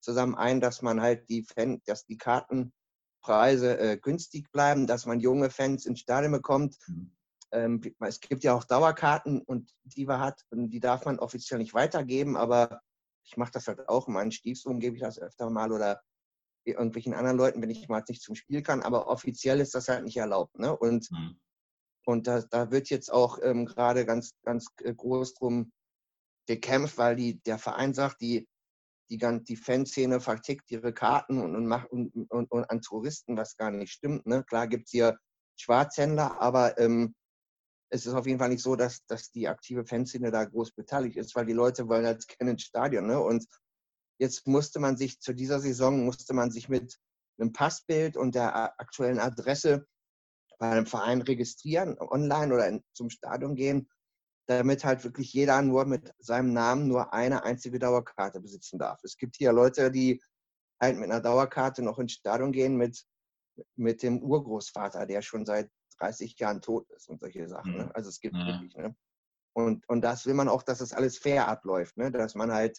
zusammen 0.00 0.34
ein, 0.34 0.60
dass 0.60 0.82
man 0.82 1.00
halt 1.00 1.28
die 1.30 1.44
Fan, 1.44 1.80
dass 1.86 2.04
die 2.04 2.18
Kartenpreise 2.18 3.78
äh, 3.78 3.96
günstig 3.96 4.50
bleiben, 4.52 4.86
dass 4.86 5.06
man 5.06 5.20
junge 5.20 5.50
Fans 5.50 5.86
ins 5.86 6.00
Stadion 6.00 6.32
bekommt. 6.32 6.76
Mhm. 6.86 7.16
Ähm, 7.52 7.80
es 8.00 8.20
gibt 8.20 8.44
ja 8.44 8.54
auch 8.54 8.64
Dauerkarten 8.64 9.42
und 9.42 9.72
die 9.84 10.06
man 10.06 10.20
hat, 10.20 10.42
und 10.50 10.70
die 10.70 10.80
darf 10.80 11.04
man 11.04 11.18
offiziell 11.18 11.58
nicht 11.58 11.74
weitergeben, 11.74 12.36
aber 12.36 12.80
ich 13.24 13.36
mache 13.36 13.52
das 13.52 13.68
halt 13.68 13.88
auch. 13.88 14.08
Meinen 14.08 14.32
Stiefsohn 14.32 14.80
gebe 14.80 14.96
ich 14.96 15.02
das 15.02 15.18
öfter 15.18 15.50
mal 15.50 15.70
oder 15.72 16.02
irgendwelchen 16.64 17.14
anderen 17.14 17.36
Leuten, 17.36 17.62
wenn 17.62 17.70
ich 17.70 17.88
mal 17.88 18.02
nicht 18.08 18.22
zum 18.22 18.34
Spiel 18.34 18.62
kann, 18.62 18.82
aber 18.82 19.08
offiziell 19.08 19.60
ist 19.60 19.74
das 19.74 19.88
halt 19.88 20.04
nicht 20.04 20.16
erlaubt. 20.16 20.58
Ne? 20.58 20.76
Und 20.76 21.10
mhm. 21.10 21.40
Und 22.04 22.26
da, 22.26 22.40
da 22.42 22.70
wird 22.70 22.90
jetzt 22.90 23.12
auch 23.12 23.38
ähm, 23.42 23.66
gerade 23.66 24.04
ganz, 24.04 24.32
ganz 24.42 24.66
äh, 24.82 24.94
groß 24.94 25.34
drum 25.34 25.72
gekämpft, 26.46 26.98
weil 26.98 27.16
die, 27.16 27.40
der 27.42 27.58
Verein 27.58 27.94
sagt, 27.94 28.20
die, 28.20 28.48
die, 29.10 29.18
die 29.18 29.56
Fanszene 29.56 30.20
vertickt 30.20 30.70
ihre 30.70 30.92
Karten 30.92 31.38
und, 31.38 31.54
und 31.54 31.66
macht 31.66 31.90
und, 31.90 32.12
und, 32.30 32.50
und, 32.50 32.70
an 32.70 32.80
Touristen, 32.80 33.36
was 33.36 33.56
gar 33.56 33.70
nicht 33.70 33.92
stimmt. 33.92 34.26
Ne? 34.26 34.42
Klar 34.44 34.66
gibt 34.66 34.86
es 34.86 34.90
hier 34.90 35.18
Schwarzhändler, 35.56 36.40
aber 36.40 36.78
ähm, 36.78 37.14
es 37.90 38.06
ist 38.06 38.14
auf 38.14 38.26
jeden 38.26 38.38
Fall 38.38 38.48
nicht 38.48 38.62
so, 38.62 38.74
dass, 38.74 39.04
dass 39.06 39.30
die 39.30 39.48
aktive 39.48 39.84
Fanszene 39.84 40.30
da 40.30 40.44
groß 40.44 40.72
beteiligt 40.72 41.16
ist, 41.16 41.36
weil 41.36 41.46
die 41.46 41.52
Leute 41.52 41.88
wollen 41.88 42.06
halt 42.06 42.26
gerne 42.38 42.52
ins 42.52 42.62
Stadion. 42.62 43.06
Ne? 43.06 43.20
Und 43.20 43.46
jetzt 44.18 44.46
musste 44.46 44.80
man 44.80 44.96
sich 44.96 45.20
zu 45.20 45.34
dieser 45.34 45.60
Saison, 45.60 46.04
musste 46.04 46.32
man 46.34 46.50
sich 46.50 46.68
mit 46.68 46.98
einem 47.38 47.52
Passbild 47.52 48.16
und 48.16 48.34
der 48.34 48.80
aktuellen 48.80 49.18
Adresse 49.18 49.86
bei 50.62 50.70
einem 50.70 50.86
Verein 50.86 51.20
registrieren, 51.22 51.96
online 51.98 52.54
oder 52.54 52.68
in, 52.68 52.84
zum 52.92 53.10
Stadion 53.10 53.56
gehen, 53.56 53.90
damit 54.46 54.84
halt 54.84 55.02
wirklich 55.02 55.32
jeder 55.32 55.60
nur 55.60 55.86
mit 55.86 56.14
seinem 56.20 56.52
Namen 56.52 56.86
nur 56.86 57.12
eine 57.12 57.42
einzige 57.42 57.80
Dauerkarte 57.80 58.38
besitzen 58.40 58.78
darf. 58.78 59.00
Es 59.02 59.16
gibt 59.16 59.34
hier 59.34 59.52
Leute, 59.52 59.90
die 59.90 60.22
halt 60.80 60.98
mit 60.98 61.10
einer 61.10 61.20
Dauerkarte 61.20 61.82
noch 61.82 61.98
ins 61.98 62.12
Stadion 62.12 62.52
gehen 62.52 62.76
mit, 62.76 63.04
mit 63.74 64.04
dem 64.04 64.22
Urgroßvater, 64.22 65.04
der 65.06 65.20
schon 65.20 65.44
seit 65.44 65.68
30 65.98 66.38
Jahren 66.38 66.60
tot 66.60 66.88
ist 66.90 67.08
und 67.08 67.18
solche 67.18 67.48
Sachen. 67.48 67.78
Ne? 67.78 67.84
Mhm. 67.86 67.90
Also 67.94 68.10
es 68.10 68.20
gibt 68.20 68.36
ja. 68.36 68.46
wirklich. 68.46 68.76
Ne? 68.76 68.94
Und, 69.56 69.88
und 69.88 70.02
das 70.02 70.26
will 70.26 70.34
man 70.34 70.48
auch, 70.48 70.62
dass 70.62 70.78
das 70.78 70.92
alles 70.92 71.18
fair 71.18 71.48
abläuft, 71.48 71.96
ne? 71.96 72.12
dass 72.12 72.36
man 72.36 72.52
halt, 72.52 72.78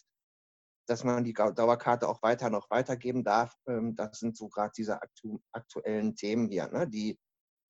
dass 0.88 1.04
man 1.04 1.22
die 1.22 1.34
Dauerkarte 1.34 2.08
auch 2.08 2.22
weiter 2.22 2.48
noch 2.48 2.70
weitergeben 2.70 3.24
darf. 3.24 3.54
Ähm, 3.68 3.94
das 3.94 4.20
sind 4.20 4.38
so 4.38 4.48
gerade 4.48 4.72
diese 4.74 5.02
aktu 5.02 5.38
aktuellen 5.52 6.16
Themen 6.16 6.48
hier, 6.48 6.68
ne? 6.68 6.88
die 6.88 7.18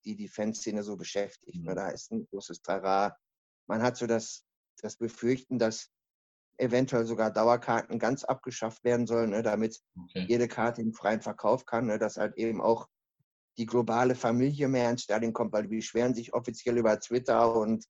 die 0.05 0.17
die 0.17 0.29
Fanszene 0.29 0.83
so 0.83 0.97
beschäftigt. 0.97 1.63
Ne? 1.63 1.73
Mhm. 1.73 1.77
Da 1.77 1.89
ist 1.89 2.11
ein 2.13 2.27
großes 2.27 2.63
Trara. 2.63 3.17
Man 3.67 3.83
hat 3.83 3.97
so 3.97 4.07
das, 4.07 4.45
das 4.81 4.97
Befürchten, 4.97 5.59
dass 5.59 5.91
eventuell 6.57 7.07
sogar 7.07 7.33
Dauerkarten 7.33 7.99
ganz 7.99 8.25
abgeschafft 8.25 8.85
werden 8.85 9.07
sollen, 9.07 9.31
ne? 9.31 9.43
damit 9.43 9.81
okay. 9.99 10.27
jede 10.29 10.49
Karte 10.49 10.83
im 10.83 10.93
freien 10.93 11.21
Verkauf 11.21 11.65
kann, 11.67 11.87
ne? 11.87 11.99
dass 11.99 12.17
halt 12.17 12.37
eben 12.37 12.61
auch 12.61 12.89
die 13.57 13.67
globale 13.67 14.15
Familie 14.15 14.69
mehr 14.69 14.91
ins 14.91 15.03
Stadion 15.03 15.33
kommt, 15.33 15.53
weil 15.53 15.63
die 15.63 15.77
beschweren 15.77 16.15
sich 16.15 16.33
offiziell 16.35 16.79
über 16.79 16.99
Twitter 16.99 17.55
und 17.55 17.85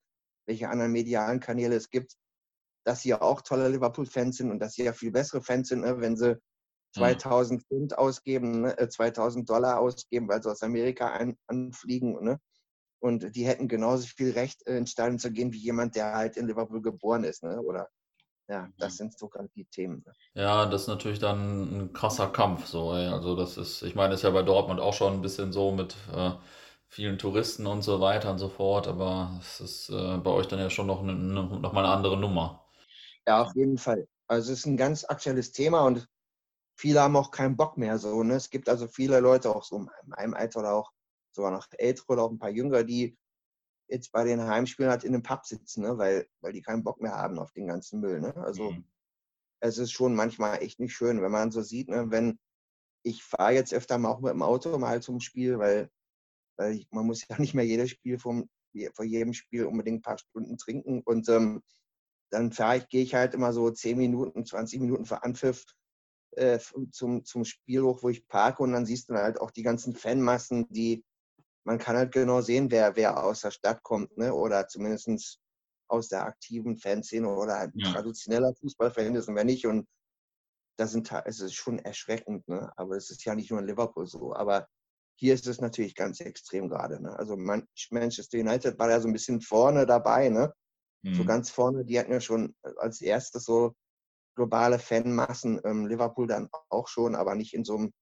welche 0.47 0.69
anderen 0.69 0.93
medialen 0.93 1.41
Kanäle 1.41 1.77
es 1.77 1.91
gibt, 1.91 2.17
dass 2.85 3.03
sie 3.03 3.11
ja 3.11 3.23
auch 3.23 3.41
tolle 3.41 3.69
Liverpool-Fans 3.69 4.37
sind 4.37 4.51
und 4.51 4.61
dass 4.61 4.75
sie 4.75 4.85
ja 4.85 4.93
viel 4.93 5.11
bessere 5.11 5.43
Fans 5.43 5.69
sind, 5.69 5.81
ne? 5.81 6.01
wenn 6.01 6.17
sie 6.17 6.39
2000 6.95 7.61
mhm. 7.61 7.65
Pfund 7.65 7.99
ausgeben, 7.99 8.73
2000 8.89 9.43
ne, 9.43 9.47
Dollar 9.47 9.81
ausgeben, 9.81 10.29
weil 10.29 10.43
sie 10.43 10.51
aus 10.51 10.63
Amerika 10.63 11.13
ein, 11.13 11.37
anfliegen. 11.47 12.23
Ne? 12.23 12.41
Und 13.01 13.35
die 13.37 13.47
hätten 13.47 13.69
genauso 13.69 14.07
viel 14.07 14.33
Recht, 14.33 14.63
ins 14.63 14.93
Stadion 14.93 15.19
zu 15.19 15.31
gehen, 15.31 15.53
wie 15.53 15.59
jemand, 15.59 15.97
der 15.97 16.15
halt 16.15 16.37
in 16.37 16.47
Liverpool 16.47 16.83
geboren 16.83 17.25
ist. 17.25 17.43
Ne? 17.43 17.61
Oder 17.61 17.89
ja, 18.49 18.69
das 18.79 18.95
mhm. 18.95 18.97
sind 18.97 19.19
sogar 19.19 19.47
die 19.55 19.65
Themen. 19.67 20.03
Ne? 20.07 20.13
Ja, 20.35 20.67
das 20.67 20.83
ist 20.83 20.89
natürlich 20.89 21.19
dann 21.19 21.63
ein 21.63 21.93
krasser 21.93 22.29
Kampf. 22.29 22.67
So, 22.67 22.91
also 22.91 23.37
das 23.37 23.57
ist, 23.57 23.83
ich 23.83 23.95
meine, 23.95 24.15
ist 24.15 24.23
ja 24.23 24.31
bei 24.31 24.43
Dortmund 24.43 24.81
auch 24.81 24.95
schon 24.95 25.15
ein 25.15 25.23
bisschen 25.23 25.53
so 25.53 25.73
mit 25.73 25.97
äh, 26.15 26.33
vielen 26.89 27.19
Touristen 27.19 27.67
und 27.67 27.83
so 27.83 28.01
weiter 28.01 28.31
und 28.31 28.39
so 28.39 28.49
fort, 28.49 28.87
aber 28.87 29.39
es 29.41 29.61
ist 29.61 29.91
äh, 29.91 30.19
bei 30.19 30.31
euch 30.31 30.47
dann 30.47 30.61
ja 30.61 30.71
schon 30.71 30.87
noch, 30.87 31.03
eine, 31.03 31.15
noch 31.15 31.73
mal 31.73 31.85
eine 31.85 31.95
andere 31.95 32.17
Nummer. 32.17 32.65
Ja, 33.27 33.43
auf 33.43 33.55
jeden 33.57 33.79
Fall. 33.79 34.07
Also 34.29 34.53
es 34.53 34.61
ist 34.61 34.67
ein 34.67 34.77
ganz 34.77 35.05
aktuelles 35.05 35.53
Thema 35.53 35.81
und 35.87 36.07
viele 36.77 37.01
haben 37.01 37.17
auch 37.17 37.31
keinen 37.31 37.57
Bock 37.57 37.77
mehr. 37.79 37.99
So, 37.99 38.23
ne? 38.23 38.35
Es 38.35 38.51
gibt 38.51 38.69
also 38.69 38.89
viele 38.89 39.21
Leute, 39.21 39.55
auch 39.55 39.65
so 39.65 39.79
in 39.79 39.89
meinem 40.07 40.35
Alter 40.35 40.61
oder 40.61 40.75
auch 40.75 40.93
sogar 41.33 41.51
noch 41.51 41.67
ältere 41.73 42.07
oder 42.09 42.23
auch 42.23 42.31
ein 42.31 42.39
paar 42.39 42.51
Jüngere, 42.51 42.85
die 42.85 43.17
jetzt 43.89 44.13
bei 44.13 44.25
den 44.25 44.43
Heimspielen 44.43 44.91
halt 44.91 45.05
in 45.05 45.15
einem 45.15 45.23
Pub 45.23 45.45
sitzen, 45.45 45.83
ne? 45.83 45.99
weil, 45.99 46.27
weil 46.41 46.53
die 46.53 46.63
keinen 46.63 46.85
Bock 46.85 47.01
mehr 47.01 47.15
haben 47.15 47.39
auf 47.39 47.53
den 47.53 47.67
ganzen 47.67 48.01
Müll. 48.01 48.21
Ne? 48.21 48.35
Also 48.37 48.73
mhm. 48.73 48.85
es 49.61 49.79
ist 49.79 49.93
schon 49.93 50.15
manchmal 50.15 50.63
echt 50.63 50.81
nicht 50.81 50.95
schön, 50.95 51.23
wenn 51.23 51.31
man 51.33 51.51
so 51.51 51.63
sieht, 51.63 51.89
ne? 51.89 52.11
wenn 52.11 52.39
ich 53.03 53.23
fahre 53.23 53.53
jetzt 53.53 53.75
öfter 53.75 53.99
mal 53.99 54.11
auch 54.11 54.21
mit 54.21 54.33
dem 54.33 54.43
Auto 54.43 54.79
mal 54.79 55.03
zum 55.03 55.21
Spiel, 55.21 55.59
weil, 55.59 55.91
weil 56.57 56.75
ich, 56.75 56.89
man 56.91 57.07
muss 57.07 57.27
ja 57.29 57.39
nicht 57.39 57.55
mehr 57.55 57.67
jedes 57.67 57.91
Spiel 57.91 58.19
vom, 58.19 58.49
vor 58.95 59.05
jedem 59.05 59.35
Spiel 59.35 59.67
unbedingt 59.67 59.99
ein 59.99 60.03
paar 60.03 60.19
Stunden 60.19 60.57
trinken 60.57 61.03
und 61.03 61.29
ähm, 61.29 61.63
dann 62.31 62.51
fahre 62.51 62.79
ich, 62.79 62.89
gehe 62.89 63.03
ich 63.03 63.15
halt 63.15 63.35
immer 63.35 63.53
so 63.53 63.71
10 63.71 63.97
Minuten, 63.97 64.45
20 64.45 64.81
Minuten 64.81 65.05
vor 65.05 65.23
Anpfiff 65.23 65.65
äh, 66.37 66.59
zum, 66.91 67.25
zum 67.25 67.45
Spiel 67.45 67.83
hoch, 67.83 68.03
wo 68.03 68.09
ich 68.09 68.27
parke 68.27 68.63
und 68.63 68.73
dann 68.73 68.87
siehst 68.87 69.11
du 69.11 69.15
halt 69.15 69.41
auch 69.41 69.51
die 69.51 69.63
ganzen 69.63 69.95
Fanmassen, 69.95 70.67
die 70.71 71.05
man 71.65 71.79
kann 71.79 71.97
halt 71.97 72.13
genau 72.13 72.41
sehen, 72.43 72.71
wer, 72.71 72.95
wer 72.97 73.25
aus 73.25 73.41
der 73.41 73.51
Stadt 73.51 73.83
kommt, 73.83 74.17
ne? 74.19 74.35
oder 74.35 74.69
zumindest 74.69 75.41
aus 75.89 76.09
der 76.09 76.25
aktiven 76.25 76.77
Fanszene 76.77 77.29
oder 77.29 77.59
halt 77.59 77.73
ja. 77.75 77.93
traditioneller 77.93 78.55
Fußballfan 78.61 79.15
ist 79.15 79.29
und 79.29 79.35
wer 79.35 79.45
nicht. 79.45 79.67
Und 79.67 79.87
das 80.77 80.93
sind, 80.93 81.11
es 81.25 81.41
ist 81.41 81.55
schon 81.55 81.79
erschreckend, 81.79 82.47
ne? 82.49 82.73
aber 82.77 82.97
es 82.97 83.11
ist 83.11 83.25
ja 83.25 83.35
nicht 83.35 83.51
nur 83.51 83.61
in 83.61 83.67
Liverpool 83.67 84.07
so. 84.07 84.35
Aber 84.35 84.69
hier 85.17 85.35
ist 85.35 85.47
es 85.47 85.61
natürlich 85.61 85.95
ganz 85.95 86.21
extrem 86.21 86.69
gerade. 86.69 87.03
Ne? 87.03 87.17
Also 87.19 87.37
Manchester 87.37 88.39
United 88.39 88.79
war 88.79 88.91
ja 88.91 89.01
so 89.01 89.09
ein 89.09 89.13
bisschen 89.13 89.41
vorne 89.41 89.87
dabei, 89.87 90.29
ne? 90.29 90.53
Mhm. 91.03 91.15
So 91.15 91.25
ganz 91.25 91.51
vorne, 91.51 91.85
die 91.85 91.99
hatten 91.99 92.13
ja 92.13 92.21
schon 92.21 92.55
als 92.79 93.01
erstes 93.01 93.45
so 93.45 93.75
globale 94.35 94.79
Fanmassen, 94.79 95.61
ähm, 95.65 95.87
Liverpool 95.87 96.27
dann 96.27 96.49
auch 96.69 96.89
schon, 96.89 97.15
aber 97.15 97.35
nicht 97.35 97.55
in 97.55 97.65
so 97.65 97.77
einem, 97.77 97.93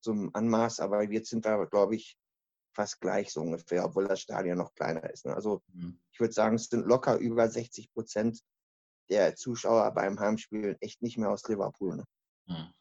so 0.00 0.12
einem 0.12 0.30
Anmaß. 0.32 0.80
Aber 0.80 1.02
jetzt 1.02 1.30
sind 1.30 1.44
wir, 1.44 1.66
glaube 1.66 1.96
ich, 1.96 2.16
fast 2.74 3.00
gleich 3.00 3.32
so 3.32 3.40
ungefähr, 3.40 3.84
obwohl 3.84 4.06
das 4.06 4.20
Stadion 4.20 4.58
noch 4.58 4.74
kleiner 4.74 5.10
ist. 5.10 5.26
Ne? 5.26 5.34
Also 5.34 5.62
mhm. 5.72 5.98
ich 6.12 6.20
würde 6.20 6.32
sagen, 6.32 6.56
es 6.56 6.66
sind 6.66 6.86
locker 6.86 7.16
über 7.16 7.48
60 7.48 7.92
Prozent 7.92 8.40
der 9.10 9.34
Zuschauer 9.36 9.90
beim 9.92 10.20
Heimspiel 10.20 10.76
echt 10.80 11.02
nicht 11.02 11.18
mehr 11.18 11.30
aus 11.30 11.48
Liverpool. 11.48 11.96
Ne? 11.96 12.04
Mhm. 12.46 12.72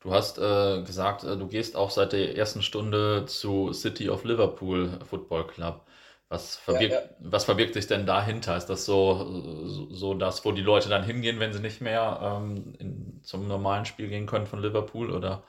Du 0.00 0.12
hast 0.12 0.38
äh, 0.38 0.82
gesagt, 0.82 1.24
äh, 1.24 1.36
du 1.36 1.46
gehst 1.48 1.76
auch 1.76 1.90
seit 1.90 2.12
der 2.12 2.36
ersten 2.36 2.62
Stunde 2.62 3.26
zu 3.26 3.72
City 3.72 4.08
of 4.08 4.24
Liverpool 4.24 4.98
Football 5.04 5.46
Club. 5.46 5.86
Was 6.34 6.56
verbirgt, 6.56 6.92
ja, 6.92 7.00
ja. 7.00 7.10
was 7.20 7.44
verbirgt 7.44 7.74
sich 7.74 7.86
denn 7.86 8.06
dahinter? 8.06 8.56
Ist 8.56 8.66
das 8.66 8.84
so, 8.84 9.88
so 9.90 10.14
das, 10.14 10.44
wo 10.44 10.50
die 10.50 10.62
Leute 10.62 10.88
dann 10.88 11.04
hingehen, 11.04 11.38
wenn 11.38 11.52
sie 11.52 11.60
nicht 11.60 11.80
mehr 11.80 12.18
ähm, 12.20 12.74
in, 12.80 13.20
zum 13.22 13.46
normalen 13.46 13.84
Spiel 13.84 14.08
gehen 14.08 14.26
können 14.26 14.48
von 14.48 14.60
Liverpool? 14.60 15.12
Oder? 15.12 15.44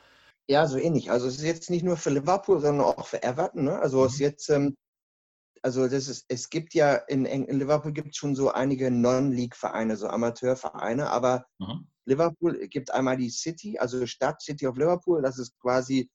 Ja, 0.48 0.68
so 0.68 0.78
ähnlich. 0.78 1.10
Also 1.10 1.28
es 1.28 1.38
ist 1.38 1.44
jetzt 1.44 1.72
nicht 1.72 1.84
nur 1.84 1.98
für 1.98 2.12
Liverpool, 2.12 2.60
sondern 2.60 2.86
auch 2.86 3.08
für 3.08 3.24
Everton. 3.24 3.64
Ne? 3.64 3.80
Also 3.80 4.02
mhm. 4.02 4.06
es 4.06 4.14
ist 4.14 4.20
jetzt, 4.20 4.50
ähm, 4.50 4.78
also 5.64 5.88
das 5.88 6.08
ist, 6.08 6.26
es 6.28 6.52
gibt 6.52 6.76
ja 6.76 6.94
in, 6.94 7.26
in 7.26 7.58
Liverpool 7.58 7.92
gibt 7.92 8.10
es 8.10 8.18
schon 8.18 8.36
so 8.36 8.52
einige 8.52 8.92
Non-League-Vereine, 8.92 9.98
so 9.98 10.08
Amateurvereine, 10.08 11.10
aber 11.10 11.48
mhm. 11.58 11.88
Liverpool 12.06 12.68
gibt 12.68 12.94
einmal 12.94 13.18
die 13.18 13.32
City, 13.32 13.80
also 13.80 14.06
Stadt 14.06 14.40
City 14.40 14.68
of 14.68 14.78
Liverpool, 14.78 15.24
das 15.24 15.40
ist 15.40 15.60
quasi 15.60 16.12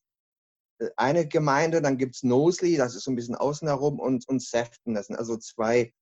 eine 0.97 1.27
Gemeinde, 1.27 1.81
dann 1.81 1.97
gibt 1.97 2.15
es 2.15 2.21
Knowsley, 2.21 2.77
das 2.77 2.95
ist 2.95 3.03
so 3.03 3.11
ein 3.11 3.15
bisschen 3.15 3.35
außen 3.35 3.67
herum, 3.67 3.99
und, 3.99 4.27
und 4.27 4.41
Sefton, 4.41 4.93
das 4.93 5.07
sind 5.07 5.15
also 5.15 5.37
zwei 5.37 5.93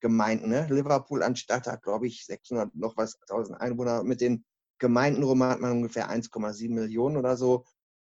Gemeinden. 0.00 0.50
Ne? 0.50 0.66
Liverpool 0.68 1.22
anstatt 1.22 1.66
hat, 1.66 1.82
glaube 1.82 2.06
ich, 2.06 2.26
600 2.26 2.74
noch 2.74 2.96
was, 2.96 3.18
1000 3.22 3.60
Einwohner. 3.60 4.02
Mit 4.02 4.20
den 4.20 4.44
Gemeinden 4.78 5.22
rum 5.22 5.42
hat 5.44 5.60
man 5.60 5.72
ungefähr 5.72 6.10
1,7 6.10 6.70
Millionen 6.70 7.16
oder 7.16 7.36
so. 7.36 7.64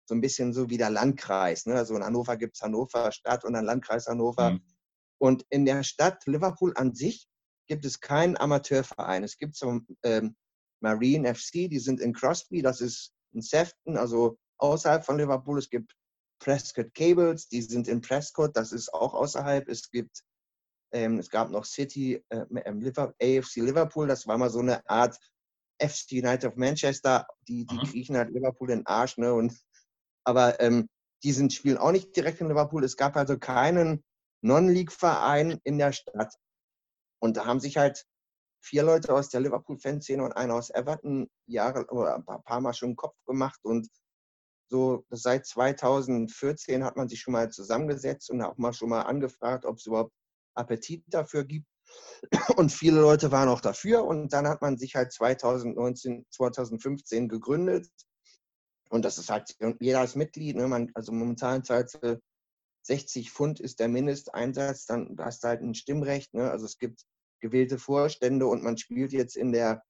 So 0.09 0.15
ein 0.15 0.21
bisschen 0.21 0.53
so 0.53 0.71
wie 0.71 0.79
der 0.79 0.91
Landkreis. 0.91 1.67
Ne? 1.67 1.75
Also 1.75 1.95
in 1.95 2.03
Hannover 2.03 2.37
gibt 2.37 2.57
es 2.57 2.63
Hannover 2.63 3.13
Stadt 3.13 3.45
und 3.45 3.53
dann 3.53 3.67
Landkreis 3.67 4.07
Hannover. 4.07 4.53
Mhm. 4.53 4.63
Und 5.19 5.47
in 5.51 5.65
der 5.65 5.85
Stadt 5.85 6.27
Liverpool 6.27 6.73
an 6.77 6.95
sich 6.95 7.29
gibt 7.69 7.85
es 7.85 8.01
keinen 8.01 8.37
Amateurverein. 8.37 9.23
Es 9.23 9.37
gibt 9.37 9.55
so 9.55 9.81
ähm, 10.03 10.35
Marine 10.81 11.35
FC, 11.35 11.69
die 11.71 11.79
sind 11.79 12.01
in 12.01 12.13
Crosby, 12.13 12.63
das 12.63 12.81
ist 12.81 13.13
in 13.33 13.43
Sefton, 13.43 13.97
also 13.97 14.39
außerhalb 14.59 15.05
von 15.05 15.19
Liverpool. 15.19 15.59
Es 15.59 15.71
gibt 15.71 15.95
Prescott 16.43 16.93
Cables, 16.95 17.49
die 17.49 17.63
sind 17.63 17.87
in 17.87 18.01
Prescott, 18.01 18.57
das 18.57 18.73
ist 18.73 18.93
auch 18.93 19.15
außerhalb. 19.15 19.69
Es 19.69 19.91
gibt, 19.91 20.23
ähm, 20.93 21.19
es 21.19 21.31
gab 21.31 21.51
noch 21.51 21.65
City, 21.65 22.25
äh, 22.31 22.45
AFC 22.59 23.57
Liverpool, 23.57 24.09
das 24.09 24.27
war 24.27 24.39
mal 24.39 24.51
so 24.51 24.59
eine 24.59 24.89
Art 24.89 25.17
FC 25.79 26.13
United 26.13 26.47
of 26.47 26.57
Manchester, 26.57 27.27
die, 27.49 27.65
die 27.67 27.79
kriechen 27.79 28.17
halt 28.17 28.31
Liverpool 28.31 28.71
in 28.71 28.81
den 28.81 28.87
Arsch, 28.87 29.19
ne? 29.19 29.33
Und, 29.33 29.57
aber 30.25 30.61
ähm, 30.61 30.89
die 31.23 31.33
sind, 31.33 31.53
spielen 31.53 31.79
auch 31.79 31.93
nicht 31.93 32.15
direkt 32.17 32.41
in 32.41 32.49
Liverpool. 32.49 32.83
Es 32.83 32.97
gab 32.97 33.17
also 33.17 33.39
keinen 33.39 34.05
Non-League-Verein 34.43 35.61
in 35.63 35.79
der 35.79 35.93
Stadt. 35.93 36.35
Und 37.21 37.37
da 37.37 37.47
haben 37.47 37.61
sich 37.61 37.77
halt 37.77 38.05
vier 38.61 38.83
Leute 38.83 39.15
aus 39.15 39.29
der 39.29 39.41
Liverpool-Fanszene 39.41 40.23
und 40.25 40.33
einer 40.33 40.55
aus 40.55 40.71
Everton 40.71 41.29
Jahre 41.47 41.87
oder 41.87 42.17
ein 42.17 42.25
paar, 42.25 42.61
Mal 42.61 42.75
schon 42.75 42.91
einen 42.91 42.97
Kopf 42.97 43.17
gemacht 43.27 43.61
und 43.63 43.89
so 44.73 45.05
seit 45.11 45.45
2014 45.45 46.83
hat 46.83 46.97
man 46.97 47.07
sich 47.07 47.21
schon 47.21 47.33
mal 47.33 47.51
zusammengesetzt 47.51 48.31
und 48.31 48.41
auch 48.41 48.57
mal 48.57 48.73
schon 48.73 48.89
mal 48.89 49.03
angefragt, 49.03 49.67
ob 49.67 49.77
es 49.77 49.85
überhaupt 49.85 50.15
Appetit 50.55 51.05
dafür 51.09 51.45
gibt. 51.45 51.67
Und 52.57 52.73
viele 52.73 53.03
Leute 53.03 53.31
waren 53.31 53.51
auch 53.51 53.61
dafür. 53.61 54.05
Und 54.05 54.33
dann 54.33 54.49
hat 54.49 54.63
man 54.63 54.79
sich 54.79 54.95
halt 54.95 55.13
2019, 55.13 56.25
2015 56.31 57.29
gegründet. 57.29 57.87
Und 58.89 59.05
das 59.05 59.19
ist 59.19 59.29
halt, 59.29 59.55
jeder 59.79 60.01
als 60.01 60.17
Mitglied, 60.17 60.57
ne, 60.57 60.67
man, 60.69 60.91
also 60.95 61.13
momentan 61.13 61.65
zahlt 61.65 61.91
60 62.85 63.31
Pfund 63.31 63.61
ist 63.61 63.79
der 63.79 63.89
Mindesteinsatz, 63.89 64.87
dann 64.87 65.17
hast 65.19 65.45
du 65.45 65.49
halt 65.49 65.61
ein 65.61 65.75
Stimmrecht. 65.75 66.33
Ne? 66.33 66.51
Also 66.51 66.65
es 66.65 66.79
gibt 66.79 67.05
gewählte 67.41 67.79
Vorstände 67.79 68.47
und 68.47 68.63
man 68.63 68.79
spielt 68.79 69.13
jetzt 69.13 69.37
in 69.37 69.53
der 69.53 69.83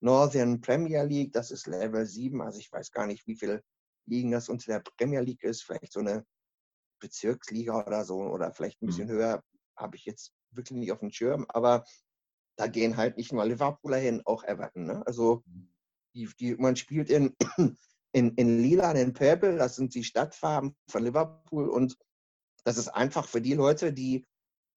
Northern 0.00 0.60
Premier 0.60 1.04
League, 1.04 1.32
das 1.32 1.52
ist 1.52 1.68
Level 1.68 2.04
7, 2.04 2.42
also 2.42 2.58
ich 2.58 2.70
weiß 2.72 2.90
gar 2.90 3.06
nicht, 3.06 3.26
wie 3.26 3.36
viele 3.36 3.62
Ligen 4.08 4.30
das 4.30 4.48
unter 4.48 4.72
der 4.72 4.80
Premier 4.80 5.20
League 5.20 5.42
ist, 5.42 5.62
vielleicht 5.62 5.92
so 5.92 6.00
eine 6.00 6.24
Bezirksliga 7.00 7.86
oder 7.86 8.04
so 8.04 8.20
oder 8.20 8.52
vielleicht 8.52 8.82
ein 8.82 8.86
bisschen 8.86 9.08
mhm. 9.08 9.12
höher, 9.12 9.42
habe 9.76 9.96
ich 9.96 10.04
jetzt 10.04 10.32
wirklich 10.50 10.78
nicht 10.78 10.92
auf 10.92 11.00
dem 11.00 11.10
Schirm, 11.10 11.46
aber 11.48 11.84
da 12.56 12.66
gehen 12.66 12.96
halt 12.96 13.16
nicht 13.16 13.32
nur 13.32 13.44
Liverpooler 13.44 13.98
hin, 13.98 14.22
auch 14.24 14.42
Everton. 14.44 14.86
Ne? 14.86 15.06
Also 15.06 15.42
mhm. 15.46 15.72
die, 16.14 16.28
die, 16.38 16.54
man 16.56 16.76
spielt 16.76 17.10
in, 17.10 17.36
in, 18.12 18.34
in 18.34 18.58
Lila, 18.58 18.92
in 18.92 19.12
Purple, 19.12 19.56
das 19.56 19.76
sind 19.76 19.94
die 19.94 20.04
Stadtfarben 20.04 20.76
von 20.90 21.04
Liverpool 21.04 21.68
und 21.68 21.96
das 22.64 22.76
ist 22.78 22.88
einfach 22.88 23.28
für 23.28 23.40
die 23.40 23.54
Leute, 23.54 23.92
die, 23.92 24.26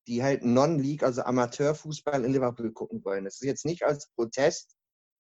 die 0.08 0.24
halt 0.24 0.44
Non-League, 0.44 1.04
also 1.04 1.24
Amateurfußball 1.24 2.24
in 2.24 2.34
Liverpool 2.34 2.72
gucken 2.72 3.04
wollen. 3.04 3.26
Das 3.26 3.36
ist 3.36 3.48
jetzt 3.48 3.66
nicht 3.66 3.84
als 3.84 4.10
Protest 4.16 4.76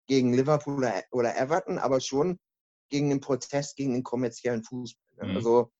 gegen 0.07 0.33
Liverpool 0.33 0.89
oder 1.11 1.37
Everton, 1.37 1.77
aber 1.79 1.99
schon 1.99 2.39
gegen 2.91 3.09
den 3.09 3.21
Protest 3.21 3.75
gegen 3.75 3.93
den 3.93 4.03
kommerziellen 4.03 4.63
Fußball. 4.63 5.25
Ne? 5.25 5.31
Mhm. 5.31 5.35
Also 5.37 5.71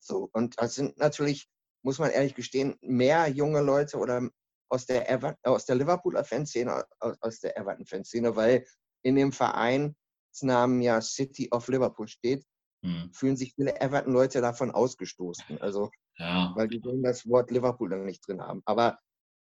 so, 0.00 0.28
und 0.32 0.60
das 0.60 0.74
sind 0.74 0.98
natürlich, 0.98 1.48
muss 1.82 1.98
man 1.98 2.10
ehrlich 2.10 2.34
gestehen, 2.34 2.76
mehr 2.80 3.28
junge 3.28 3.60
Leute 3.60 3.98
oder 3.98 4.28
aus 4.70 4.86
der, 4.86 5.10
Ever 5.10 5.36
aus 5.42 5.64
der 5.64 5.76
Liverpooler 5.76 6.24
Fanszene, 6.24 6.84
aus 7.00 7.40
der 7.40 7.56
Everton-Fanszene, 7.56 8.36
weil 8.36 8.66
in 9.02 9.16
dem 9.16 9.32
Vereinsnamen 9.32 10.82
ja 10.82 11.00
City 11.00 11.48
of 11.50 11.68
Liverpool 11.68 12.08
steht, 12.08 12.44
mhm. 12.82 13.10
fühlen 13.12 13.36
sich 13.36 13.54
viele 13.54 13.80
Everton-Leute 13.80 14.40
davon 14.40 14.70
ausgestoßen. 14.70 15.60
Also, 15.60 15.90
ja. 16.16 16.52
weil 16.54 16.68
die 16.68 16.82
wollen 16.84 17.02
das 17.02 17.26
Wort 17.28 17.50
Liverpool 17.50 17.90
dann 17.90 18.04
nicht 18.04 18.26
drin 18.26 18.42
haben. 18.42 18.62
Aber 18.66 18.98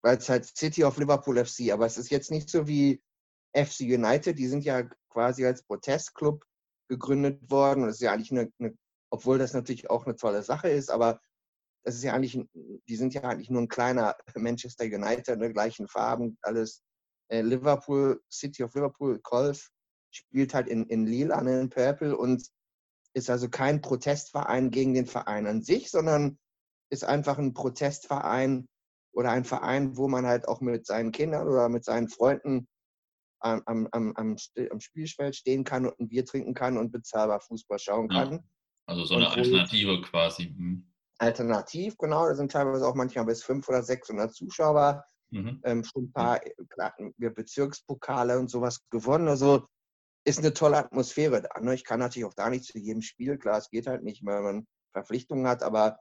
weil 0.03 0.17
es 0.17 0.29
halt 0.29 0.45
City 0.45 0.83
of 0.83 0.97
Liverpool 0.97 1.43
FC, 1.43 1.71
aber 1.71 1.85
es 1.85 1.97
ist 1.97 2.09
jetzt 2.09 2.31
nicht 2.31 2.49
so 2.49 2.67
wie 2.67 3.01
FC 3.53 3.81
United, 3.81 4.37
die 4.39 4.47
sind 4.47 4.63
ja 4.63 4.83
quasi 5.09 5.45
als 5.45 5.63
Protestclub 5.63 6.43
gegründet 6.91 7.49
worden. 7.49 7.81
Und 7.81 7.87
das 7.87 7.95
ist 7.95 8.01
ja 8.01 8.11
eigentlich 8.11 8.31
eine, 8.31 8.51
eine, 8.59 8.77
obwohl 9.09 9.39
das 9.39 9.53
natürlich 9.53 9.89
auch 9.89 10.05
eine 10.05 10.17
tolle 10.17 10.43
Sache 10.43 10.69
ist, 10.69 10.91
aber 10.91 11.21
das 11.83 11.95
ist 11.95 12.03
ja 12.03 12.13
eigentlich, 12.13 12.39
die 12.53 12.95
sind 12.95 13.13
ja 13.13 13.23
eigentlich 13.23 13.49
nur 13.49 13.61
ein 13.61 13.69
kleiner 13.69 14.15
Manchester 14.35 14.83
United, 14.85 15.39
ne, 15.39 15.51
gleichen 15.51 15.87
Farben, 15.87 16.37
alles. 16.41 16.83
Äh, 17.29 17.41
Liverpool, 17.41 18.21
City 18.29 18.63
of 18.63 18.75
Liverpool, 18.75 19.19
Golf 19.23 19.69
spielt 20.13 20.53
halt 20.53 20.67
in, 20.67 20.85
in 20.87 21.05
lila, 21.07 21.41
ne, 21.41 21.61
in 21.61 21.69
Purple 21.69 22.15
und 22.15 22.45
ist 23.13 23.29
also 23.29 23.49
kein 23.49 23.81
Protestverein 23.81 24.69
gegen 24.69 24.93
den 24.93 25.05
Verein 25.05 25.47
an 25.47 25.61
sich, 25.61 25.89
sondern 25.89 26.37
ist 26.89 27.05
einfach 27.05 27.37
ein 27.37 27.53
Protestverein 27.53 28.67
oder 29.13 29.31
ein 29.31 29.45
Verein, 29.45 29.95
wo 29.95 30.09
man 30.09 30.25
halt 30.25 30.47
auch 30.49 30.59
mit 30.59 30.85
seinen 30.85 31.13
Kindern 31.13 31.47
oder 31.47 31.69
mit 31.69 31.85
seinen 31.85 32.09
Freunden 32.09 32.67
am, 33.41 33.61
am, 33.65 33.87
am, 33.91 34.13
am 34.15 34.79
Spielfeld 34.79 35.35
stehen 35.35 35.63
kann 35.63 35.85
und 35.85 35.99
ein 35.99 36.07
Bier 36.07 36.25
trinken 36.25 36.53
kann 36.53 36.77
und 36.77 36.91
bezahlbar 36.91 37.41
Fußball 37.41 37.79
schauen 37.79 38.07
kann. 38.07 38.33
Ja, 38.33 38.39
also 38.85 39.05
so 39.05 39.15
eine 39.15 39.27
und 39.27 39.37
Alternative 39.37 40.01
quasi. 40.01 40.53
Mhm. 40.55 40.87
Alternativ, 41.17 41.97
genau. 41.97 42.27
Da 42.27 42.35
sind 42.35 42.51
teilweise 42.51 42.87
auch 42.87 42.95
manchmal 42.95 43.25
bis 43.25 43.43
500 43.43 43.79
oder 43.79 43.85
600 43.85 44.33
Zuschauer. 44.33 45.03
Mhm. 45.29 45.61
Ähm, 45.63 45.83
schon 45.83 46.05
ein 46.05 46.11
paar 46.11 46.45
äh, 46.45 47.29
Bezirkspokale 47.29 48.39
und 48.39 48.49
sowas 48.49 48.81
gewonnen. 48.89 49.27
Also 49.27 49.65
ist 50.25 50.39
eine 50.39 50.53
tolle 50.53 50.77
Atmosphäre 50.77 51.41
da. 51.41 51.59
Ne? 51.61 51.73
Ich 51.73 51.83
kann 51.83 51.99
natürlich 51.99 52.25
auch 52.25 52.33
da 52.33 52.49
nicht 52.49 52.65
zu 52.65 52.77
jedem 52.77 53.01
Spiel, 53.01 53.37
klar, 53.37 53.57
es 53.57 53.69
geht 53.69 53.87
halt 53.87 54.03
nicht, 54.03 54.25
weil 54.25 54.41
man 54.41 54.67
Verpflichtungen 54.93 55.47
hat, 55.47 55.63
aber 55.63 55.99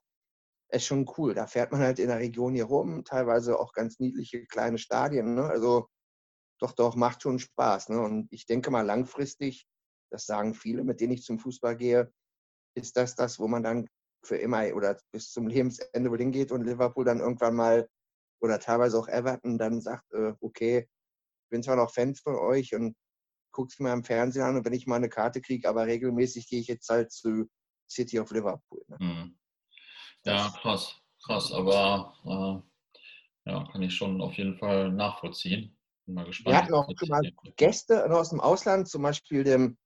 es 0.68 0.82
ist 0.82 0.86
schon 0.86 1.10
cool. 1.16 1.34
Da 1.34 1.46
fährt 1.46 1.72
man 1.72 1.80
halt 1.80 1.98
in 1.98 2.08
der 2.08 2.18
Region 2.18 2.54
hier 2.54 2.64
rum, 2.64 3.04
teilweise 3.04 3.58
auch 3.58 3.72
ganz 3.72 3.98
niedliche 3.98 4.44
kleine 4.46 4.78
Stadien. 4.78 5.34
Ne? 5.34 5.44
Also 5.44 5.88
doch, 6.60 6.72
doch, 6.72 6.94
macht 6.94 7.22
schon 7.22 7.38
Spaß. 7.38 7.88
Ne? 7.88 8.00
Und 8.00 8.32
ich 8.32 8.46
denke 8.46 8.70
mal 8.70 8.82
langfristig, 8.82 9.66
das 10.10 10.26
sagen 10.26 10.54
viele, 10.54 10.84
mit 10.84 11.00
denen 11.00 11.12
ich 11.12 11.22
zum 11.22 11.38
Fußball 11.38 11.76
gehe, 11.76 12.12
ist 12.74 12.96
das 12.96 13.14
das, 13.14 13.38
wo 13.38 13.48
man 13.48 13.62
dann 13.62 13.88
für 14.24 14.36
immer 14.36 14.64
oder 14.74 14.98
bis 15.12 15.32
zum 15.32 15.46
Lebensende 15.48 16.10
wohl 16.10 16.18
hingeht 16.18 16.52
und 16.52 16.64
Liverpool 16.64 17.04
dann 17.04 17.20
irgendwann 17.20 17.56
mal 17.56 17.88
oder 18.42 18.58
teilweise 18.58 18.98
auch 18.98 19.08
Everton 19.08 19.58
dann 19.58 19.80
sagt, 19.80 20.12
äh, 20.12 20.34
okay, 20.40 20.88
ich 21.44 21.50
bin 21.50 21.62
zwar 21.62 21.76
noch 21.76 21.92
Fan 21.92 22.14
von 22.14 22.36
euch 22.36 22.74
und 22.74 22.94
guck's 23.52 23.78
mir 23.80 23.90
am 23.90 24.04
Fernsehen 24.04 24.42
an 24.42 24.56
und 24.56 24.64
wenn 24.64 24.72
ich 24.72 24.86
mal 24.86 24.96
eine 24.96 25.08
Karte 25.08 25.40
kriege, 25.40 25.68
aber 25.68 25.86
regelmäßig 25.86 26.48
gehe 26.48 26.60
ich 26.60 26.68
jetzt 26.68 26.88
halt 26.88 27.10
zu 27.12 27.48
City 27.90 28.20
of 28.20 28.30
Liverpool. 28.30 28.84
Ne? 28.88 28.96
Mhm. 29.00 29.38
Ja, 30.24 30.50
krass, 30.60 31.00
krass, 31.24 31.52
aber 31.52 32.62
äh, 33.46 33.50
ja, 33.50 33.64
kann 33.72 33.82
ich 33.82 33.94
schon 33.94 34.20
auf 34.20 34.34
jeden 34.34 34.56
Fall 34.56 34.92
nachvollziehen. 34.92 35.76
Bin 36.10 36.16
mal 36.16 36.24
gespannt. 36.24 36.52
Wir 36.52 36.62
hatten 36.62 36.74
auch 36.74 36.90
schon 36.96 37.08
mal 37.08 37.22
Gäste 37.54 38.10
aus 38.10 38.30
dem 38.30 38.40
Ausland, 38.40 38.88
zum 38.88 39.02
Beispiel 39.02 39.44
dem 39.44 39.78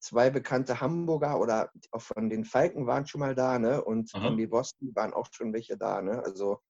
zwei 0.00 0.30
bekannte 0.30 0.80
Hamburger 0.80 1.40
oder 1.40 1.72
auch 1.90 2.00
von 2.00 2.30
den 2.30 2.44
Falken 2.44 2.86
waren 2.86 3.06
schon 3.06 3.20
mal 3.20 3.34
da, 3.34 3.58
ne? 3.58 3.82
Und 3.82 4.14
Aha. 4.14 4.28
von 4.28 4.36
den 4.36 4.48
Boston 4.48 4.94
waren 4.94 5.12
auch 5.12 5.26
schon 5.32 5.52
welche 5.52 5.76
da, 5.76 6.00
ne? 6.00 6.22
Also 6.22 6.60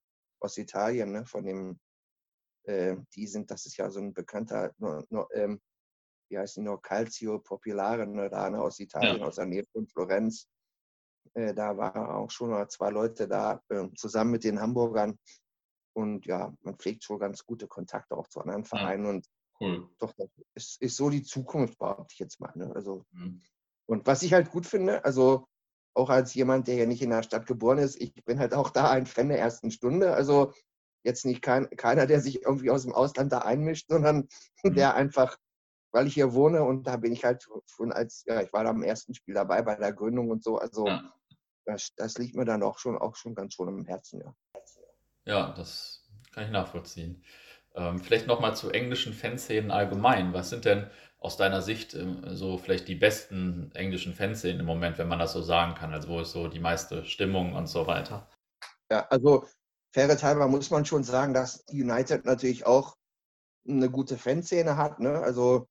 aus 0.41 0.57
Italien, 0.57 1.13
ne? 1.13 1.27
Von 1.27 1.45
dem, 1.45 1.79
äh, 2.63 2.97
die 3.15 3.27
sind, 3.27 3.51
das 3.51 3.67
ist 3.67 3.77
ja 3.77 3.91
so 3.91 4.01
ein 4.01 4.15
bekannter, 4.15 4.73
no, 4.79 5.03
no, 5.11 5.29
ähm, 5.35 5.61
wie 6.31 6.39
heißt 6.39 6.57
die 6.57 6.63
noch, 6.63 6.81
Calcio 6.81 7.41
Popolare, 7.41 8.07
ne? 8.07 8.31
Da, 8.31 8.49
ne? 8.49 8.63
Aus 8.63 8.81
Italien, 8.81 9.19
ja. 9.19 9.27
aus 9.27 9.37
der 9.37 9.45
Nähe 9.45 9.65
von 9.71 9.87
Florenz. 9.87 10.49
Äh, 11.35 11.53
da 11.53 11.77
waren 11.77 12.07
auch 12.07 12.31
schon 12.31 12.49
mal 12.49 12.69
zwei 12.69 12.89
Leute 12.89 13.29
da, 13.29 13.61
äh, 13.69 13.87
zusammen 13.97 14.31
mit 14.31 14.45
den 14.45 14.59
Hamburgern. 14.59 15.19
Und 15.95 16.26
ja, 16.26 16.53
man 16.62 16.76
pflegt 16.76 17.05
schon 17.05 17.18
ganz 17.18 17.47
gute 17.47 17.68
Kontakte 17.68 18.16
auch 18.16 18.28
zu 18.28 18.40
anderen 18.40 18.64
Vereinen. 18.64 19.05
Ja. 19.05 19.11
Und 19.11 19.28
Cool. 19.61 19.88
Doch, 19.99 20.12
das 20.16 20.28
ist, 20.55 20.82
ist 20.82 20.97
so 20.97 21.11
die 21.11 21.22
Zukunft, 21.22 21.78
behaupte 21.78 22.12
ich 22.12 22.18
jetzt 22.18 22.40
mal. 22.40 22.53
Ne? 22.55 22.72
Also, 22.74 23.05
mhm. 23.12 23.42
Und 23.86 24.07
was 24.07 24.22
ich 24.22 24.32
halt 24.32 24.51
gut 24.51 24.66
finde, 24.66 25.05
also 25.05 25.47
auch 25.95 26.11
als 26.11 26.34
jemand, 26.34 26.66
der 26.66 26.76
ja 26.76 26.86
nicht 26.86 27.03
in 27.03 27.11
der 27.11 27.22
Stadt 27.22 27.47
geboren 27.47 27.78
ist, 27.78 28.01
ich 28.01 28.12
bin 28.24 28.40
halt 28.40 28.55
auch 28.55 28.70
da 28.70 28.90
ein 28.90 29.07
Fan 29.07 29.28
der 29.28 29.38
ersten 29.38 29.70
Stunde. 29.70 30.14
Also 30.14 30.53
jetzt 31.05 31.24
nicht 31.24 31.42
kein, 31.42 31.68
keiner, 31.70 32.07
der 32.07 32.20
sich 32.20 32.42
irgendwie 32.42 32.70
aus 32.70 32.82
dem 32.82 32.92
Ausland 32.92 33.30
da 33.30 33.40
einmischt, 33.40 33.88
sondern 33.88 34.28
mhm. 34.64 34.74
der 34.74 34.95
einfach, 34.95 35.36
weil 35.92 36.07
ich 36.07 36.14
hier 36.14 36.32
wohne 36.32 36.64
und 36.64 36.86
da 36.86 36.97
bin 36.97 37.12
ich 37.12 37.24
halt 37.24 37.47
schon 37.66 37.92
als, 37.92 38.24
ja, 38.26 38.42
ich 38.42 38.53
war 38.53 38.64
da 38.64 38.70
am 38.70 38.82
ersten 38.82 39.14
Spiel 39.14 39.34
dabei 39.34 39.62
bei 39.62 39.76
der 39.76 39.92
Gründung 39.92 40.30
und 40.30 40.42
so. 40.42 40.59
Also 40.59 40.86
ja. 40.86 41.14
das, 41.64 41.95
das 41.97 42.18
liegt 42.18 42.34
mir 42.34 42.45
dann 42.45 42.64
auch 42.64 42.78
schon, 42.78 42.99
auch 42.99 43.14
schon 43.14 43.34
ganz 43.34 43.55
schon 43.55 43.68
im 43.68 43.84
Herzen, 43.84 44.20
ja. 44.20 44.34
Ja, 45.25 45.53
das 45.57 46.03
kann 46.33 46.45
ich 46.45 46.51
nachvollziehen. 46.51 47.22
Ähm, 47.75 47.99
vielleicht 47.99 48.27
nochmal 48.27 48.57
zu 48.57 48.70
englischen 48.70 49.12
Fanszenen 49.12 49.70
allgemein. 49.70 50.33
Was 50.33 50.51
sind 50.51 50.64
denn 50.64 50.89
aus 51.18 51.37
deiner 51.37 51.62
Sicht 51.62 51.95
ähm, 51.95 52.22
so 52.37 52.59
vielleicht 52.59 52.87
die 52.87 52.95
besten 52.95 53.70
englischen 53.75 54.14
Fanszenen 54.14 54.61
im 54.61 54.66
Moment, 54.66 54.99
wenn 54.99 55.09
man 55.09 55.18
das 55.18 55.33
so 55.33 55.43
sagen 55.43 55.75
kann? 55.75 55.93
Also 55.93 56.09
wo 56.09 56.20
ist 56.20 56.33
so 56.33 56.49
die 56.49 56.61
meiste 56.61 57.05
Stimmung 57.05 57.55
und 57.55 57.66
so 57.66 57.87
weiter? 57.87 58.29
Ja, 58.91 59.07
also 59.09 59.47
faire 59.93 60.14
halber 60.22 60.47
muss 60.49 60.70
man 60.70 60.85
schon 60.85 61.05
sagen, 61.05 61.35
dass 61.35 61.64
United 61.70 62.25
natürlich 62.27 62.66
auch 62.66 62.97
eine 63.66 63.91
gute 63.91 64.18
Fanszene 64.18 64.77
hat. 64.77 65.01
Ne? 65.01 65.18
Also 65.20 65.68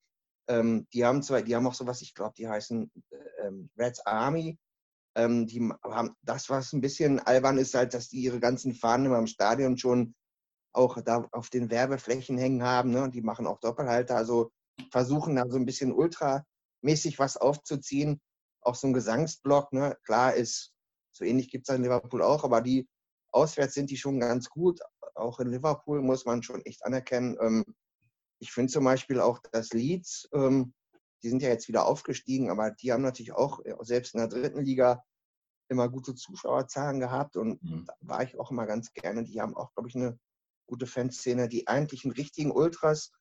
ähm, 0.47 0.87
die 0.93 1.05
haben 1.05 1.21
zwar, 1.21 1.41
die 1.41 1.55
haben 1.55 1.67
auch 1.67 1.73
sowas, 1.73 2.01
ich 2.01 2.13
glaube, 2.15 2.33
die 2.37 2.47
heißen 2.47 2.91
äh, 3.11 3.47
ähm, 3.47 3.69
Reds 3.77 4.05
Army. 4.05 4.57
Ähm, 5.15 5.47
die 5.47 5.71
haben 5.83 6.15
das, 6.21 6.49
was 6.49 6.73
ein 6.73 6.81
bisschen 6.81 7.19
albern 7.19 7.57
ist, 7.57 7.73
halt, 7.75 7.93
dass 7.93 8.09
die 8.09 8.21
ihre 8.21 8.39
ganzen 8.39 8.73
Fahnen 8.73 9.07
immer 9.07 9.19
im 9.19 9.27
Stadion 9.27 9.77
schon 9.77 10.15
auch 10.73 10.99
da 11.01 11.27
auf 11.31 11.49
den 11.49 11.69
Werbeflächen 11.69 12.37
hängen 12.37 12.63
haben. 12.63 12.91
Ne? 12.91 13.09
Die 13.09 13.21
machen 13.21 13.47
auch 13.47 13.59
Doppelhalter, 13.59 14.15
also 14.15 14.51
versuchen 14.91 15.35
da 15.35 15.47
so 15.47 15.57
ein 15.57 15.65
bisschen 15.65 15.93
ultramäßig 15.93 17.19
was 17.19 17.37
aufzuziehen. 17.37 18.19
Auch 18.61 18.75
so 18.75 18.87
ein 18.87 18.93
Gesangsblock, 18.93 19.71
ne? 19.73 19.97
klar 20.03 20.33
ist, 20.33 20.73
so 21.11 21.25
ähnlich 21.25 21.49
gibt 21.49 21.69
es 21.69 21.75
in 21.75 21.83
Liverpool 21.83 22.23
auch, 22.23 22.43
aber 22.43 22.61
die 22.61 22.87
auswärts 23.31 23.75
sind 23.75 23.91
die 23.91 23.97
schon 23.97 24.19
ganz 24.19 24.49
gut. 24.49 24.79
Auch 25.15 25.39
in 25.39 25.49
Liverpool 25.49 26.01
muss 26.01 26.25
man 26.25 26.41
schon 26.41 26.61
echt 26.65 26.83
anerkennen. 26.85 27.37
Ähm, 27.39 27.65
ich 28.39 28.51
finde 28.51 28.73
zum 28.73 28.83
Beispiel 28.83 29.19
auch 29.19 29.39
das 29.51 29.73
Leeds, 29.73 30.27
ähm, 30.33 30.73
die 31.23 31.29
sind 31.29 31.41
ja 31.41 31.49
jetzt 31.49 31.67
wieder 31.67 31.85
aufgestiegen, 31.85 32.49
aber 32.49 32.71
die 32.71 32.91
haben 32.91 33.01
natürlich 33.01 33.33
auch 33.33 33.63
äh, 33.65 33.75
selbst 33.81 34.13
in 34.13 34.19
der 34.19 34.27
dritten 34.27 34.63
Liga 34.63 35.03
immer 35.69 35.89
gute 35.89 36.13
Zuschauerzahlen 36.13 36.99
gehabt 36.99 37.37
und 37.37 37.63
mhm. 37.63 37.85
da 37.85 37.93
war 38.01 38.23
ich 38.23 38.37
auch 38.37 38.51
immer 38.51 38.65
ganz 38.65 38.93
gerne. 38.93 39.23
Die 39.23 39.41
haben 39.41 39.55
auch, 39.55 39.73
glaube 39.73 39.89
ich, 39.89 39.95
eine 39.95 40.19
gute 40.67 40.87
Fanszene. 40.87 41.47
Die 41.47 41.67
eigentlichen 41.67 42.11
richtigen 42.11 42.51
Ultras 42.51 43.11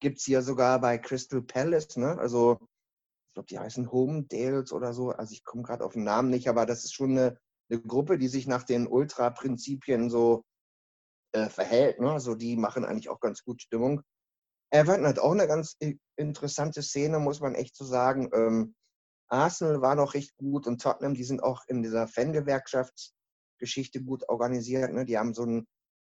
gibt 0.00 0.18
es 0.18 0.26
ja 0.26 0.42
sogar 0.42 0.80
bei 0.80 0.98
Crystal 0.98 1.42
Palace. 1.42 1.96
Ne? 1.96 2.18
Also, 2.18 2.58
ich 2.60 3.34
glaube, 3.34 3.46
die 3.48 3.58
heißen 3.58 3.92
Home 3.92 4.24
Dales 4.24 4.72
oder 4.72 4.92
so. 4.94 5.10
Also, 5.10 5.32
ich 5.32 5.44
komme 5.44 5.62
gerade 5.62 5.84
auf 5.84 5.92
den 5.92 6.04
Namen 6.04 6.30
nicht, 6.30 6.48
aber 6.48 6.66
das 6.66 6.84
ist 6.84 6.94
schon 6.94 7.12
eine, 7.12 7.38
eine 7.70 7.80
Gruppe, 7.80 8.18
die 8.18 8.28
sich 8.28 8.46
nach 8.46 8.64
den 8.64 8.86
Ultra-Prinzipien 8.86 10.10
so 10.10 10.44
äh, 11.32 11.48
verhält. 11.48 12.00
Ne? 12.00 12.10
Also, 12.10 12.34
die 12.34 12.56
machen 12.56 12.84
eigentlich 12.84 13.10
auch 13.10 13.20
ganz 13.20 13.44
gut 13.44 13.62
Stimmung. 13.62 14.02
Everton 14.70 15.06
hat 15.06 15.18
auch 15.18 15.32
eine 15.32 15.46
ganz 15.46 15.76
interessante 16.16 16.82
Szene, 16.82 17.18
muss 17.18 17.40
man 17.40 17.54
echt 17.54 17.76
so 17.76 17.84
sagen. 17.84 18.30
Ähm, 18.32 18.74
Arsenal 19.28 19.80
war 19.80 19.94
noch 19.94 20.14
recht 20.14 20.36
gut 20.36 20.66
und 20.66 20.80
Tottenham, 20.82 21.14
die 21.14 21.24
sind 21.24 21.42
auch 21.42 21.62
in 21.66 21.82
dieser 21.82 22.06
Fangewerkschaftsgeschichte 22.06 24.02
gut 24.02 24.28
organisiert. 24.28 24.92
Ne? 24.92 25.04
Die 25.04 25.18
haben 25.18 25.34
so 25.34 25.44
ein 25.44 25.66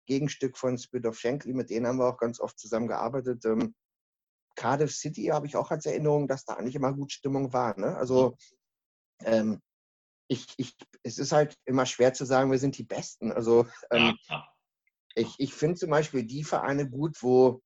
Gegenstück 0.05 0.57
von 0.57 0.77
Spirit 0.77 1.07
of 1.07 1.19
Shankly, 1.19 1.53
mit 1.53 1.69
denen 1.69 1.87
haben 1.87 1.97
wir 1.97 2.07
auch 2.07 2.17
ganz 2.17 2.39
oft 2.39 2.59
zusammengearbeitet. 2.59 3.43
Ähm, 3.45 3.75
Cardiff 4.55 4.93
City 4.93 5.25
habe 5.25 5.47
ich 5.47 5.55
auch 5.55 5.71
als 5.71 5.85
Erinnerung, 5.85 6.27
dass 6.27 6.45
da 6.45 6.53
eigentlich 6.53 6.75
immer 6.75 6.93
gut 6.93 7.11
Stimmung 7.11 7.53
war. 7.53 7.77
Ne? 7.79 7.95
Also 7.95 8.37
ähm, 9.23 9.61
ich, 10.27 10.47
ich, 10.57 10.75
es 11.03 11.17
ist 11.17 11.31
halt 11.31 11.55
immer 11.65 11.85
schwer 11.85 12.13
zu 12.13 12.25
sagen, 12.25 12.51
wir 12.51 12.59
sind 12.59 12.77
die 12.77 12.83
Besten. 12.83 13.31
Also 13.31 13.67
ähm, 13.91 14.17
ich, 15.15 15.35
ich 15.37 15.53
finde 15.53 15.75
zum 15.75 15.89
Beispiel 15.89 16.23
die 16.23 16.43
Vereine 16.43 16.89
gut, 16.89 17.17
wo, 17.21 17.61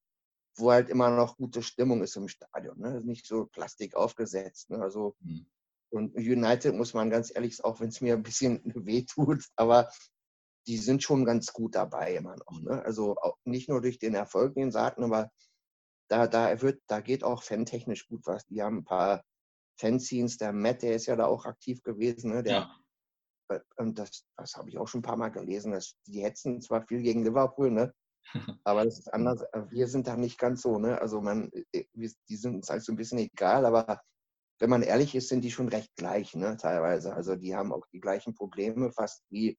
wo 0.55 0.71
halt 0.71 0.89
immer 0.89 1.09
noch 1.09 1.37
gute 1.37 1.63
Stimmung 1.63 2.01
ist 2.03 2.15
im 2.15 2.27
Stadion. 2.27 2.79
Ne? 2.79 3.01
Nicht 3.01 3.25
so 3.25 3.45
Plastik 3.45 3.95
aufgesetzt. 3.95 4.69
Ne? 4.69 4.81
Also, 4.81 5.15
mhm. 5.19 5.45
Und 5.89 6.15
United 6.15 6.73
muss 6.73 6.93
man 6.93 7.09
ganz 7.09 7.35
ehrlich 7.35 7.57
sagen, 7.57 7.69
auch 7.69 7.79
wenn 7.81 7.89
es 7.89 7.99
mir 8.01 8.13
ein 8.13 8.23
bisschen 8.23 8.61
weh 8.85 9.03
tut, 9.03 9.45
aber 9.55 9.91
die 10.67 10.77
sind 10.77 11.03
schon 11.03 11.25
ganz 11.25 11.51
gut 11.53 11.75
dabei 11.75 12.15
immer 12.15 12.35
noch. 12.35 12.61
Ne? 12.61 12.83
Also 12.85 13.15
nicht 13.43 13.67
nur 13.67 13.81
durch 13.81 13.99
den 13.99 14.13
Erfolg, 14.13 14.53
den 14.53 14.71
sie 14.71 14.81
hatten, 14.81 15.03
aber 15.03 15.31
da, 16.07 16.27
da, 16.27 16.61
wird, 16.61 16.81
da 16.87 17.01
geht 17.01 17.23
auch 17.23 17.43
fantechnisch 17.43 18.07
gut 18.07 18.21
was. 18.25 18.45
Die 18.45 18.61
haben 18.61 18.79
ein 18.79 18.83
paar 18.83 19.23
Fanzines, 19.79 20.37
der 20.37 20.53
Matt, 20.53 20.81
der 20.81 20.95
ist 20.95 21.07
ja 21.07 21.15
da 21.15 21.25
auch 21.25 21.45
aktiv 21.45 21.81
gewesen. 21.83 22.31
Ne? 22.31 22.43
Der, 22.43 22.53
ja. 22.53 22.81
Äh, 23.49 23.59
und 23.77 23.97
das, 23.97 24.25
das 24.37 24.55
habe 24.55 24.69
ich 24.69 24.77
auch 24.77 24.87
schon 24.87 24.99
ein 24.99 25.03
paar 25.03 25.17
Mal 25.17 25.29
gelesen. 25.29 25.71
Dass 25.71 25.95
die 26.05 26.23
hetzen 26.23 26.61
zwar 26.61 26.85
viel 26.85 27.01
gegen 27.01 27.23
Liverpool, 27.23 27.71
ne? 27.71 27.93
aber 28.63 28.85
das 28.85 28.99
ist 28.99 29.13
anders. 29.13 29.43
Wir 29.69 29.87
sind 29.87 30.07
da 30.07 30.15
nicht 30.15 30.37
ganz 30.37 30.61
so. 30.61 30.77
Ne? 30.77 30.99
Also 31.01 31.21
man, 31.21 31.51
äh, 31.71 31.85
die 31.93 32.35
sind 32.35 32.55
uns 32.55 32.69
halt 32.69 32.83
so 32.83 32.91
ein 32.91 32.97
bisschen 32.97 33.19
egal, 33.19 33.65
aber 33.65 34.01
wenn 34.59 34.69
man 34.69 34.83
ehrlich 34.83 35.15
ist, 35.15 35.29
sind 35.29 35.41
die 35.41 35.51
schon 35.51 35.69
recht 35.69 35.95
gleich, 35.95 36.35
ne? 36.35 36.55
teilweise. 36.57 37.13
Also 37.13 37.35
die 37.35 37.55
haben 37.55 37.73
auch 37.73 37.85
die 37.87 37.99
gleichen 37.99 38.35
Probleme 38.35 38.91
fast 38.91 39.23
wie 39.29 39.57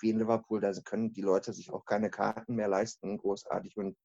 wie 0.00 0.10
in 0.10 0.18
Liverpool, 0.18 0.60
da 0.60 0.72
können 0.84 1.12
die 1.12 1.22
Leute 1.22 1.52
sich 1.52 1.70
auch 1.70 1.84
keine 1.84 2.10
Karten 2.10 2.54
mehr 2.54 2.68
leisten, 2.68 3.18
großartig. 3.18 3.76
Und 3.76 3.96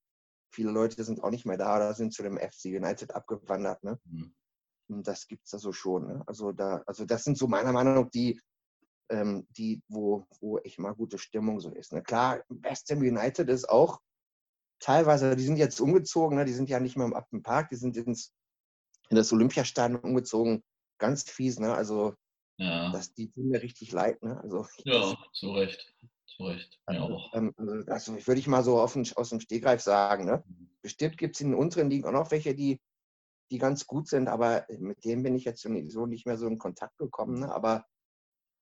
viele 0.51 0.71
Leute 0.71 1.03
sind 1.03 1.23
auch 1.23 1.29
nicht 1.29 1.45
mehr 1.45 1.57
da 1.57 1.75
oder 1.75 1.93
sind 1.93 2.13
zu 2.13 2.23
dem 2.23 2.38
FC 2.38 2.65
United 2.65 3.13
abgewandert. 3.13 3.83
Ne? 3.83 3.99
Mhm. 4.05 4.33
Das 5.03 5.27
gibt 5.27 5.45
es 5.45 5.51
da 5.51 5.59
so 5.59 5.71
schon. 5.71 6.07
Ne? 6.07 6.23
Also, 6.27 6.51
da, 6.51 6.83
also 6.85 7.05
das 7.05 7.23
sind 7.23 7.38
so 7.38 7.47
meiner 7.47 7.71
Meinung 7.71 7.95
nach 7.95 8.09
die, 8.09 8.39
ähm, 9.10 9.47
die 9.51 9.82
wo, 9.88 10.26
wo 10.39 10.58
echt 10.60 10.80
mal 10.80 10.93
gute 10.93 11.18
Stimmung 11.18 11.60
so 11.60 11.72
ist. 11.72 11.93
Ne? 11.93 12.01
Klar, 12.01 12.43
West 12.49 12.89
Ham 12.89 12.99
United 12.99 13.49
ist 13.49 13.70
auch 13.70 13.99
teilweise, 14.80 15.36
die 15.36 15.43
sind 15.43 15.58
jetzt 15.58 15.80
umgezogen, 15.80 16.38
ne? 16.38 16.45
die 16.45 16.53
sind 16.53 16.70
ja 16.70 16.80
nicht 16.80 16.97
mehr 16.97 17.05
im 17.05 17.14
Upton 17.14 17.43
Park, 17.43 17.70
die 17.70 17.76
sind 17.76 17.97
ins, 17.97 18.34
in 19.10 19.16
das 19.16 19.32
Olympiastadion 19.32 20.01
umgezogen. 20.01 20.64
Ganz 20.99 21.24
fies, 21.30 21.60
ne? 21.60 21.74
Also 21.74 22.16
ja. 22.58 22.91
Das, 22.91 23.14
die 23.14 23.30
tun 23.30 23.49
mir 23.49 23.62
richtig 23.62 23.91
leid. 23.91 24.22
Ne? 24.24 24.39
Also, 24.41 24.66
ja, 24.84 25.16
zu 25.34 25.51
Recht. 25.51 25.93
Zu 26.26 26.43
Recht. 26.45 26.80
Mir 26.88 27.01
also, 27.01 27.16
auch. 27.16 27.34
Ähm, 27.36 27.53
also, 27.58 27.84
das 27.84 28.08
würde 28.28 28.39
ich 28.39 28.47
mal 28.47 28.64
so 28.64 28.80
auf, 28.80 28.97
aus 29.16 29.30
dem 29.30 29.39
Stegreif 29.39 29.82
sagen. 29.82 30.26
Ne? 30.26 30.43
Bestimmt 30.82 31.18
gibt 31.18 31.36
es 31.36 31.41
in 31.41 31.51
den 31.51 31.60
unteren 31.60 31.89
Ligen 31.89 32.08
auch 32.08 32.12
noch 32.12 32.32
welche, 32.32 32.55
die, 32.55 32.82
die 33.51 33.60
ganz 33.60 33.86
gut 33.86 34.08
sind, 34.08 34.28
aber 34.28 34.66
mit 34.80 35.05
denen 35.05 35.24
bin 35.24 35.36
ich 35.36 35.45
jetzt 35.45 35.62
so 35.62 36.05
nicht 36.05 36.26
mehr 36.26 36.38
so 36.38 36.47
in 36.47 36.58
Kontakt 36.58 36.97
gekommen. 36.97 37.41
Ne? 37.41 37.53
Aber 37.53 37.86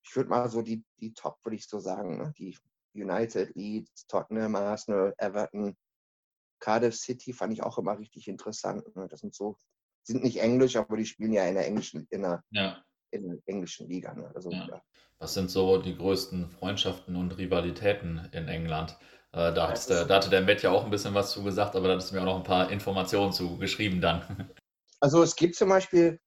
ich 0.05 0.15
würde 0.15 0.29
mal 0.29 0.49
so 0.49 0.61
die, 0.61 0.83
die 0.99 1.13
Top, 1.13 1.37
würde 1.43 1.55
ich 1.55 1.67
so 1.67 1.79
sagen, 1.79 2.17
ne? 2.17 2.33
die 2.37 2.57
United, 2.93 3.55
Leeds, 3.55 4.07
Tottenham, 4.07 4.55
Arsenal, 4.55 5.13
Everton, 5.17 5.75
Cardiff 6.59 6.95
City 6.95 7.33
fand 7.33 7.53
ich 7.53 7.63
auch 7.63 7.77
immer 7.77 7.97
richtig 7.97 8.27
interessant. 8.27 8.95
Ne? 8.95 9.07
Das 9.09 9.19
sind 9.19 9.33
so, 9.33 9.57
sind 10.03 10.23
nicht 10.23 10.39
englisch, 10.39 10.75
aber 10.75 10.95
die 10.97 11.05
spielen 11.05 11.33
ja 11.33 11.45
in 11.45 11.55
der 11.55 11.67
englischen, 11.67 12.07
in 12.09 12.21
der, 12.21 12.43
ja 12.51 12.81
in 13.15 13.29
der 13.29 13.37
englischen 13.45 13.87
Liga. 13.87 14.13
Ne? 14.13 14.31
Also, 14.35 14.51
ja. 14.51 14.67
Ja. 14.67 14.81
Was 15.19 15.33
sind 15.33 15.49
so 15.49 15.77
die 15.81 15.95
größten 15.95 16.49
Freundschaften 16.49 17.15
und 17.15 17.37
Rivalitäten 17.37 18.29
in 18.31 18.47
England? 18.47 18.97
Äh, 19.31 19.53
da, 19.53 19.73
der, 19.73 20.05
da, 20.05 20.15
hatte 20.15 20.29
der 20.29 20.41
Matt 20.41 20.61
ja 20.61 20.71
auch 20.71 20.83
ein 20.83 20.91
bisschen 20.91 21.13
was 21.13 21.31
zu 21.31 21.43
gesagt, 21.43 21.75
aber 21.75 21.87
da 21.87 21.95
hast 21.95 22.11
du 22.11 22.15
mir 22.15 22.21
auch 22.21 22.25
noch 22.25 22.37
ein 22.37 22.43
paar 22.43 22.69
Informationen 22.71 23.31
zu 23.31 23.57
geschrieben 23.57 24.01
dann. 24.01 24.49
Also 25.01 25.21
es 25.21 25.35
gibt 25.35 25.55
zum 25.55 25.69
Beispiel 25.69 26.19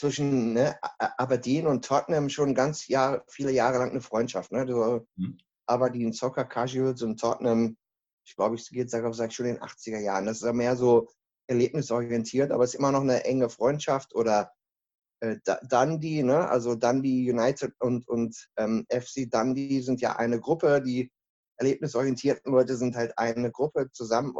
zwischen 0.00 0.54
ne, 0.54 0.76
Aberdeen 0.98 1.66
und 1.66 1.84
Tottenham 1.84 2.28
schon 2.30 2.54
ganz 2.54 2.88
Jahr, 2.88 3.22
viele 3.28 3.52
Jahre 3.52 3.78
lang 3.78 3.90
eine 3.90 4.00
Freundschaft. 4.00 4.50
Ne? 4.50 4.64
Du, 4.66 5.06
hm. 5.16 5.38
Aberdeen 5.66 6.12
Soccer 6.12 6.44
Casuals 6.44 7.02
und 7.02 7.20
Tottenham, 7.20 7.76
ich 8.26 8.34
glaube, 8.34 8.56
ich 8.56 8.68
gehe 8.68 8.82
jetzt 8.82 8.92
sag, 8.92 9.32
schon 9.32 9.46
in 9.46 9.54
den 9.54 9.62
80er 9.62 10.00
Jahren. 10.00 10.26
Das 10.26 10.38
ist 10.38 10.44
ja 10.44 10.52
mehr 10.52 10.74
so 10.74 11.08
erlebnisorientiert, 11.48 12.50
aber 12.50 12.64
es 12.64 12.74
ist 12.74 12.78
immer 12.78 12.92
noch 12.92 13.02
eine 13.02 13.24
enge 13.24 13.50
Freundschaft 13.50 14.14
oder 14.14 14.52
äh, 15.20 15.36
Dundee, 15.68 16.22
ne? 16.22 16.48
also 16.48 16.74
Dundee 16.74 17.30
United 17.30 17.74
und, 17.78 18.08
und 18.08 18.48
ähm, 18.56 18.86
FC 18.90 19.30
Dundee 19.30 19.80
sind 19.80 20.00
ja 20.00 20.16
eine 20.16 20.40
Gruppe, 20.40 20.80
die 20.80 21.12
erlebnisorientierten 21.58 22.52
Leute 22.52 22.76
sind 22.76 22.96
halt 22.96 23.16
eine 23.18 23.50
Gruppe 23.50 23.90
zusammen. 23.92 24.34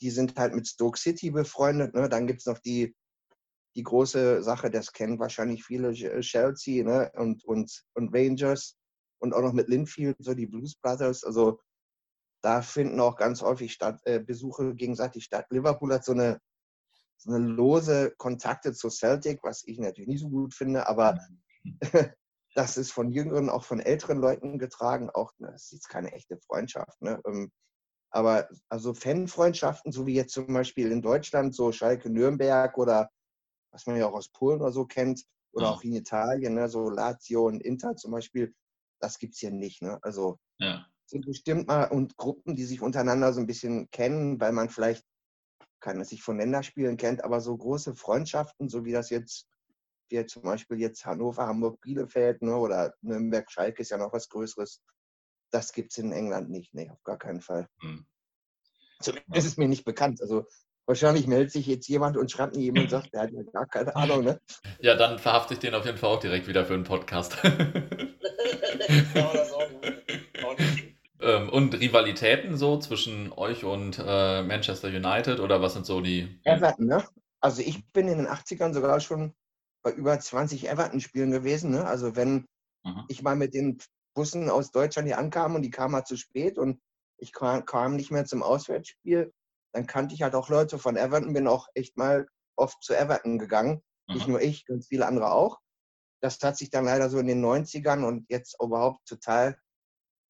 Die 0.00 0.10
sind 0.10 0.36
halt 0.36 0.54
mit 0.54 0.66
Stoke 0.66 0.98
City 0.98 1.30
befreundet. 1.30 1.94
Ne? 1.94 2.08
Dann 2.08 2.26
gibt 2.26 2.40
es 2.40 2.46
noch 2.46 2.58
die, 2.58 2.94
die 3.78 3.84
große 3.84 4.42
Sache, 4.42 4.70
das 4.70 4.92
kennen 4.92 5.20
wahrscheinlich 5.20 5.64
viele 5.64 5.92
Chelsea 5.92 6.84
ne? 6.84 7.12
und, 7.14 7.44
und, 7.44 7.84
und 7.94 8.12
Rangers 8.12 8.76
und 9.20 9.32
auch 9.32 9.40
noch 9.40 9.52
mit 9.52 9.68
Linfield, 9.68 10.16
so 10.18 10.34
die 10.34 10.48
Blues 10.48 10.74
Brothers. 10.74 11.22
Also 11.22 11.60
da 12.42 12.60
finden 12.60 12.98
auch 12.98 13.14
ganz 13.14 13.40
häufig 13.40 13.72
statt, 13.72 14.00
äh, 14.04 14.18
Besuche 14.18 14.74
gegenseitig 14.74 15.22
statt. 15.22 15.46
Liverpool 15.50 15.94
hat 15.94 16.04
so 16.04 16.10
eine, 16.10 16.40
so 17.18 17.32
eine 17.32 17.46
lose 17.46 18.12
Kontakte 18.16 18.72
zu 18.72 18.90
Celtic, 18.90 19.44
was 19.44 19.62
ich 19.64 19.78
natürlich 19.78 20.08
nicht 20.08 20.22
so 20.22 20.28
gut 20.28 20.54
finde, 20.54 20.88
aber 20.88 21.16
das 22.56 22.76
ist 22.78 22.90
von 22.90 23.12
jüngeren, 23.12 23.48
auch 23.48 23.62
von 23.62 23.78
älteren 23.78 24.18
Leuten 24.18 24.58
getragen. 24.58 25.08
Auch 25.10 25.30
ne, 25.38 25.52
das 25.52 25.66
ist 25.66 25.72
jetzt 25.72 25.88
keine 25.88 26.10
echte 26.10 26.36
Freundschaft. 26.38 27.00
Ne? 27.00 27.20
Ähm, 27.28 27.52
aber 28.10 28.48
also 28.68 28.92
Fanfreundschaften, 28.92 29.92
so 29.92 30.04
wie 30.04 30.14
jetzt 30.14 30.32
zum 30.32 30.52
Beispiel 30.52 30.90
in 30.90 31.00
Deutschland, 31.00 31.54
so 31.54 31.70
Schalke 31.70 32.10
Nürnberg 32.10 32.76
oder 32.76 33.08
was 33.70 33.86
man 33.86 33.96
ja 33.96 34.06
auch 34.06 34.14
aus 34.14 34.28
Polen 34.28 34.60
oder 34.60 34.72
so 34.72 34.86
kennt, 34.86 35.24
oder 35.52 35.70
auch 35.70 35.82
in 35.82 35.94
Italien, 35.94 36.54
ne, 36.54 36.68
so 36.68 36.88
Lazio 36.88 37.46
und 37.46 37.62
Inter 37.62 37.96
zum 37.96 38.12
Beispiel, 38.12 38.54
das 39.00 39.18
gibt 39.18 39.34
es 39.34 39.40
hier 39.40 39.50
nicht. 39.50 39.82
Ne? 39.82 39.98
Also 40.02 40.38
ja. 40.58 40.86
sind 41.06 41.26
bestimmt 41.26 41.66
mal 41.66 41.84
und 41.84 42.16
Gruppen, 42.16 42.54
die 42.54 42.64
sich 42.64 42.80
untereinander 42.80 43.32
so 43.32 43.40
ein 43.40 43.46
bisschen 43.46 43.90
kennen, 43.90 44.40
weil 44.40 44.52
man 44.52 44.68
vielleicht 44.68 45.04
kann 45.80 46.00
es 46.00 46.08
sich 46.08 46.22
von 46.22 46.38
Länderspielen 46.38 46.96
kennt, 46.96 47.22
aber 47.24 47.40
so 47.40 47.56
große 47.56 47.94
Freundschaften, 47.94 48.68
so 48.68 48.84
wie 48.84 48.92
das 48.92 49.10
jetzt, 49.10 49.48
wie 50.08 50.24
zum 50.26 50.42
Beispiel 50.42 50.80
jetzt 50.80 51.04
Hannover, 51.04 51.46
Hamburg, 51.46 51.80
Bielefeld 51.80 52.42
ne, 52.42 52.56
oder 52.56 52.94
Nürnberg, 53.00 53.50
Schalke 53.50 53.82
ist 53.82 53.90
ja 53.90 53.98
noch 53.98 54.12
was 54.12 54.28
Größeres. 54.28 54.82
Das 55.50 55.72
gibt 55.72 55.92
es 55.92 55.98
in 55.98 56.12
England 56.12 56.50
nicht, 56.50 56.74
nee, 56.74 56.90
auf 56.90 57.02
gar 57.04 57.16
keinen 57.16 57.40
Fall. 57.40 57.68
Hm. 57.80 58.06
Zumindest 59.00 59.36
ist 59.36 59.46
es 59.46 59.56
mir 59.56 59.68
nicht 59.68 59.84
bekannt. 59.84 60.20
Also 60.20 60.46
Wahrscheinlich 60.88 61.26
meldet 61.26 61.52
sich 61.52 61.66
jetzt 61.66 61.86
jemand 61.86 62.16
und 62.16 62.30
schreibt 62.30 62.56
mir 62.56 62.62
jemand 62.62 62.84
und 62.84 62.90
sagt, 62.90 63.12
der 63.12 63.20
hat 63.20 63.30
ja 63.30 63.42
gar 63.52 63.66
keine 63.66 63.94
Ahnung. 63.94 64.24
Ne? 64.24 64.40
Ja, 64.80 64.94
dann 64.94 65.18
verhafte 65.18 65.52
ich 65.52 65.60
den 65.60 65.74
auf 65.74 65.84
jeden 65.84 65.98
Fall 65.98 66.08
auch 66.08 66.18
direkt 66.18 66.48
wieder 66.48 66.64
für 66.64 66.72
einen 66.72 66.84
Podcast. 66.84 67.36
ähm, 71.20 71.50
und 71.50 71.78
Rivalitäten 71.78 72.56
so 72.56 72.78
zwischen 72.78 73.30
euch 73.34 73.64
und 73.64 73.98
äh, 73.98 74.42
Manchester 74.42 74.88
United 74.88 75.40
oder 75.40 75.60
was 75.60 75.74
sind 75.74 75.84
so 75.84 76.00
die. 76.00 76.40
Everton, 76.44 76.86
ne? 76.86 77.04
Also 77.38 77.60
ich 77.60 77.92
bin 77.92 78.08
in 78.08 78.16
den 78.16 78.26
80ern 78.26 78.72
sogar 78.72 79.00
schon 79.00 79.34
bei 79.82 79.92
über 79.92 80.18
20 80.18 80.70
Everton-Spielen 80.70 81.32
gewesen. 81.32 81.70
Ne? 81.70 81.84
Also 81.86 82.16
wenn 82.16 82.46
mhm. 82.82 83.04
ich 83.08 83.22
mal 83.22 83.36
mit 83.36 83.52
den 83.52 83.76
Bussen 84.14 84.48
aus 84.48 84.70
Deutschland 84.70 85.06
hier 85.06 85.18
ankam 85.18 85.54
und 85.54 85.60
die 85.60 85.70
kamen 85.70 85.92
mal 85.92 86.04
zu 86.04 86.16
spät 86.16 86.56
und 86.56 86.80
ich 87.18 87.34
kam, 87.34 87.66
kam 87.66 87.94
nicht 87.94 88.10
mehr 88.10 88.24
zum 88.24 88.42
Auswärtsspiel, 88.42 89.34
dann 89.72 89.86
kannte 89.86 90.14
ich 90.14 90.22
halt 90.22 90.34
auch 90.34 90.48
Leute 90.48 90.78
von 90.78 90.96
Everton, 90.96 91.32
bin 91.32 91.46
auch 91.46 91.68
echt 91.74 91.96
mal 91.96 92.26
oft 92.56 92.82
zu 92.82 92.94
Everton 92.94 93.38
gegangen. 93.38 93.82
Mhm. 94.08 94.14
Nicht 94.14 94.28
nur 94.28 94.40
ich, 94.40 94.66
ganz 94.66 94.88
viele 94.88 95.06
andere 95.06 95.32
auch. 95.32 95.58
Das 96.20 96.38
hat 96.42 96.56
sich 96.56 96.70
dann 96.70 96.86
leider 96.86 97.10
so 97.10 97.18
in 97.18 97.26
den 97.26 97.44
90ern 97.44 98.04
und 98.04 98.26
jetzt 98.28 98.56
überhaupt 98.60 99.06
total 99.06 99.56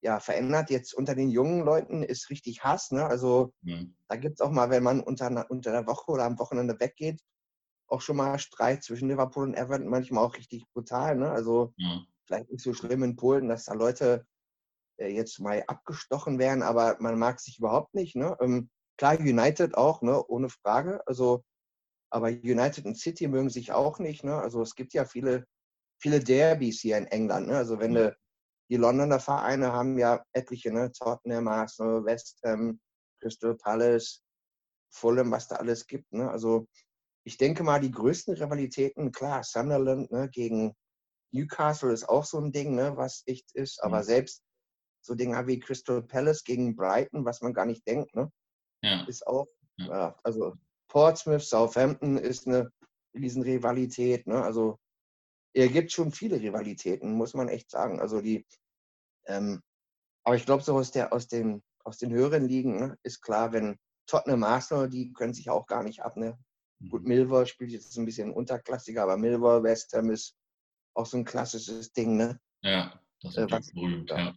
ja, 0.02 0.20
verändert. 0.20 0.70
Jetzt 0.70 0.94
unter 0.94 1.14
den 1.14 1.30
jungen 1.30 1.64
Leuten 1.64 2.02
ist 2.02 2.30
richtig 2.30 2.62
Hass. 2.62 2.90
Ne? 2.90 3.04
Also 3.04 3.52
mhm. 3.62 3.96
da 4.08 4.16
gibt 4.16 4.40
es 4.40 4.46
auch 4.46 4.50
mal, 4.50 4.70
wenn 4.70 4.82
man 4.82 5.00
unter, 5.00 5.50
unter 5.50 5.72
der 5.72 5.86
Woche 5.86 6.10
oder 6.10 6.24
am 6.24 6.38
Wochenende 6.38 6.78
weggeht, 6.78 7.22
auch 7.88 8.00
schon 8.00 8.16
mal 8.16 8.38
Streit 8.38 8.84
zwischen 8.84 9.08
Liverpool 9.08 9.44
und 9.44 9.54
Everton, 9.54 9.88
manchmal 9.88 10.24
auch 10.24 10.36
richtig 10.36 10.66
brutal. 10.72 11.16
Ne? 11.16 11.30
Also 11.30 11.72
mhm. 11.78 12.06
vielleicht 12.26 12.50
nicht 12.50 12.62
so 12.62 12.74
schlimm 12.74 13.02
in 13.02 13.16
Polen, 13.16 13.48
dass 13.48 13.64
da 13.64 13.72
Leute 13.72 14.26
äh, 14.98 15.08
jetzt 15.08 15.40
mal 15.40 15.64
abgestochen 15.66 16.38
werden, 16.38 16.62
aber 16.62 16.96
man 17.00 17.18
mag 17.18 17.40
sich 17.40 17.58
überhaupt 17.58 17.94
nicht. 17.94 18.14
Ne? 18.14 18.36
Ähm, 18.40 18.68
Klar, 18.98 19.18
United 19.20 19.76
auch, 19.76 20.02
ne, 20.02 20.22
ohne 20.26 20.48
Frage. 20.48 21.00
Also, 21.06 21.44
aber 22.10 22.28
United 22.28 22.84
und 22.84 22.98
City 22.98 23.28
mögen 23.28 23.48
sich 23.48 23.72
auch 23.72 23.98
nicht. 23.98 24.24
Ne? 24.24 24.34
Also 24.36 24.60
es 24.62 24.74
gibt 24.74 24.92
ja 24.92 25.04
viele, 25.04 25.46
viele 26.00 26.20
Derbys 26.20 26.80
hier 26.80 26.98
in 26.98 27.06
England. 27.06 27.48
Ne? 27.48 27.56
Also 27.56 27.78
wenn 27.78 27.94
du, 27.94 28.16
die 28.70 28.76
Londoner 28.76 29.20
Vereine 29.20 29.72
haben 29.72 29.98
ja 29.98 30.22
etliche, 30.32 30.72
ne? 30.72 30.92
Tottenham, 30.92 31.48
Arsenal, 31.48 32.04
West 32.04 32.40
Ham, 32.44 32.80
Crystal 33.20 33.54
Palace, 33.56 34.22
Fulham, 34.90 35.30
was 35.30 35.48
da 35.48 35.56
alles 35.56 35.86
gibt. 35.86 36.12
Ne? 36.12 36.30
Also 36.30 36.66
ich 37.24 37.36
denke 37.36 37.62
mal, 37.62 37.80
die 37.80 37.90
größten 37.90 38.34
Rivalitäten, 38.34 39.12
klar, 39.12 39.44
Sunderland 39.44 40.10
ne, 40.10 40.28
gegen 40.30 40.74
Newcastle 41.32 41.92
ist 41.92 42.08
auch 42.08 42.24
so 42.24 42.38
ein 42.38 42.52
Ding, 42.52 42.74
ne, 42.74 42.96
was 42.96 43.22
echt 43.26 43.54
ist. 43.54 43.82
Aber 43.82 43.98
mhm. 43.98 44.04
selbst 44.04 44.42
so 45.02 45.14
Dinge 45.14 45.46
wie 45.46 45.58
Crystal 45.58 46.02
Palace 46.02 46.42
gegen 46.42 46.74
Brighton, 46.74 47.24
was 47.24 47.42
man 47.42 47.52
gar 47.52 47.66
nicht 47.66 47.86
denkt, 47.86 48.14
ne? 48.14 48.30
Ja. 48.82 49.04
Ist 49.04 49.26
auch, 49.26 49.46
ja. 49.76 50.18
also 50.22 50.54
Portsmouth, 50.88 51.42
Southampton 51.42 52.16
ist 52.16 52.46
eine 52.46 52.70
Riesenrivalität. 53.14 54.26
Ne? 54.26 54.42
Also 54.42 54.78
er 55.54 55.68
gibt 55.68 55.92
schon 55.92 56.12
viele 56.12 56.40
Rivalitäten, 56.40 57.12
muss 57.12 57.34
man 57.34 57.48
echt 57.48 57.70
sagen. 57.70 58.00
Also 58.00 58.20
die, 58.20 58.46
ähm, 59.26 59.62
aber 60.24 60.36
ich 60.36 60.46
glaube, 60.46 60.62
so 60.62 60.76
aus, 60.76 60.90
der, 60.90 61.12
aus, 61.12 61.28
den, 61.28 61.62
aus 61.84 61.98
den 61.98 62.12
höheren 62.12 62.46
Ligen 62.46 62.78
ne, 62.78 62.98
ist 63.02 63.20
klar, 63.20 63.52
wenn 63.52 63.78
Tottenham 64.06 64.44
Arsenal, 64.44 64.88
die 64.88 65.12
können 65.12 65.34
sich 65.34 65.50
auch 65.50 65.66
gar 65.66 65.82
nicht 65.82 66.02
ab. 66.02 66.16
Ne? 66.16 66.38
Mhm. 66.80 66.90
Gut, 66.90 67.04
Millwall 67.04 67.46
spielt 67.46 67.70
jetzt 67.70 67.96
ein 67.96 68.06
bisschen 68.06 68.32
unterklassiger, 68.32 69.02
aber 69.02 69.16
Millwall, 69.16 69.62
West 69.62 69.92
Ham 69.94 70.10
ist 70.10 70.36
auch 70.94 71.06
so 71.06 71.16
ein 71.16 71.24
klassisches 71.24 71.92
Ding. 71.92 72.16
Ne? 72.16 72.40
Ja, 72.62 73.00
das 73.22 73.36
ist 73.36 73.52
äh, 73.52 73.72
berühmt, 73.74 74.10
ja. 74.10 74.34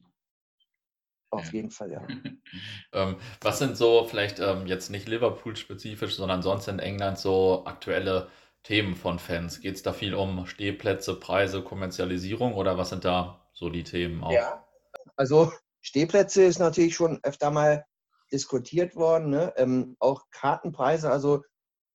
Auf 1.32 1.46
ja. 1.48 1.52
jeden 1.54 1.72
Fall, 1.72 1.92
ja. 1.92 2.08
ähm, 2.94 3.16
was 3.42 3.60
sind 3.60 3.78
so, 3.78 4.06
vielleicht 4.06 4.40
ähm, 4.40 4.68
jetzt 4.68 4.90
nicht 4.90 5.08
Liverpool-spezifisch, 5.08 6.16
sondern 6.16 6.42
sonst 6.42 6.68
in 6.68 6.80
England 6.80 7.18
so 7.18 7.64
aktuelle 7.66 8.28
Themen 8.64 8.96
von 8.96 9.18
Fans? 9.18 9.62
Geht 9.62 9.76
es 9.76 9.84
da 9.84 9.94
viel 9.94 10.14
um 10.14 10.46
Stehplätze, 10.46 11.16
Preise, 11.16 11.64
Kommerzialisierung 11.64 12.54
oder 12.54 12.78
was 12.78 12.90
sind 12.90 13.06
da 13.06 13.50
so 13.54 13.70
die 13.70 13.84
Themen 13.84 14.24
auch? 14.24 14.32
Ja, 14.32 14.66
also 15.16 15.52
Stehplätze 15.80 16.44
ist 16.44 16.60
natürlich 16.60 16.96
schon 16.96 17.20
öfter 17.24 17.50
mal 17.50 17.86
diskutiert 18.32 18.96
worden, 18.96 19.30
ne? 19.30 19.54
ähm, 19.58 19.96
auch 20.00 20.24
Kartenpreise. 20.32 21.10
Also 21.10 21.44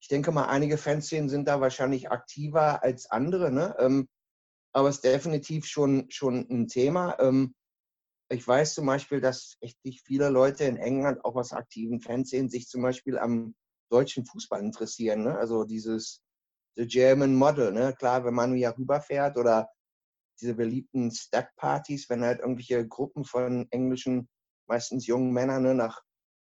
ich 0.00 0.08
denke 0.08 0.32
mal, 0.32 0.46
einige 0.46 0.78
Fanszenen 0.78 1.28
sind 1.28 1.48
da 1.48 1.60
wahrscheinlich 1.60 2.10
aktiver 2.10 2.82
als 2.82 3.10
andere, 3.10 3.50
ne? 3.50 3.74
Ähm, 3.78 4.08
aber 4.72 4.88
es 4.88 4.96
ist 4.96 5.04
definitiv 5.04 5.66
schon, 5.66 6.06
schon 6.10 6.46
ein 6.50 6.68
Thema. 6.68 7.16
Ähm, 7.18 7.54
ich 8.28 8.46
weiß 8.46 8.74
zum 8.74 8.86
Beispiel, 8.86 9.20
dass 9.20 9.56
echt 9.60 9.78
viele 10.04 10.28
Leute 10.30 10.64
in 10.64 10.76
England 10.76 11.24
auch 11.24 11.36
aus 11.36 11.52
aktiven 11.52 12.00
Fernsehen 12.00 12.48
sich 12.48 12.68
zum 12.68 12.82
Beispiel 12.82 13.18
am 13.18 13.54
deutschen 13.90 14.24
Fußball 14.26 14.60
interessieren. 14.60 15.22
Ne? 15.22 15.38
Also 15.38 15.64
dieses 15.64 16.22
The 16.76 16.86
German 16.86 17.34
Model. 17.34 17.72
Ne? 17.72 17.94
Klar, 17.96 18.24
wenn 18.24 18.34
man 18.34 18.56
ja 18.56 18.70
rüberfährt 18.70 19.36
oder 19.36 19.68
diese 20.40 20.54
beliebten 20.54 21.10
Stack-Partys, 21.10 22.10
wenn 22.10 22.24
halt 22.24 22.40
irgendwelche 22.40 22.86
Gruppen 22.86 23.24
von 23.24 23.66
englischen, 23.70 24.28
meistens 24.68 25.06
jungen 25.06 25.32
Männern 25.32 25.62
ne, 25.62 25.74
nach 25.74 26.02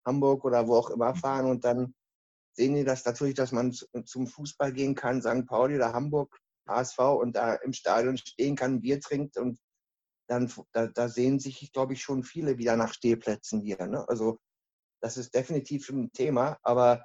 Hamburg 0.05 0.45
oder 0.45 0.67
wo 0.67 0.77
auch 0.77 0.91
immer 0.91 1.15
fahren 1.15 1.47
und 1.47 1.65
dann 1.65 1.95
sehen 2.55 2.75
die 2.75 2.85
das 2.85 3.05
natürlich, 3.05 3.35
dass 3.35 3.53
man 3.53 3.73
zum 3.73 4.27
Fußball 4.27 4.73
gehen 4.73 4.95
kann, 4.95 5.23
St. 5.23 5.47
Pauli 5.47 5.77
oder 5.77 5.93
Hamburg, 5.93 6.37
HSV 6.67 6.99
und 6.99 7.37
da 7.37 7.55
im 7.55 7.73
Stadion 7.73 8.19
stehen 8.19 8.57
kann, 8.57 8.81
Bier 8.81 9.01
trinkt 9.01 9.37
und 9.37 9.59
dann 10.29 10.53
da, 10.73 10.87
da 10.87 11.09
sehen 11.09 11.39
sich, 11.39 11.73
glaube 11.73 11.95
ich, 11.95 12.03
schon 12.03 12.23
viele 12.23 12.59
wieder 12.59 12.77
nach 12.77 12.93
Stehplätzen 12.93 13.61
hier. 13.61 13.87
Ne? 13.87 14.09
Also 14.09 14.39
das 15.01 15.17
ist 15.17 15.35
definitiv 15.35 15.89
ein 15.91 16.13
Thema, 16.13 16.59
aber 16.63 17.05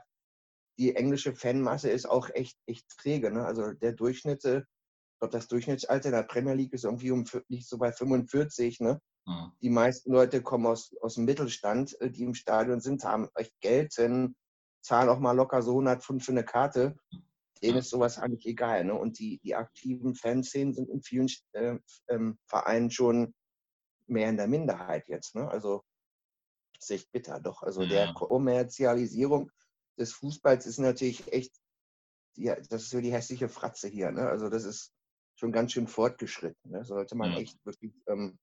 die 0.77 0.95
englische 0.95 1.33
Fanmasse 1.33 1.89
ist 1.89 2.05
auch 2.05 2.29
echt, 2.33 2.57
echt 2.65 2.87
träge. 2.97 3.31
Ne? 3.31 3.45
Also 3.45 3.73
der 3.73 3.93
Durchschnitt, 3.93 4.43
ich 4.43 5.19
glaube, 5.19 5.31
das 5.31 5.47
Durchschnittsalter 5.47 6.11
der 6.11 6.23
Premier 6.23 6.53
League 6.53 6.73
ist 6.73 6.83
irgendwie 6.83 7.11
um 7.11 7.25
nicht 7.47 7.69
so 7.69 7.77
bei 7.77 7.91
45. 7.91 8.79
Ne? 8.79 8.99
Mhm. 9.25 9.51
Die 9.61 9.69
meisten 9.69 10.11
Leute 10.11 10.41
kommen 10.41 10.65
aus, 10.65 10.93
aus 11.01 11.15
dem 11.15 11.25
Mittelstand, 11.25 11.99
äh, 12.01 12.09
die 12.09 12.23
im 12.23 12.33
Stadion 12.33 12.81
sind, 12.81 13.03
haben 13.03 13.29
echt 13.35 13.53
Geld, 13.61 13.93
sind, 13.93 14.35
zahlen 14.83 15.09
auch 15.09 15.19
mal 15.19 15.31
locker 15.31 15.61
so 15.61 15.71
105 15.71 16.25
für 16.25 16.31
eine 16.31 16.43
Karte 16.43 16.97
denen 17.63 17.79
ist 17.79 17.89
sowas 17.89 18.17
eigentlich 18.19 18.45
egal. 18.45 18.83
Ne? 18.83 18.93
Und 18.93 19.19
die, 19.19 19.39
die 19.39 19.55
aktiven 19.55 20.15
Fanszenen 20.15 20.73
sind 20.73 20.89
in 20.89 21.01
vielen 21.01 21.27
äh, 21.53 21.77
ähm, 22.09 22.37
Vereinen 22.45 22.91
schon 22.91 23.33
mehr 24.07 24.29
in 24.29 24.37
der 24.37 24.47
Minderheit 24.47 25.07
jetzt. 25.07 25.35
Ne? 25.35 25.49
Also 25.49 25.83
echt 26.89 27.11
bitter 27.11 27.39
doch. 27.39 27.63
Also 27.63 27.81
ja. 27.83 27.89
der 27.89 28.13
Kommerzialisierung 28.13 29.49
des 29.97 30.13
Fußballs 30.13 30.65
ist 30.65 30.79
natürlich 30.79 31.31
echt, 31.31 31.55
ja, 32.35 32.55
das 32.55 32.83
ist 32.83 32.89
so 32.89 32.99
die 32.99 33.13
hässliche 33.13 33.47
Fratze 33.47 33.87
hier. 33.87 34.11
Ne? 34.11 34.27
Also 34.27 34.49
das 34.49 34.65
ist 34.65 34.93
schon 35.35 35.51
ganz 35.51 35.71
schön 35.71 35.87
fortgeschritten. 35.87 36.71
Ne? 36.71 36.83
Sollte 36.83 37.15
man 37.15 37.31
ja. 37.31 37.39
echt 37.39 37.63
wirklich, 37.65 37.93
ähm, 38.07 38.37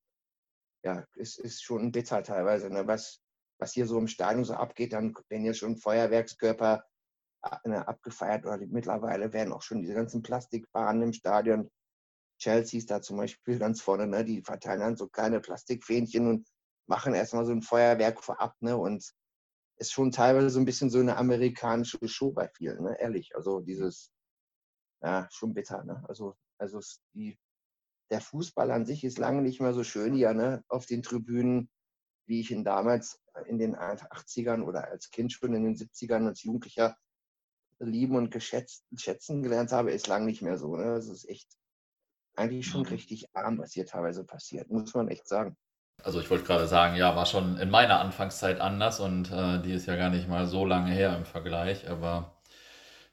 ja, 0.82 1.04
es 1.16 1.38
ist 1.38 1.62
schon 1.62 1.92
bitter 1.92 2.22
teilweise, 2.22 2.70
ne? 2.70 2.86
was, 2.86 3.20
was 3.58 3.72
hier 3.72 3.86
so 3.86 3.98
im 3.98 4.08
Stadion 4.08 4.44
so 4.44 4.54
abgeht, 4.54 4.94
dann 4.94 5.14
wenn 5.28 5.42
hier 5.42 5.54
schon 5.54 5.76
Feuerwerkskörper 5.76 6.84
abgefeiert 7.42 8.44
oder 8.44 8.58
mittlerweile 8.58 9.32
werden 9.32 9.52
auch 9.52 9.62
schon 9.62 9.80
diese 9.80 9.94
ganzen 9.94 10.22
Plastikbahnen 10.22 11.02
im 11.02 11.12
Stadion. 11.12 11.70
Chelsea 12.38 12.78
ist 12.78 12.90
da 12.90 13.02
zum 13.02 13.16
Beispiel 13.16 13.58
ganz 13.58 13.80
vorne, 13.80 14.06
ne? 14.06 14.24
die 14.24 14.42
verteilen 14.42 14.80
dann 14.80 14.96
so 14.96 15.08
kleine 15.08 15.40
Plastikfähnchen 15.40 16.26
und 16.26 16.48
machen 16.86 17.14
erstmal 17.14 17.44
so 17.44 17.52
ein 17.52 17.62
Feuerwerk 17.62 18.22
vorab. 18.22 18.54
Ne? 18.60 18.76
Und 18.76 19.12
ist 19.78 19.92
schon 19.92 20.10
teilweise 20.10 20.50
so 20.50 20.58
ein 20.58 20.66
bisschen 20.66 20.90
so 20.90 20.98
eine 20.98 21.16
amerikanische 21.16 22.06
Show 22.06 22.32
bei 22.32 22.48
vielen, 22.48 22.82
ne? 22.82 23.00
ehrlich. 23.00 23.34
Also 23.34 23.60
dieses, 23.60 24.10
ja, 25.02 25.26
schon 25.30 25.54
bitter. 25.54 25.84
Ne? 25.84 26.04
Also, 26.08 26.36
also 26.58 26.80
die, 27.14 27.38
der 28.10 28.20
Fußball 28.20 28.70
an 28.70 28.84
sich 28.84 29.04
ist 29.04 29.18
lange 29.18 29.40
nicht 29.40 29.60
mehr 29.60 29.72
so 29.72 29.84
schön 29.84 30.14
hier 30.14 30.34
ne? 30.34 30.62
auf 30.68 30.84
den 30.84 31.02
Tribünen, 31.02 31.70
wie 32.26 32.40
ich 32.40 32.50
ihn 32.50 32.64
damals 32.64 33.20
in 33.46 33.58
den 33.58 33.74
80ern 33.74 34.62
oder 34.62 34.88
als 34.88 35.10
Kind 35.10 35.32
schon 35.32 35.54
in 35.54 35.64
den 35.64 35.76
70ern 35.76 36.26
als 36.26 36.42
Jugendlicher 36.42 36.96
lieben 37.80 38.16
und 38.16 38.30
geschätzt, 38.30 38.84
schätzen 38.96 39.42
gelernt 39.42 39.72
habe, 39.72 39.90
ist 39.90 40.06
lang 40.06 40.24
nicht 40.24 40.42
mehr 40.42 40.58
so. 40.58 40.76
Ne? 40.76 40.84
Das 40.94 41.08
ist 41.08 41.28
echt 41.28 41.48
eigentlich 42.36 42.66
schon 42.66 42.82
mhm. 42.82 42.88
richtig 42.88 43.26
arm, 43.34 43.58
was 43.58 43.72
hier 43.72 43.86
teilweise 43.86 44.24
passiert, 44.24 44.70
muss 44.70 44.94
man 44.94 45.08
echt 45.08 45.26
sagen. 45.26 45.56
Also 46.02 46.20
ich 46.20 46.30
wollte 46.30 46.44
gerade 46.44 46.66
sagen, 46.66 46.96
ja, 46.96 47.14
war 47.14 47.26
schon 47.26 47.58
in 47.58 47.70
meiner 47.70 48.00
Anfangszeit 48.00 48.60
anders 48.60 49.00
und 49.00 49.30
äh, 49.30 49.60
die 49.60 49.72
ist 49.72 49.86
ja 49.86 49.96
gar 49.96 50.10
nicht 50.10 50.28
mal 50.28 50.46
so 50.46 50.64
lange 50.64 50.90
her 50.92 51.14
im 51.16 51.26
Vergleich, 51.26 51.90
aber 51.90 52.40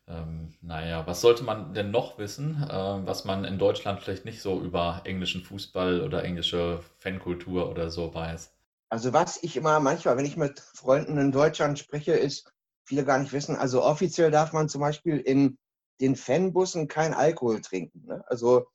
ähm, 0.08 0.54
naja, 0.62 1.06
was 1.06 1.20
sollte 1.20 1.44
man 1.44 1.74
denn 1.74 1.92
noch 1.92 2.18
wissen, 2.18 2.64
äh, 2.64 2.74
was 3.06 3.26
man 3.26 3.44
in 3.44 3.60
Deutschland 3.60 4.02
vielleicht 4.02 4.24
nicht 4.24 4.42
so 4.42 4.62
über 4.62 5.02
englischen 5.04 5.44
Fußball 5.44 6.02
oder 6.02 6.24
englische 6.24 6.82
Fankultur 6.98 7.70
oder 7.70 7.90
so 7.90 8.14
weiß? 8.14 8.54
Also 8.90 9.12
was 9.12 9.44
ich 9.44 9.58
immer 9.58 9.82
manchmal, 9.82 10.16
wenn 10.16 10.26
ich 10.26 10.38
mit 10.38 10.62
Freunden 10.62 11.18
in 11.18 11.34
Deutschland 11.34 11.78
spreche, 11.78 12.14
ist, 12.14 12.54
viele 12.88 13.06
gar 13.06 13.20
nicht 13.20 13.34
wissen, 13.34 13.56
also 13.56 13.84
offiziell 13.84 14.32
darf 14.32 14.54
man 14.54 14.70
zum 14.70 14.82
Beispiel 14.82 15.18
in 15.20 15.58
den 16.00 16.16
Fanbussen 16.16 16.88
kein 16.88 17.14
Alkohol 17.14 17.62
trinken. 17.62 18.06
Ne? 18.06 18.24
Also 18.28 18.68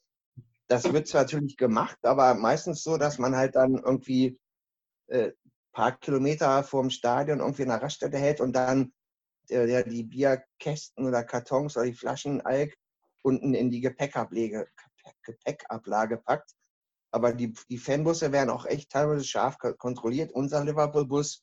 das 0.69 0.93
wird 0.93 1.09
zwar 1.09 1.23
natürlich 1.23 1.57
gemacht, 1.57 1.99
aber 2.03 2.35
meistens 2.35 2.83
so, 2.83 2.97
dass 2.99 3.19
man 3.19 3.37
halt 3.37 3.57
dann 3.57 3.77
irgendwie 3.77 4.39
äh, 5.09 5.33
paar 5.73 5.99
Kilometer 5.99 6.63
vorm 6.63 6.91
Stadion 6.91 7.41
irgendwie 7.41 7.63
in 7.63 7.71
einer 7.71 7.83
Raststätte 7.83 8.19
hält 8.19 8.41
und 8.41 8.55
dann 8.55 8.93
äh, 9.49 9.85
die 9.85 10.05
Bierkästen 10.05 11.07
oder 11.07 11.25
Kartons 11.25 11.77
oder 11.77 11.87
die 11.87 11.95
Flaschen 11.95 12.41
Alk 12.43 12.77
unten 13.23 13.55
in 13.55 13.71
die 13.71 13.81
Gepäckablage, 13.81 14.69
Gepäckablage 15.23 16.19
packt. 16.19 16.53
Aber 17.11 17.33
die, 17.33 17.53
die 17.69 17.79
Fanbusse 17.79 18.33
werden 18.33 18.51
auch 18.51 18.65
echt 18.67 18.91
teilweise 18.91 19.25
scharf 19.25 19.59
kontrolliert. 19.59 20.33
Unser 20.33 20.65
Liverpool-Bus 20.65 21.43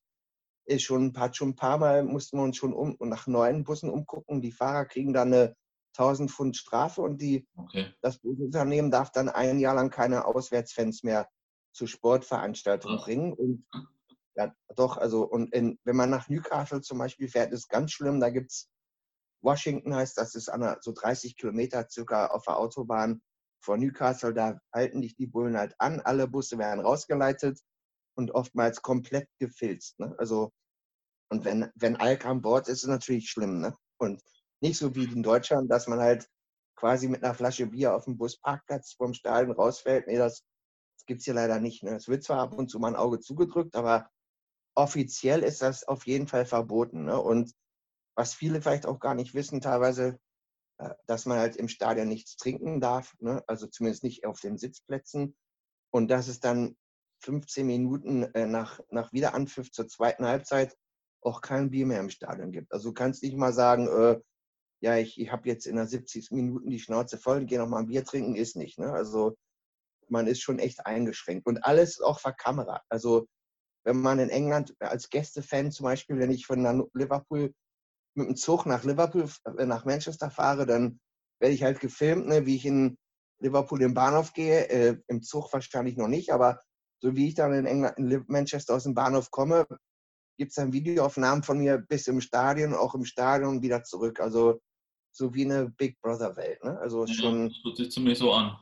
schon, 0.78 1.18
hat 1.18 1.36
schon 1.36 1.50
ein 1.50 1.56
paar 1.56 1.80
Mal, 1.80 2.04
mussten 2.04 2.38
wir 2.38 2.44
uns 2.44 2.58
schon 2.58 2.74
um, 2.74 2.96
nach 3.00 3.26
neuen 3.26 3.64
Bussen 3.64 3.90
umgucken. 3.90 4.42
Die 4.42 4.52
Fahrer 4.52 4.86
kriegen 4.86 5.14
dann 5.14 5.34
eine 5.34 5.56
1000 5.98 6.30
Pfund 6.30 6.56
Strafe 6.56 7.02
und 7.02 7.20
die, 7.20 7.48
okay. 7.56 7.94
das 8.02 8.20
Busunternehmen 8.20 8.92
darf 8.92 9.12
dann 9.12 9.30
ein 9.30 9.60
Jahr 9.60 9.76
lang 9.76 9.90
keine 9.90 10.26
Auswärtsfans 10.26 11.04
mehr 11.04 11.28
zu 11.74 11.88
Sportveranstaltungen 11.88 13.00
Ach. 13.00 13.06
bringen. 13.06 13.34
Und 13.34 13.66
ja, 14.36 14.54
doch, 14.76 14.98
also, 14.98 15.24
und 15.24 15.54
in, 15.54 15.80
wenn 15.84 15.96
man 15.96 16.10
nach 16.10 16.30
Newcastle 16.30 16.82
zum 16.82 16.98
Beispiel 16.98 17.28
fährt, 17.28 17.52
ist 17.52 17.70
ganz 17.70 17.92
schlimm. 17.92 18.20
Da 18.20 18.30
gibt 18.30 18.52
es 18.52 18.70
Washington, 19.42 19.96
heißt 19.96 20.18
das, 20.18 20.36
ist 20.36 20.50
an 20.50 20.78
so 20.82 20.94
30 20.94 21.36
Kilometer 21.36 21.88
circa 21.90 22.28
auf 22.28 22.46
der 22.46 22.58
Autobahn 22.58 23.22
vor 23.62 23.78
Newcastle. 23.78 24.34
Da 24.34 24.60
halten 24.74 25.02
dich 25.02 25.16
die 25.16 25.28
Bullen 25.28 25.58
halt 25.58 25.76
an. 25.80 26.00
Alle 26.00 26.28
Busse 26.28 26.58
werden 26.58 26.80
rausgeleitet 26.80 27.60
und 28.16 28.32
oftmals 28.32 28.82
komplett 28.82 29.28
gefilzt. 29.40 30.00
Ne? 30.00 30.16
Also, 30.18 30.52
und 31.30 31.46
wenn, 31.46 31.72
wenn 31.76 31.96
Alk 31.96 32.26
an 32.26 32.42
Bord 32.42 32.68
ist, 32.68 32.80
ist 32.80 32.84
es 32.84 32.90
natürlich 32.90 33.30
schlimm. 33.30 33.62
Ne? 33.62 33.78
Und 33.98 34.22
nicht 34.62 34.78
so 34.78 34.96
wie 34.96 35.06
in 35.06 35.24
Deutschland, 35.24 35.72
dass 35.72 35.88
man 35.88 36.00
halt 36.00 36.28
quasi 36.76 37.08
mit 37.08 37.24
einer 37.24 37.36
Flasche 37.36 37.68
Bier 37.68 37.96
auf 37.96 38.06
dem 38.06 38.18
Busparkplatz 38.18 38.94
vom 38.94 39.14
Stadion 39.14 39.56
rausfällt. 39.56 40.08
Nee, 40.08 40.18
das, 40.18 40.44
das 40.98 41.06
gibt 41.06 41.20
es 41.20 41.26
hier 41.26 41.34
leider 41.34 41.60
nicht. 41.60 41.84
Ne? 41.84 41.96
Es 41.96 42.08
wird 42.08 42.24
zwar 42.24 42.40
ab 42.40 42.54
und 42.54 42.70
zu 42.70 42.80
mal 42.80 42.90
ein 42.90 42.96
Auge 42.96 43.20
zugedrückt, 43.20 43.76
aber 43.76 44.10
offiziell 44.76 45.44
ist 45.44 45.62
das 45.62 45.84
auf 45.88 46.08
jeden 46.08 46.28
Fall 46.28 46.46
verboten. 46.46 47.06
Ne? 47.06 47.20
Und 47.20 47.54
was 48.16 48.34
viele 48.34 48.62
vielleicht 48.62 48.86
auch 48.86 49.00
gar 49.00 49.14
nicht 49.14 49.34
wissen, 49.34 49.62
teilweise, 49.62 50.20
äh, 50.80 50.90
dass 51.06 51.26
man 51.26 51.38
halt 51.38 51.58
im 51.58 51.68
Stadion 51.68 52.08
nichts 52.08 52.38
trinken 52.38 52.82
darf, 52.82 53.16
ne? 53.20 53.44
also 53.48 53.68
zumindest 53.68 54.04
nicht 54.04 54.26
auf 54.26 54.40
den 54.40 54.58
Sitzplätzen. 54.58 55.36
Und 55.92 56.10
dass 56.10 56.28
es 56.28 56.40
dann 56.40 56.76
15 57.22 57.68
Minuten 57.68 58.24
äh, 58.34 58.48
nach, 58.48 58.80
nach 58.90 59.12
Wiederanpfiff 59.12 59.72
zur 59.72 59.88
zweiten 59.88 60.26
Halbzeit 60.26 60.76
auch 61.22 61.42
kein 61.42 61.70
Bier 61.70 61.86
mehr 61.86 62.00
im 62.00 62.10
Stadion 62.10 62.52
gibt. 62.52 62.72
Also 62.72 62.90
du 62.90 62.94
kannst 62.94 63.24
nicht 63.24 63.36
mal 63.36 63.54
sagen, 63.54 63.88
äh, 63.88 64.20
ja, 64.82 64.98
ich, 64.98 65.20
ich 65.20 65.32
habe 65.32 65.48
jetzt 65.48 65.68
in 65.68 65.76
der 65.76 65.88
70. 65.88 66.32
Minuten 66.32 66.70
die 66.70 66.80
Schnauze 66.80 67.18
voll, 67.18 67.46
gehe 67.46 67.60
noch 67.60 67.68
mal 67.68 67.80
ein 67.80 67.88
Bier 67.88 68.06
trinken, 68.06 68.36
ist 68.36 68.56
nicht. 68.56 68.80
Ne? 68.80 68.92
Also 68.92 69.36
man 70.08 70.28
ist 70.28 70.42
schon 70.42 70.60
echt 70.60 70.86
eingeschränkt. 70.86 71.46
Und 71.46 71.64
alles 71.66 72.00
auch 72.00 72.20
verkamerat. 72.20 72.84
Also 72.90 73.28
wenn 73.84 74.02
man 74.02 74.20
in 74.20 74.30
England 74.30 74.76
als 74.80 75.10
Gästefan 75.10 75.72
zum 75.72 75.86
Beispiel, 75.86 76.18
wenn 76.18 76.32
ich 76.32 76.46
von 76.46 76.90
Liverpool 76.94 77.54
mit 78.16 78.28
dem 78.28 78.36
Zug 78.36 78.66
nach 78.66 78.84
Liverpool, 78.84 79.30
äh, 79.58 79.66
nach 79.66 79.86
Manchester 79.86 80.30
fahre, 80.30 80.66
dann 80.66 81.00
werde 81.40 81.56
ich 81.56 81.64
halt 81.64 81.80
gefilmt, 81.80 82.28
ne, 82.28 82.46
wie 82.46 82.56
ich 82.56 82.66
in 82.66 82.98
Liverpool 83.42 83.82
im 83.82 83.94
Bahnhof 83.94 84.34
gehe. 84.34 84.70
Äh, 84.70 84.98
Im 85.08 85.22
Zug 85.22 85.52
wahrscheinlich 85.54 85.98
noch 85.98 86.08
nicht, 86.08 86.32
aber 86.32 86.60
so 87.02 87.16
wie 87.16 87.30
ich 87.30 87.36
dann 87.36 87.54
in 87.54 87.66
England, 87.66 87.98
in 87.98 88.26
Manchester 88.28 88.76
aus 88.76 88.84
dem 88.84 88.94
Bahnhof 88.94 89.32
komme, 89.32 89.66
gibt 90.40 90.52
es 90.52 90.56
dann 90.56 90.72
Videoaufnahmen 90.72 91.44
von 91.44 91.60
mir 91.60 91.78
bis 91.78 92.08
im 92.08 92.22
Stadion, 92.22 92.74
auch 92.74 92.96
im 92.96 93.04
Stadion 93.04 93.62
wieder 93.62 93.84
zurück. 93.84 94.22
Also 94.22 94.62
so 95.12 95.34
wie 95.34 95.44
eine 95.44 95.70
Big 95.70 96.00
Brother 96.02 96.38
Welt. 96.38 96.64
Ne? 96.64 96.80
Also 96.80 97.06
ja, 97.06 97.14
schon. 97.14 97.50
Das 97.50 97.58
hört 97.64 97.78
sich 97.78 97.92
ziemlich 97.92 98.18
so 98.18 98.32
an. 98.32 98.58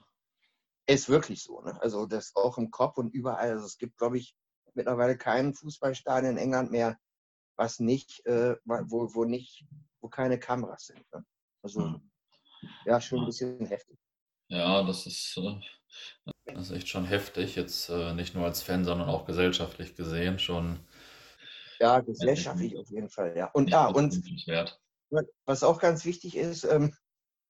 Ist 0.88 1.08
wirklich 1.08 1.44
so. 1.44 1.62
Ne? 1.62 1.80
Also 1.80 2.08
das 2.08 2.36
auch 2.36 2.58
im 2.58 2.72
Kopf 2.72 2.98
und 2.98 3.14
überall. 3.14 3.52
Also 3.52 3.66
es 3.66 3.78
gibt, 3.78 3.96
glaube 3.98 4.18
ich, 4.18 4.36
mittlerweile 4.74 5.18
kein 5.18 5.54
Fußballstadion 5.54 6.32
in 6.32 6.38
England 6.38 6.72
mehr, 6.72 6.98
was 7.58 7.80
nicht, 7.80 8.26
äh, 8.26 8.56
wo, 8.66 9.14
wo 9.14 9.24
nicht, 9.26 9.64
wo 10.02 10.10
keine 10.10 10.40
Kameras 10.40 10.88
sind. 10.88 11.06
Ne? 11.14 11.24
Also 11.62 11.82
hm. 11.82 12.12
ja, 12.86 13.00
schon 13.00 13.20
ein 13.20 13.26
bisschen 13.28 13.64
heftig. 13.68 14.00
Ja, 14.48 14.82
das 14.82 15.06
ist, 15.06 15.38
äh, 15.38 15.60
das 16.46 16.72
ist 16.72 16.76
echt 16.76 16.88
schon 16.88 17.06
heftig. 17.06 17.56
Jetzt 17.56 17.90
äh, 17.90 18.16
nicht 18.16 18.34
nur 18.34 18.46
als 18.46 18.64
Fan, 18.64 18.84
sondern 18.84 19.10
auch 19.10 19.26
gesellschaftlich 19.26 19.96
gesehen 19.96 20.40
schon. 20.40 20.80
Ja, 21.80 22.00
gesellschaftlich 22.00 22.78
auf 22.78 22.90
jeden 22.90 23.10
Fall, 23.10 23.36
ja. 23.38 23.50
Und 23.52 23.70
ja, 23.70 23.88
und 23.88 24.20
was 25.46 25.64
auch 25.64 25.80
ganz 25.80 26.06
wichtig 26.06 26.36
ist, 26.36 26.64
ähm, 26.64 26.94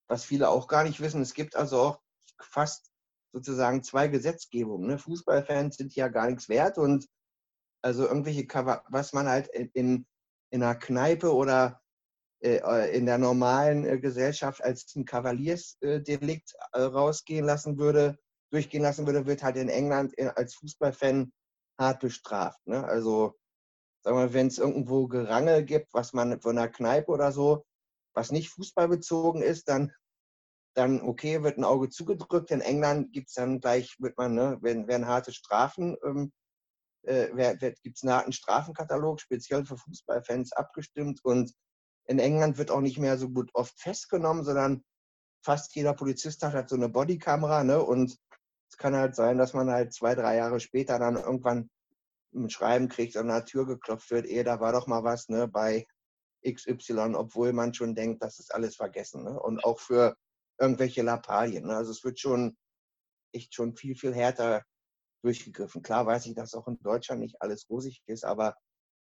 was 0.08 0.26
viele 0.26 0.50
auch 0.50 0.68
gar 0.68 0.84
nicht 0.84 1.00
wissen, 1.00 1.22
es 1.22 1.34
gibt 1.34 1.56
also 1.56 1.80
auch 1.80 2.00
fast 2.40 2.92
sozusagen 3.34 3.84
zwei 3.84 4.08
Gesetzgebungen. 4.08 4.88
Ne? 4.88 4.98
Fußballfans 4.98 5.78
sind 5.78 5.96
ja 5.96 6.08
gar 6.08 6.28
nichts 6.28 6.50
wert 6.50 6.78
und 6.78 7.08
also 7.82 8.08
irgendwelche, 8.08 8.48
was 8.90 9.14
man 9.14 9.28
halt 9.28 9.48
in, 9.48 10.06
in 10.52 10.64
einer 10.64 10.76
Kneipe 10.76 11.34
oder 11.34 11.82
äh, 12.44 12.96
in 12.96 13.06
der 13.06 13.18
normalen 13.18 13.86
äh, 13.86 14.00
Gesellschaft 14.00 14.64
als 14.64 14.94
ein 14.96 15.06
Kavaliersdelikt 15.06 16.54
äh, 16.74 16.82
rausgehen 16.82 17.46
lassen 17.46 17.78
würde, 17.78 18.18
durchgehen 18.52 18.84
lassen 18.84 19.06
würde, 19.06 19.26
wird 19.26 19.44
halt 19.44 19.58
in 19.58 19.70
England 19.70 20.14
als 20.38 20.56
Fußballfan 20.56 21.32
hart 21.80 22.00
bestraft. 22.00 22.66
Ne? 22.68 22.84
Also 22.84 23.36
sagen 24.08 24.20
wir, 24.20 24.34
wenn 24.34 24.48
es 24.48 24.58
irgendwo 24.58 25.08
Gerangel 25.08 25.66
gibt, 25.66 25.94
was 25.94 26.14
man 26.14 26.40
von 26.40 26.58
einer 26.58 26.70
Kneipe 26.70 27.12
oder 27.12 27.34
so, 27.34 27.66
was 28.14 28.32
nicht 28.32 28.50
fußballbezogen 28.52 29.42
ist, 29.42 29.68
dann, 29.68 29.92
dann 30.76 31.02
okay, 31.02 31.44
wird 31.44 31.58
ein 31.58 31.66
Auge 31.66 31.90
zugedrückt. 31.90 32.52
In 32.52 32.62
England 32.62 33.12
gibt 33.12 33.28
es 33.28 33.34
dann 33.34 33.60
gleich, 33.60 33.98
wird 34.00 34.18
man, 34.18 34.34
ne, 34.34 34.58
werden, 34.62 34.88
werden 34.88 35.08
harte 35.08 35.34
Strafen, 35.34 35.98
ähm, 36.06 36.32
äh, 37.04 37.58
gibt 37.84 37.98
es 37.98 38.04
einen 38.04 38.14
harten 38.14 38.32
Strafenkatalog, 38.32 39.20
speziell 39.20 39.66
für 39.66 39.78
Fußballfans 39.78 40.54
abgestimmt. 40.54 41.20
Und 41.26 41.52
in 42.06 42.20
England 42.20 42.58
wird 42.58 42.72
auch 42.72 42.82
nicht 42.82 43.00
mehr 43.00 43.18
so 43.18 43.28
gut 43.28 43.50
oft 43.56 43.78
festgenommen, 43.78 44.46
sondern 44.46 44.86
fast 45.44 45.76
jeder 45.76 45.94
Polizist 45.94 46.42
hat 46.44 46.54
halt 46.54 46.70
so 46.70 46.78
eine 46.78 46.88
Bodykamera, 46.88 47.66
ne? 47.66 47.84
Und 47.84 48.18
es 48.70 48.78
kann 48.78 48.96
halt 48.96 49.16
sein, 49.16 49.38
dass 49.38 49.54
man 49.54 49.70
halt 49.70 49.94
zwei, 49.94 50.16
drei 50.16 50.38
Jahre 50.38 50.62
später 50.62 50.98
dann 50.98 51.18
irgendwann 51.18 51.70
ein 52.46 52.50
Schreiben 52.50 52.88
kriegt, 52.90 53.18
an 53.18 53.28
der 53.28 53.46
Tür 53.46 53.66
geklopft 53.66 54.12
wird, 54.12 54.28
eh, 54.28 54.44
da 54.44 54.60
war 54.60 54.72
doch 54.72 54.88
mal 54.88 55.04
was, 55.04 55.30
ne, 55.30 55.48
bei 55.48 55.86
XY, 56.46 57.16
obwohl 57.16 57.54
man 57.54 57.74
schon 57.74 57.96
denkt, 57.96 58.22
das 58.24 58.40
ist 58.40 58.54
alles 58.54 58.76
vergessen. 58.76 59.24
Ne? 59.24 59.40
Und 59.40 59.64
auch 59.64 59.80
für 59.80 60.16
irgendwelche 60.60 61.02
Lappalien. 61.02 61.68
Ne? 61.68 61.76
Also 61.76 61.92
es 61.92 62.04
wird 62.04 62.20
schon 62.20 62.58
echt 63.34 63.54
schon 63.54 63.76
viel, 63.76 63.96
viel 63.96 64.14
härter 64.14 64.64
durchgegriffen. 65.24 65.82
Klar 65.82 66.06
weiß 66.06 66.26
ich, 66.28 66.36
dass 66.36 66.54
auch 66.54 66.68
in 66.68 66.80
Deutschland 66.80 67.22
nicht 67.22 67.42
alles 67.42 67.70
rosig 67.70 68.02
ist, 68.06 68.24
aber 68.24 68.56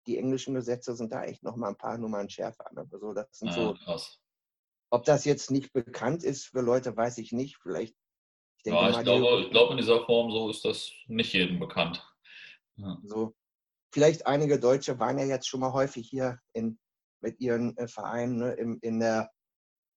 die 0.07 0.19
englischen 0.19 0.55
Gesetze 0.55 0.95
sind 0.95 1.13
da 1.13 1.25
echt 1.25 1.43
noch 1.43 1.57
mal 1.57 1.69
ein 1.69 1.77
paar 1.77 1.99
Nummern 1.99 2.31
schärfer. 2.31 2.69
Ne? 2.73 2.87
Also 2.91 3.13
das 3.13 3.27
sind 3.33 3.53
so. 3.53 3.75
Krass. 3.75 4.19
Ob 4.91 5.05
das 5.05 5.25
jetzt 5.25 5.51
nicht 5.51 5.73
bekannt 5.73 6.23
ist 6.23 6.47
für 6.47 6.61
Leute, 6.61 6.97
weiß 6.97 7.19
ich 7.19 7.33
nicht. 7.33 7.59
Vielleicht. 7.61 7.95
Ich 8.59 8.63
denke 8.65 8.81
ja, 8.81 8.89
ich, 8.89 8.97
mal, 8.97 9.05
glaube, 9.05 9.43
ich 9.43 9.51
glaube, 9.51 9.73
in 9.73 9.79
dieser 9.79 10.05
Form 10.05 10.31
so 10.31 10.49
ist 10.49 10.65
das 10.65 10.91
nicht 11.07 11.33
jedem 11.33 11.59
bekannt. 11.59 12.05
Ja. 12.77 12.99
So, 13.05 13.35
vielleicht 13.93 14.27
einige 14.27 14.59
Deutsche 14.59 14.99
waren 14.99 15.19
ja 15.19 15.25
jetzt 15.25 15.49
schon 15.49 15.61
mal 15.61 15.73
häufig 15.73 16.09
hier 16.09 16.39
in, 16.53 16.79
mit 17.21 17.41
ihren 17.41 17.77
äh, 17.77 17.89
Vereinen 17.89 18.37
ne, 18.37 18.53
in, 18.53 18.79
in, 18.81 19.01
der, 19.01 19.31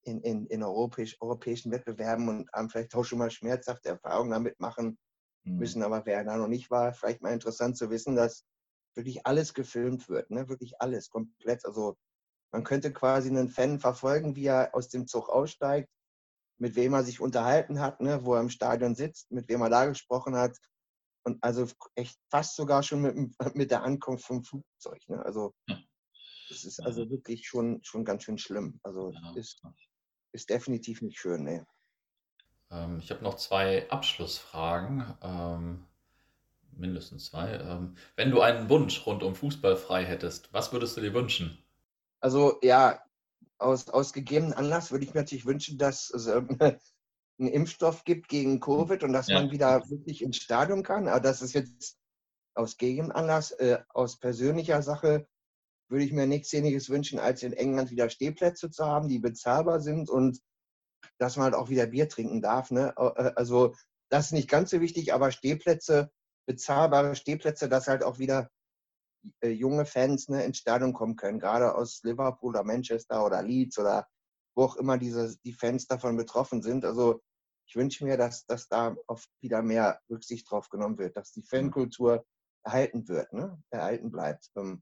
in, 0.03 0.21
in, 0.21 0.45
in 0.47 0.63
europäisch, 0.63 1.17
europäischen 1.19 1.71
Wettbewerben 1.71 2.29
und 2.29 2.51
haben 2.53 2.69
vielleicht 2.69 2.95
auch 2.95 3.03
schon 3.03 3.19
mal 3.19 3.31
schmerzhafte 3.31 3.89
Erfahrungen 3.89 4.31
damit 4.31 4.59
machen 4.59 4.97
mhm. 5.43 5.57
müssen. 5.57 5.83
Aber 5.83 6.05
wer 6.05 6.23
da 6.23 6.37
noch 6.37 6.47
nicht 6.47 6.71
war, 6.71 6.93
vielleicht 6.93 7.21
mal 7.21 7.33
interessant 7.33 7.77
zu 7.77 7.89
wissen, 7.89 8.15
dass 8.15 8.45
wirklich 8.95 9.25
alles 9.25 9.53
gefilmt 9.53 10.09
wird. 10.09 10.29
Ne? 10.31 10.49
Wirklich 10.49 10.81
alles, 10.81 11.09
komplett. 11.09 11.65
Also 11.65 11.97
man 12.51 12.63
könnte 12.63 12.91
quasi 12.91 13.29
einen 13.29 13.49
Fan 13.49 13.79
verfolgen, 13.79 14.35
wie 14.35 14.47
er 14.47 14.73
aus 14.73 14.89
dem 14.89 15.07
Zug 15.07 15.29
aussteigt, 15.29 15.89
mit 16.57 16.75
wem 16.75 16.93
er 16.93 17.03
sich 17.03 17.21
unterhalten 17.21 17.79
hat, 17.79 18.01
ne, 18.01 18.25
wo 18.25 18.35
er 18.35 18.41
im 18.41 18.49
Stadion 18.49 18.95
sitzt, 18.95 19.31
mit 19.31 19.47
wem 19.47 19.61
er 19.61 19.69
da 19.69 19.85
gesprochen 19.85 20.35
hat. 20.35 20.57
Und 21.23 21.43
also 21.43 21.67
echt 21.95 22.17
fast 22.29 22.55
sogar 22.55 22.83
schon 22.83 23.01
mit, 23.01 23.15
mit 23.55 23.71
der 23.71 23.83
Ankunft 23.83 24.25
vom 24.25 24.43
Flugzeug. 24.43 25.01
Ne? 25.07 25.23
Also 25.25 25.53
es 26.49 26.63
ist 26.63 26.79
also 26.79 27.09
wirklich 27.09 27.47
schon, 27.47 27.79
schon 27.83 28.05
ganz 28.05 28.23
schön 28.23 28.37
schlimm. 28.37 28.79
Also 28.83 29.11
ja. 29.11 29.33
ist, 29.35 29.61
ist 30.31 30.49
definitiv 30.49 31.01
nicht 31.01 31.19
schön. 31.19 31.43
Ne? 31.43 31.67
Ähm, 32.71 32.99
ich 32.99 33.11
habe 33.11 33.23
noch 33.23 33.35
zwei 33.35 33.89
Abschlussfragen. 33.89 35.13
Ähm, 35.21 35.85
mindestens 36.79 37.25
zwei. 37.25 37.53
Ähm, 37.55 37.95
wenn 38.15 38.31
du 38.31 38.41
einen 38.41 38.69
Wunsch 38.69 39.05
rund 39.05 39.23
um 39.23 39.35
Fußball 39.35 39.75
frei 39.75 40.05
hättest, 40.05 40.51
was 40.53 40.71
würdest 40.71 40.97
du 40.97 41.01
dir 41.01 41.13
wünschen? 41.13 41.63
Also 42.21 42.57
ja, 42.61 43.03
aus, 43.57 43.89
aus 43.89 44.13
gegebenen 44.13 44.53
Anlass 44.53 44.91
würde 44.91 45.05
ich 45.05 45.13
mir 45.13 45.21
natürlich 45.21 45.45
wünschen, 45.45 45.77
dass 45.77 46.11
ähm, 46.27 46.57
einen 47.39 47.49
Impfstoff 47.49 48.03
gibt 48.03 48.27
gegen 48.27 48.59
Covid 48.59 49.03
und 49.03 49.13
dass 49.13 49.27
ja. 49.27 49.39
man 49.39 49.51
wieder 49.51 49.89
wirklich 49.89 50.21
ins 50.21 50.37
Stadion 50.37 50.83
kann. 50.83 51.07
Aber 51.07 51.19
das 51.19 51.41
ist 51.41 51.53
jetzt 51.53 51.97
aus 52.55 52.77
gegebenem 52.77 53.11
Anlass, 53.11 53.51
äh, 53.51 53.79
aus 53.89 54.19
persönlicher 54.19 54.81
Sache 54.81 55.27
würde 55.89 56.05
ich 56.05 56.13
mir 56.13 56.27
nichts 56.27 56.53
Ähnliches 56.53 56.89
wünschen, 56.89 57.19
als 57.19 57.41
in 57.41 57.53
England 57.53 57.89
wieder 57.89 58.09
Stehplätze 58.09 58.69
zu 58.69 58.85
haben, 58.85 59.07
die 59.07 59.19
bezahlbar 59.19 59.79
sind 59.79 60.09
und 60.09 60.39
dass 61.17 61.35
man 61.35 61.45
halt 61.45 61.55
auch 61.55 61.69
wieder 61.69 61.87
Bier 61.87 62.07
trinken 62.09 62.41
darf. 62.41 62.71
Ne? 62.71 62.93
Äh, 62.97 63.31
also 63.35 63.75
das 64.09 64.27
ist 64.27 64.31
nicht 64.33 64.49
ganz 64.49 64.71
so 64.71 64.81
wichtig, 64.81 65.13
aber 65.13 65.31
Stehplätze, 65.31 66.11
bezahlbare 66.47 67.15
Stehplätze, 67.15 67.69
dass 67.69 67.87
halt 67.87 68.03
auch 68.03 68.19
wieder 68.19 68.49
äh, 69.41 69.49
junge 69.49 69.85
Fans 69.85 70.29
ne, 70.29 70.43
ins 70.43 70.57
Stadion 70.57 70.93
kommen 70.93 71.15
können, 71.15 71.39
gerade 71.39 71.75
aus 71.75 72.01
Liverpool 72.03 72.51
oder 72.51 72.63
Manchester 72.63 73.25
oder 73.25 73.41
Leeds 73.41 73.77
oder 73.77 74.07
wo 74.55 74.63
auch 74.63 74.75
immer 74.77 74.97
diese, 74.97 75.37
die 75.43 75.53
Fans 75.53 75.87
davon 75.87 76.17
betroffen 76.17 76.61
sind. 76.61 76.85
Also 76.85 77.21
ich 77.69 77.75
wünsche 77.75 78.03
mir, 78.03 78.17
dass, 78.17 78.47
dass 78.47 78.67
da 78.67 78.95
oft 79.05 79.29
wieder 79.41 79.61
mehr 79.61 80.01
Rücksicht 80.09 80.49
drauf 80.49 80.69
genommen 80.69 80.97
wird, 80.97 81.15
dass 81.15 81.31
die 81.31 81.43
Fankultur 81.43 82.25
erhalten 82.63 83.07
wird, 83.07 83.31
ne? 83.31 83.61
erhalten 83.69 84.09
bleibt. 84.09 84.49
Ähm, 84.55 84.81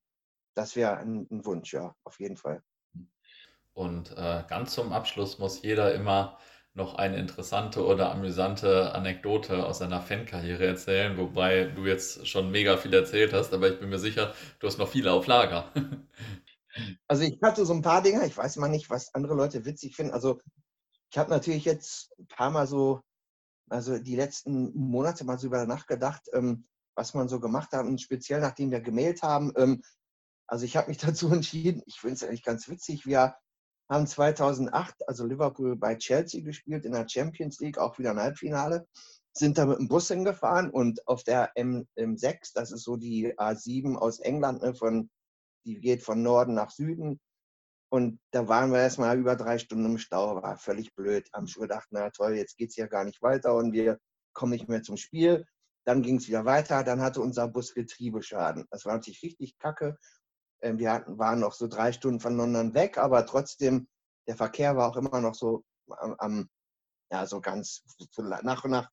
das 0.56 0.78
wäre 0.78 0.98
ein, 0.98 1.28
ein, 1.30 1.46
Wunsch, 1.46 1.74
ja, 1.74 1.94
auf 2.06 2.20
jeden 2.20 2.38
Fall. 2.38 2.64
Und 3.74 4.12
äh, 4.12 4.44
ganz 4.48 4.74
zum 4.74 4.94
Abschluss 4.94 5.38
muss 5.38 5.62
jeder 5.62 5.94
immer 5.94 6.40
noch 6.74 6.96
eine 6.96 7.18
interessante 7.18 7.86
oder 7.86 8.12
amüsante 8.12 8.94
Anekdote 8.96 9.66
aus 9.66 9.80
seiner 9.80 10.02
Fankarriere 10.02 10.66
erzählen, 10.66 11.18
wobei 11.18 11.66
du 11.66 11.86
jetzt 11.86 12.26
schon 12.26 12.52
mega 12.52 12.78
viel 12.78 12.94
erzählt 12.94 13.34
hast, 13.34 13.54
aber 13.54 13.70
ich 13.70 13.80
bin 13.80 13.90
mir 13.90 14.00
sicher, 14.00 14.34
du 14.60 14.68
hast 14.68 14.78
noch 14.78 14.88
viele 14.88 15.12
auf 15.12 15.28
Lager. 15.28 15.72
Also 17.08 17.24
ich 17.24 17.42
hatte 17.42 17.66
so 17.66 17.74
ein 17.74 17.82
paar 17.82 18.04
Dinge, 18.04 18.24
ich 18.28 18.38
weiß 18.38 18.58
mal 18.58 18.68
nicht, 18.68 18.92
was 18.92 19.12
andere 19.16 19.34
Leute 19.34 19.66
witzig 19.66 19.96
finden. 19.96 20.14
Also 20.14 20.40
ich 21.10 21.18
habe 21.18 21.30
natürlich 21.30 21.66
jetzt 21.66 22.14
ein 22.20 22.28
paar 22.28 22.52
Mal 22.52 22.68
so, 22.68 23.02
also 23.70 23.98
die 23.98 24.16
letzten 24.16 24.78
Monate 24.78 25.24
mal 25.24 25.38
so 25.38 25.48
über 25.48 25.66
nachgedacht, 25.66 26.30
ähm, 26.34 26.68
was 26.96 27.14
man 27.14 27.30
so 27.30 27.40
gemacht 27.40 27.72
hat 27.72 27.86
und 27.86 28.02
speziell 28.02 28.42
nachdem 28.42 28.72
wir 28.72 28.82
gemailt 28.82 29.22
haben. 29.22 29.54
Ähm, 29.56 29.82
also 30.48 30.66
ich 30.66 30.78
habe 30.78 30.90
mich 30.90 30.98
dazu 30.98 31.32
entschieden, 31.32 31.84
ich 31.86 32.00
finde 32.00 32.16
es 32.16 32.24
eigentlich 32.24 32.44
ganz 32.44 32.68
witzig, 32.68 33.06
wir 33.06 33.36
haben 33.90 34.08
2008, 34.08 35.08
also 35.08 35.26
Liverpool 35.26 35.78
bei 35.78 35.96
Chelsea 35.96 36.42
gespielt 36.44 36.86
in 36.86 36.92
der 36.92 37.08
Champions 37.08 37.60
League, 37.60 37.78
auch 37.78 37.98
wieder 37.98 38.12
ein 38.12 38.20
Halbfinale, 38.20 38.86
sind 39.34 39.58
da 39.58 39.66
mit 39.66 39.80
dem 39.80 39.88
Bus 39.88 40.08
hingefahren 40.10 40.70
und 40.70 41.08
auf 41.08 41.24
der 41.24 41.52
M, 41.56 41.88
M6, 41.98 42.52
das 42.54 42.72
ist 42.72 42.84
so 42.84 42.98
die 42.98 43.34
A7 43.38 43.96
aus 43.96 44.20
England, 44.20 44.62
ne, 44.62 44.74
von, 44.74 45.10
die 45.66 45.80
geht 45.80 46.04
von 46.04 46.22
Norden 46.22 46.54
nach 46.54 46.72
Süden. 46.72 47.20
Und 47.90 48.20
da 48.32 48.48
waren 48.48 48.72
wir 48.72 48.80
erstmal 48.80 49.18
über 49.18 49.36
drei 49.36 49.58
Stunden 49.58 49.86
im 49.86 49.98
Stau, 49.98 50.42
war 50.42 50.58
völlig 50.58 50.94
blöd. 50.96 51.30
Haben 51.34 51.48
schon 51.48 51.64
gedacht, 51.64 51.88
na 51.92 52.10
toll, 52.10 52.36
jetzt 52.36 52.58
geht 52.58 52.70
es 52.70 52.76
ja 52.76 52.88
gar 52.88 53.06
nicht 53.06 53.22
weiter 53.22 53.56
und 53.56 53.72
wir 53.72 54.00
kommen 54.34 54.52
nicht 54.52 54.68
mehr 54.68 54.84
zum 54.84 54.98
Spiel. 54.98 55.46
Dann 55.86 56.02
ging 56.02 56.18
es 56.18 56.28
wieder 56.28 56.44
weiter, 56.44 56.84
dann 56.84 57.02
hatte 57.02 57.22
unser 57.22 57.48
Bus 57.48 57.74
Getriebeschaden. 57.74 58.66
Das 58.72 58.86
war 58.86 58.96
natürlich 58.96 59.24
richtig 59.24 59.58
kacke. 59.58 59.98
Ähm, 60.62 60.80
wir 60.80 60.92
hatten, 60.92 61.18
waren 61.18 61.40
noch 61.40 61.54
so 61.54 61.68
drei 61.68 61.94
Stunden 61.94 62.20
von 62.20 62.36
London 62.36 62.74
weg, 62.74 62.98
aber 62.98 63.26
trotzdem, 63.26 63.88
der 64.28 64.36
Verkehr 64.36 64.76
war 64.76 64.90
auch 64.90 64.98
immer 64.98 65.22
noch 65.22 65.36
so 65.36 65.64
am, 65.88 66.50
ja, 67.10 67.26
so 67.26 67.40
ganz, 67.40 67.84
so 68.12 68.22
nach 68.22 68.66
und 68.66 68.72
nach 68.72 68.90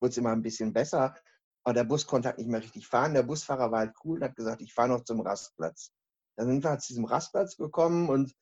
wurde 0.00 0.10
es 0.10 0.16
immer 0.18 0.30
ein 0.30 0.42
bisschen 0.42 0.72
besser. 0.72 1.16
Aber 1.64 1.74
der 1.74 1.84
Bus 1.84 2.06
konnte 2.06 2.28
halt 2.28 2.38
nicht 2.38 2.48
mehr 2.48 2.62
richtig 2.62 2.86
fahren. 2.86 3.14
Der 3.14 3.24
Busfahrer 3.24 3.72
war 3.72 3.80
halt 3.80 3.94
cool 4.04 4.18
und 4.18 4.24
hat 4.24 4.36
gesagt, 4.36 4.62
ich 4.62 4.72
fahre 4.72 4.90
noch 4.90 5.02
zum 5.02 5.20
Rastplatz. 5.20 5.90
Dann 6.36 6.48
sind 6.48 6.64
wir 6.64 6.70
halt 6.70 6.82
zu 6.82 6.88
diesem 6.88 7.04
Rastplatz 7.04 7.56
gekommen 7.56 8.08
und 8.08 8.34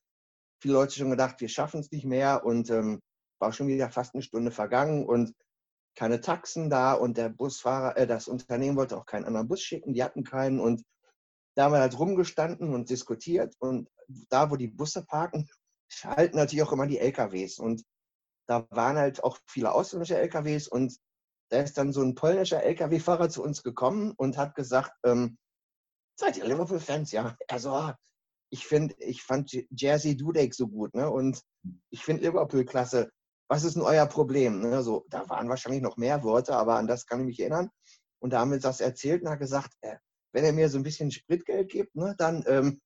viele 0.61 0.75
Leute 0.75 0.95
schon 0.95 1.11
gedacht, 1.11 1.41
wir 1.41 1.49
schaffen 1.49 1.81
es 1.81 1.91
nicht 1.91 2.05
mehr 2.05 2.45
und 2.45 2.71
ähm, 2.71 3.01
war 3.39 3.53
schon 3.53 3.69
wieder 3.69 3.91
fast 3.91 4.15
eine 4.15 4.23
Stunde 4.23 4.51
vergangen 4.51 5.07
und 5.07 5.35
keine 5.97 6.21
Taxen 6.21 6.71
da 6.71 6.95
und 6.95 7.17
der 7.17 7.29
Busfahrer, 7.29 7.97
äh, 7.97 8.07
das 8.07 8.29
Unternehmen 8.29 8.77
wollte 8.77 8.97
auch 8.97 9.07
keinen 9.07 9.25
anderen 9.25 9.49
Bus 9.49 9.61
schicken, 9.61 9.93
die 9.93 10.03
hatten 10.03 10.25
keinen 10.25 10.61
und 10.61 10.83
da 11.57 11.65
haben 11.65 11.73
wir 11.73 11.81
halt 11.81 11.99
rumgestanden 11.99 12.75
und 12.75 12.91
diskutiert 12.91 13.55
und 13.59 13.89
da, 14.29 14.51
wo 14.51 14.57
die 14.57 14.69
Busse 14.69 15.05
parken, 15.05 15.49
schalten 15.89 16.37
natürlich 16.37 16.65
auch 16.65 16.73
immer 16.73 16.87
die 16.87 16.99
LKWs 16.99 17.59
und 17.59 17.85
da 18.49 18.67
waren 18.71 18.97
halt 18.97 19.23
auch 19.23 19.39
viele 19.47 19.73
ausländische 19.73 20.19
LKWs 20.19 20.69
und 20.69 20.97
da 21.51 21.61
ist 21.61 21.79
dann 21.79 21.93
so 21.93 22.03
ein 22.03 22.15
polnischer 22.15 22.63
LKW-Fahrer 22.63 23.29
zu 23.29 23.43
uns 23.43 23.63
gekommen 23.63 24.13
und 24.17 24.37
hat 24.37 24.55
gesagt, 24.55 24.93
ähm, 25.05 25.39
seid 26.17 26.37
ihr 26.37 26.45
Liverpool-Fans? 26.45 27.13
Ja. 27.13 27.37
Also, 27.49 27.71
ah, 27.71 27.97
ich 28.51 28.67
finde, 28.67 28.95
ich 28.99 29.23
fand 29.23 29.53
Jersey 29.71 30.17
Dudek 30.17 30.55
so 30.55 30.69
gut, 30.69 30.95
ne? 30.95 31.11
Und 31.11 31.43
ich 31.91 32.05
finde 32.05 32.23
Liverpool 32.23 32.65
klasse. 32.65 33.11
Was 33.49 33.65
ist 33.65 33.75
denn 33.75 33.83
euer 33.83 34.07
Problem? 34.07 34.61
Ne? 34.61 34.83
So, 34.83 35.05
da 35.11 35.29
waren 35.29 35.49
wahrscheinlich 35.49 35.83
noch 35.83 35.97
mehr 35.97 36.23
Worte, 36.23 36.57
aber 36.57 36.77
an 36.77 36.87
das 36.87 37.07
kann 37.07 37.21
ich 37.21 37.27
mich 37.27 37.41
erinnern. 37.41 37.71
Und 38.21 38.33
da 38.33 38.41
haben 38.41 38.53
wir 38.53 38.59
das 38.59 38.81
erzählt 38.81 39.23
und 39.23 39.29
hat 39.29 39.39
gesagt, 39.39 39.75
äh, 39.83 39.97
wenn 40.33 40.45
er 40.45 40.53
mir 40.53 40.69
so 40.69 40.79
ein 40.79 40.83
bisschen 40.83 41.11
Spritgeld 41.11 41.71
gibt, 41.71 41.95
ne, 41.95 42.15
dann 42.17 42.45
ähm, 42.47 42.81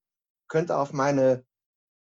könnt 0.49 0.71
ihr 0.71 0.79
auf, 0.79 0.93
meine, 0.93 1.45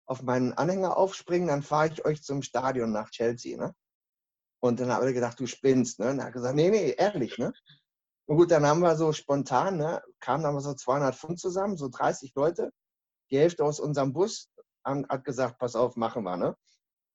auf 0.06 0.24
meinen 0.24 0.54
Anhänger 0.54 0.98
aufspringen, 0.98 1.48
dann 1.48 1.62
fahre 1.62 1.90
ich 1.90 2.06
euch 2.06 2.24
zum 2.24 2.42
Stadion 2.42 2.92
nach 2.92 3.12
Chelsea. 3.12 3.58
Ne? 3.58 3.76
Und 4.60 4.80
dann 4.80 4.92
habe 4.92 5.08
ich 5.08 5.14
gedacht, 5.14 5.40
du 5.40 5.46
spinnst. 5.46 6.00
Ne? 6.00 6.10
Und 6.10 6.20
er 6.20 6.26
hat 6.26 6.34
gesagt, 6.34 6.56
nee, 6.56 6.70
nee, 6.70 6.96
ehrlich. 6.98 7.38
Ne? 7.38 7.54
Und 8.28 8.38
gut, 8.38 8.52
dann 8.52 8.66
haben 8.66 8.82
wir 8.82 8.96
so 8.98 9.14
spontan, 9.14 9.78
ne, 9.78 10.02
kamen 10.20 10.44
dann 10.44 10.60
so 10.60 10.74
200 10.74 11.16
Pfund 11.16 11.40
zusammen, 11.40 11.78
so 11.78 11.88
30 11.88 12.34
Leute. 12.36 12.72
Die 13.32 13.38
Hälfte 13.38 13.64
aus 13.64 13.80
unserem 13.80 14.14
Bus 14.14 14.50
haben, 14.86 15.08
hat 15.08 15.24
gesagt, 15.24 15.58
pass 15.60 15.76
auf, 15.76 15.96
machen 15.96 16.24
wir. 16.24 16.36
Ne? 16.36 16.58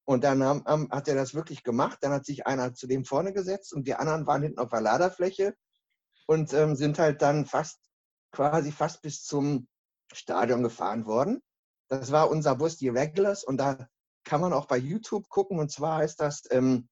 Und 0.04 0.24
dann 0.24 0.42
haben, 0.42 0.64
haben, 0.64 0.90
hat 0.90 1.08
er 1.08 1.14
das 1.14 1.34
wirklich 1.34 1.62
gemacht. 1.62 1.98
Dann 2.00 2.12
hat 2.12 2.24
sich 2.24 2.46
einer 2.46 2.74
zu 2.74 2.86
dem 2.86 3.04
vorne 3.04 3.32
gesetzt 3.32 3.74
und 3.74 3.86
die 3.86 3.94
anderen 3.94 4.26
waren 4.26 4.42
hinten 4.42 4.58
auf 4.58 4.70
der 4.70 4.80
Laderfläche 4.80 5.54
und 6.26 6.52
ähm, 6.54 6.76
sind 6.76 6.98
halt 6.98 7.20
dann 7.20 7.46
fast 7.46 7.78
quasi 8.32 8.72
fast 8.72 9.02
bis 9.02 9.22
zum 9.22 9.68
Stadion 10.12 10.62
gefahren 10.62 11.06
worden. 11.06 11.42
Das 11.88 12.10
war 12.10 12.30
unser 12.30 12.56
Bus, 12.56 12.78
die 12.78 12.88
Regulars, 12.88 13.44
und 13.44 13.58
da 13.58 13.86
kann 14.24 14.40
man 14.40 14.54
auch 14.54 14.66
bei 14.66 14.78
YouTube 14.78 15.28
gucken. 15.28 15.58
Und 15.58 15.70
zwar 15.70 15.98
heißt 15.98 16.18
das 16.20 16.44
ähm, 16.50 16.88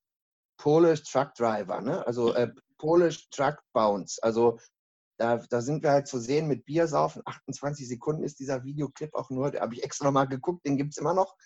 Polish 0.58 1.04
Truck 1.04 1.34
Driver, 1.34 1.80
ne? 1.80 2.06
also 2.06 2.34
äh, 2.34 2.52
Polish 2.80 3.28
Truck 3.28 3.62
Bounce. 3.74 4.18
Also 4.22 4.58
da, 5.18 5.36
da, 5.36 5.60
sind 5.60 5.82
wir 5.82 5.90
halt 5.90 6.08
zu 6.08 6.18
sehen 6.18 6.48
mit 6.48 6.64
Biersaufen. 6.64 7.20
28 7.26 7.86
Sekunden 7.86 8.24
ist 8.24 8.38
dieser 8.40 8.64
Videoclip 8.64 9.14
auch 9.14 9.28
nur. 9.28 9.50
Da 9.50 9.60
habe 9.60 9.74
ich 9.74 9.84
extra 9.84 10.06
nochmal 10.06 10.26
geguckt, 10.26 10.66
den 10.66 10.78
gibt 10.78 10.92
es 10.92 10.96
immer 10.96 11.12
noch. 11.12 11.36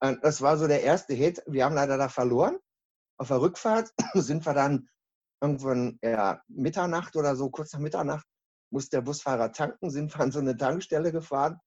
Das 0.00 0.40
war 0.40 0.56
so 0.56 0.68
der 0.68 0.84
erste 0.84 1.12
Hit. 1.14 1.42
Wir 1.46 1.64
haben 1.64 1.74
leider 1.74 1.98
da 1.98 2.08
verloren. 2.08 2.56
Auf 3.18 3.28
der 3.28 3.40
Rückfahrt 3.40 3.92
sind 4.14 4.46
wir 4.46 4.54
dann 4.54 4.88
irgendwann 5.42 5.98
ja, 6.02 6.40
Mitternacht 6.46 7.16
oder 7.16 7.34
so, 7.34 7.50
kurz 7.50 7.72
nach 7.72 7.80
Mitternacht, 7.80 8.26
muss 8.70 8.90
der 8.90 9.00
Busfahrer 9.00 9.52
tanken, 9.52 9.90
sind 9.90 10.14
wir 10.14 10.20
an 10.20 10.30
so 10.30 10.38
eine 10.38 10.56
Tankstelle 10.56 11.10
gefahren. 11.10 11.58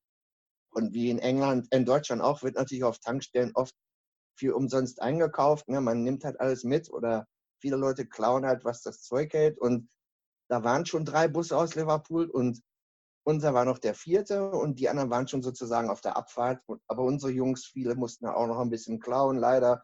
Und 0.71 0.93
wie 0.93 1.09
in 1.09 1.19
England, 1.19 1.67
in 1.71 1.85
Deutschland 1.85 2.21
auch, 2.21 2.41
wird 2.41 2.55
natürlich 2.55 2.83
auf 2.83 2.99
Tankstellen 2.99 3.51
oft 3.53 3.75
viel 4.39 4.53
umsonst 4.53 5.01
eingekauft. 5.01 5.67
Ne? 5.67 5.81
Man 5.81 6.03
nimmt 6.03 6.23
halt 6.23 6.39
alles 6.39 6.63
mit 6.63 6.89
oder 6.91 7.27
viele 7.63 7.77
Leute 7.77 8.05
klauen 8.05 8.45
halt, 8.45 8.65
was 8.65 8.81
das 8.81 9.01
Zeug 9.01 9.33
hält. 9.33 9.57
Und 9.57 9.89
da 10.49 10.65
waren 10.65 10.85
schon 10.85 11.05
drei 11.05 11.29
Busse 11.29 11.57
aus 11.57 11.75
Liverpool 11.75 12.29
und 12.29 12.61
unser 13.25 13.53
war 13.53 13.63
noch 13.63 13.79
der 13.79 13.95
vierte 13.95 14.51
und 14.51 14.79
die 14.79 14.89
anderen 14.89 15.09
waren 15.09 15.29
schon 15.29 15.41
sozusagen 15.41 15.89
auf 15.89 16.01
der 16.01 16.17
Abfahrt. 16.17 16.61
Aber 16.87 17.03
unsere 17.03 17.31
Jungs, 17.31 17.65
viele 17.65 17.95
mussten 17.95 18.27
auch 18.27 18.47
noch 18.47 18.59
ein 18.59 18.69
bisschen 18.69 18.99
klauen, 18.99 19.37
leider. 19.37 19.81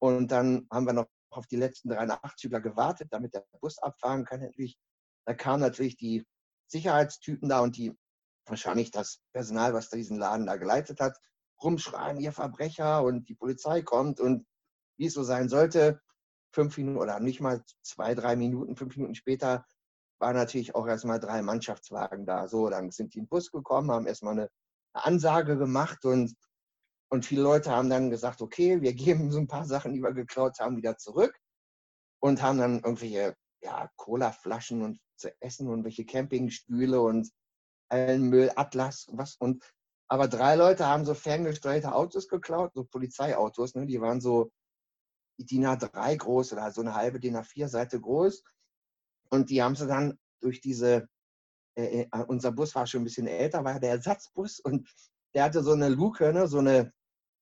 Und 0.00 0.30
dann 0.30 0.68
haben 0.70 0.86
wir 0.86 0.92
noch 0.92 1.08
auf 1.30 1.48
die 1.48 1.56
letzten 1.56 1.88
drei 1.88 2.06
Nachtzügler 2.06 2.60
gewartet, 2.60 3.08
damit 3.10 3.34
der 3.34 3.44
Bus 3.60 3.78
abfahren 3.78 4.24
kann 4.24 4.42
endlich. 4.42 4.78
Da 5.26 5.34
kamen 5.34 5.60
natürlich 5.60 5.96
die 5.96 6.24
Sicherheitstypen 6.68 7.48
da 7.48 7.60
und 7.60 7.76
die 7.76 7.98
wahrscheinlich 8.46 8.92
das 8.92 9.18
Personal, 9.32 9.74
was 9.74 9.90
diesen 9.90 10.18
Laden 10.18 10.46
da 10.46 10.54
geleitet 10.54 11.00
hat, 11.00 11.18
rumschreien, 11.60 12.20
ihr 12.20 12.32
Verbrecher 12.32 13.02
und 13.02 13.28
die 13.28 13.34
Polizei 13.34 13.82
kommt 13.82 14.20
und 14.20 14.46
wie 14.98 15.06
es 15.06 15.14
so 15.14 15.24
sein 15.24 15.48
sollte, 15.48 16.00
fünf 16.52 16.76
Minuten 16.76 16.98
oder 16.98 17.20
nicht 17.20 17.40
mal 17.40 17.62
zwei, 17.82 18.14
drei 18.14 18.36
Minuten, 18.36 18.76
fünf 18.76 18.96
Minuten 18.96 19.14
später 19.14 19.64
waren 20.18 20.36
natürlich 20.36 20.74
auch 20.74 20.86
erstmal 20.86 21.18
drei 21.18 21.42
Mannschaftswagen 21.42 22.26
da. 22.26 22.46
So, 22.46 22.70
dann 22.70 22.90
sind 22.90 23.14
die 23.14 23.18
in 23.18 23.24
den 23.24 23.28
Bus 23.28 23.50
gekommen, 23.50 23.90
haben 23.90 24.06
erstmal 24.06 24.34
eine, 24.34 24.50
eine 24.94 25.04
Ansage 25.04 25.56
gemacht 25.58 26.04
und 26.04 26.34
Und 27.10 27.26
viele 27.26 27.42
Leute 27.42 27.70
haben 27.70 27.90
dann 27.90 28.08
gesagt, 28.10 28.40
okay, 28.40 28.80
wir 28.80 28.94
geben 28.94 29.30
so 29.30 29.38
ein 29.38 29.48
paar 29.48 29.66
Sachen, 29.66 29.92
die 29.92 30.00
wir 30.02 30.12
geklaut 30.12 30.58
haben, 30.60 30.76
wieder 30.76 30.96
zurück 30.96 31.38
und 32.20 32.40
haben 32.42 32.58
dann 32.58 32.76
irgendwelche 32.76 33.34
ja, 33.62 33.90
Colaflaschen 33.96 34.82
und 34.82 34.98
zu 35.16 35.30
essen 35.40 35.68
und 35.68 35.84
welche 35.84 36.04
Campingstühle 36.04 37.00
und 37.00 37.30
allen 37.90 38.22
Müll, 38.30 38.50
Atlas, 38.56 39.06
was 39.12 39.36
und 39.36 39.62
aber 40.08 40.28
drei 40.28 40.56
Leute 40.56 40.86
haben 40.86 41.06
so 41.06 41.14
ferngesteuerte 41.14 41.94
Autos 41.94 42.28
geklaut, 42.28 42.72
so 42.74 42.84
Polizeiautos, 42.84 43.74
ne? 43.74 43.86
die 43.86 44.00
waren 44.00 44.20
so 44.20 44.50
DIN 45.46 45.66
A3 45.66 46.16
groß 46.16 46.52
oder 46.52 46.70
so 46.70 46.80
eine 46.80 46.94
halbe 46.94 47.20
DIN 47.20 47.36
A4 47.36 47.68
Seite 47.68 48.00
groß. 48.00 48.42
Und 49.30 49.50
die 49.50 49.62
haben 49.62 49.76
sie 49.76 49.86
dann 49.86 50.18
durch 50.40 50.60
diese, 50.60 51.08
äh, 51.76 52.02
äh, 52.02 52.24
unser 52.26 52.52
Bus 52.52 52.74
war 52.74 52.86
schon 52.86 53.02
ein 53.02 53.04
bisschen 53.04 53.26
älter, 53.26 53.64
war 53.64 53.80
der 53.80 53.92
Ersatzbus 53.92 54.60
und 54.60 54.88
der 55.34 55.44
hatte 55.44 55.62
so 55.62 55.72
eine 55.72 55.88
Luke, 55.88 56.32
ne? 56.32 56.46
so 56.46 56.58
eine, 56.58 56.92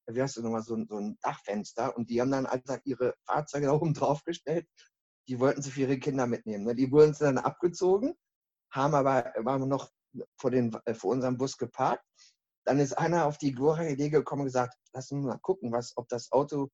wie 0.07 0.23
heißt 0.23 0.37
das 0.37 0.45
nochmal, 0.45 0.63
so, 0.63 0.77
so 0.89 0.99
ein 0.99 1.19
Dachfenster. 1.23 1.97
Und 1.97 2.11
die 2.11 2.21
haben 2.21 2.31
dann 2.31 2.47
einfach 2.47 2.79
ihre 2.85 3.15
Fahrzeuge 3.27 3.67
da 3.67 3.73
oben 3.73 3.95
drauf 3.95 4.23
gestellt. 4.25 4.69
Die 5.29 5.41
wollten 5.41 5.63
sie 5.63 5.71
für 5.71 5.83
ihre 5.83 5.99
Kinder 5.99 6.27
mitnehmen. 6.27 6.65
Ne? 6.65 6.75
Die 6.75 6.91
wurden 6.91 7.15
dann 7.19 7.39
abgezogen, 7.39 8.15
haben 8.71 8.95
aber 8.95 9.33
waren 9.39 9.69
noch 9.69 9.91
vor, 10.37 10.51
den, 10.51 10.73
äh, 10.85 10.95
vor 10.95 11.11
unserem 11.11 11.37
Bus 11.37 11.57
geparkt. 11.57 12.05
Dann 12.65 12.79
ist 12.79 12.97
einer 12.97 13.27
auf 13.27 13.39
die 13.39 13.53
glorreiche 13.53 13.95
Idee 13.95 14.11
gekommen 14.11 14.43
und 14.43 14.47
gesagt, 14.47 14.77
lass 14.93 15.11
uns 15.11 15.25
mal 15.25 15.39
gucken, 15.39 15.73
was, 15.73 15.97
ob 15.97 16.09
das 16.09 16.31
Auto 16.31 16.71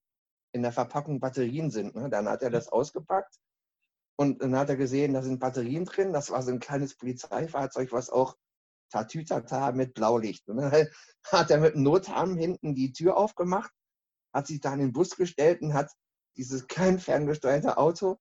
in 0.57 0.63
der 0.63 0.73
Verpackung 0.73 1.21
Batterien 1.21 1.71
sind. 1.71 1.95
Ne? 1.95 2.11
Dann 2.11 2.29
hat 2.29 2.43
er 2.43 2.51
das 2.51 2.69
ausgepackt 2.69 3.37
und 4.19 4.43
dann 4.43 4.57
hat 4.57 4.71
er 4.71 4.77
gesehen, 4.77 5.15
da 5.15 5.23
sind 5.23 5.39
Batterien 5.39 5.85
drin. 5.85 6.13
Das 6.13 6.31
war 6.31 6.43
so 6.43 6.51
ein 6.51 6.59
kleines 6.59 6.97
Polizeifahrzeug, 6.97 7.93
was 7.93 8.11
auch 8.11 8.37
Tatütata 8.91 9.73
mit 9.73 9.95
Blaulicht. 9.95 10.49
Und 10.49 10.57
dann 10.57 10.89
hat 11.31 11.51
er 11.51 11.61
mit 11.61 11.75
einem 11.75 11.85
Notarm 11.85 12.37
hinten 12.37 12.75
die 12.75 12.93
Tür 12.93 13.17
aufgemacht, 13.17 13.71
hat 14.33 14.47
sich 14.47 14.61
da 14.61 14.73
in 14.73 14.81
den 14.81 14.93
Bus 14.93 15.17
gestellt 15.17 15.61
und 15.63 15.75
hat 15.75 15.93
dieses 16.37 16.67
klein 16.67 16.99
ferngesteuerte 16.99 17.79
Auto 17.79 18.19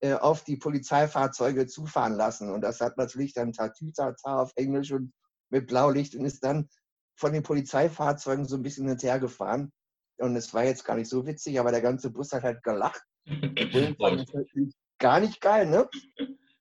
äh, 0.00 0.14
auf 0.14 0.44
die 0.44 0.56
Polizeifahrzeuge 0.56 1.66
zufahren 1.66 2.14
lassen. 2.14 2.50
Und 2.50 2.60
das 2.60 2.80
hat 2.80 2.98
natürlich 2.98 3.32
dann 3.32 3.52
Tatütata 3.52 4.42
auf 4.42 4.52
Englisch 4.56 4.92
und 4.92 5.12
mit 5.50 5.66
Blaulicht 5.66 6.14
und 6.14 6.24
ist 6.24 6.44
dann 6.44 6.68
von 7.16 7.32
den 7.32 7.42
Polizeifahrzeugen 7.42 8.46
so 8.46 8.56
ein 8.56 8.62
bisschen 8.62 8.86
hinterher 8.86 9.18
gefahren. 9.18 9.72
Und 10.18 10.36
es 10.36 10.52
war 10.54 10.64
jetzt 10.64 10.84
gar 10.84 10.96
nicht 10.96 11.08
so 11.08 11.26
witzig, 11.26 11.58
aber 11.58 11.70
der 11.70 11.80
ganze 11.80 12.10
Bus 12.10 12.32
hat 12.32 12.42
halt 12.42 12.62
gelacht. 12.62 13.02
Natürlich 13.26 14.74
gar 14.98 15.20
nicht 15.20 15.40
geil, 15.40 15.66
ne? 15.66 15.88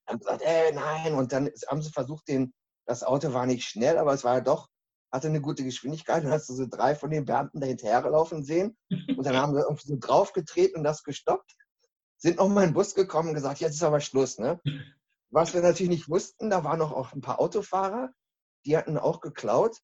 Haben 0.07 0.19
gesagt, 0.19 0.41
ey, 0.43 0.73
nein. 0.73 1.13
Und 1.13 1.31
dann 1.31 1.49
haben 1.67 1.81
sie 1.81 1.91
versucht, 1.91 2.27
den, 2.27 2.53
das 2.85 3.03
Auto 3.03 3.33
war 3.33 3.45
nicht 3.45 3.67
schnell, 3.67 3.97
aber 3.97 4.13
es 4.13 4.23
war 4.23 4.35
ja 4.35 4.41
doch, 4.41 4.69
hatte 5.11 5.27
eine 5.27 5.41
gute 5.41 5.63
Geschwindigkeit. 5.63 6.23
Dann 6.23 6.31
hast 6.31 6.49
du 6.49 6.53
so 6.53 6.67
drei 6.69 6.95
von 6.95 7.09
den 7.09 7.25
Beamten 7.25 7.59
da 7.59 7.67
hinterherlaufen 7.67 8.43
sehen. 8.43 8.77
Und 8.89 9.25
dann 9.25 9.35
haben 9.35 9.53
sie 9.53 9.61
irgendwie 9.61 9.87
so 9.87 9.97
draufgetreten 9.99 10.77
und 10.77 10.83
das 10.83 11.03
gestoppt. 11.03 11.55
Sind 12.17 12.37
noch 12.37 12.49
mal 12.49 12.63
in 12.63 12.69
den 12.69 12.73
Bus 12.73 12.95
gekommen 12.95 13.29
und 13.29 13.35
gesagt, 13.35 13.59
jetzt 13.59 13.75
ist 13.75 13.83
aber 13.83 13.99
Schluss, 13.99 14.39
ne? 14.39 14.59
Was 15.29 15.53
wir 15.53 15.61
natürlich 15.61 15.89
nicht 15.89 16.09
wussten, 16.09 16.49
da 16.49 16.63
waren 16.63 16.79
noch 16.79 16.93
auch 16.93 17.13
ein 17.13 17.21
paar 17.21 17.39
Autofahrer, 17.39 18.11
die 18.65 18.77
hatten 18.77 18.97
auch 18.97 19.19
geklaut. 19.19 19.77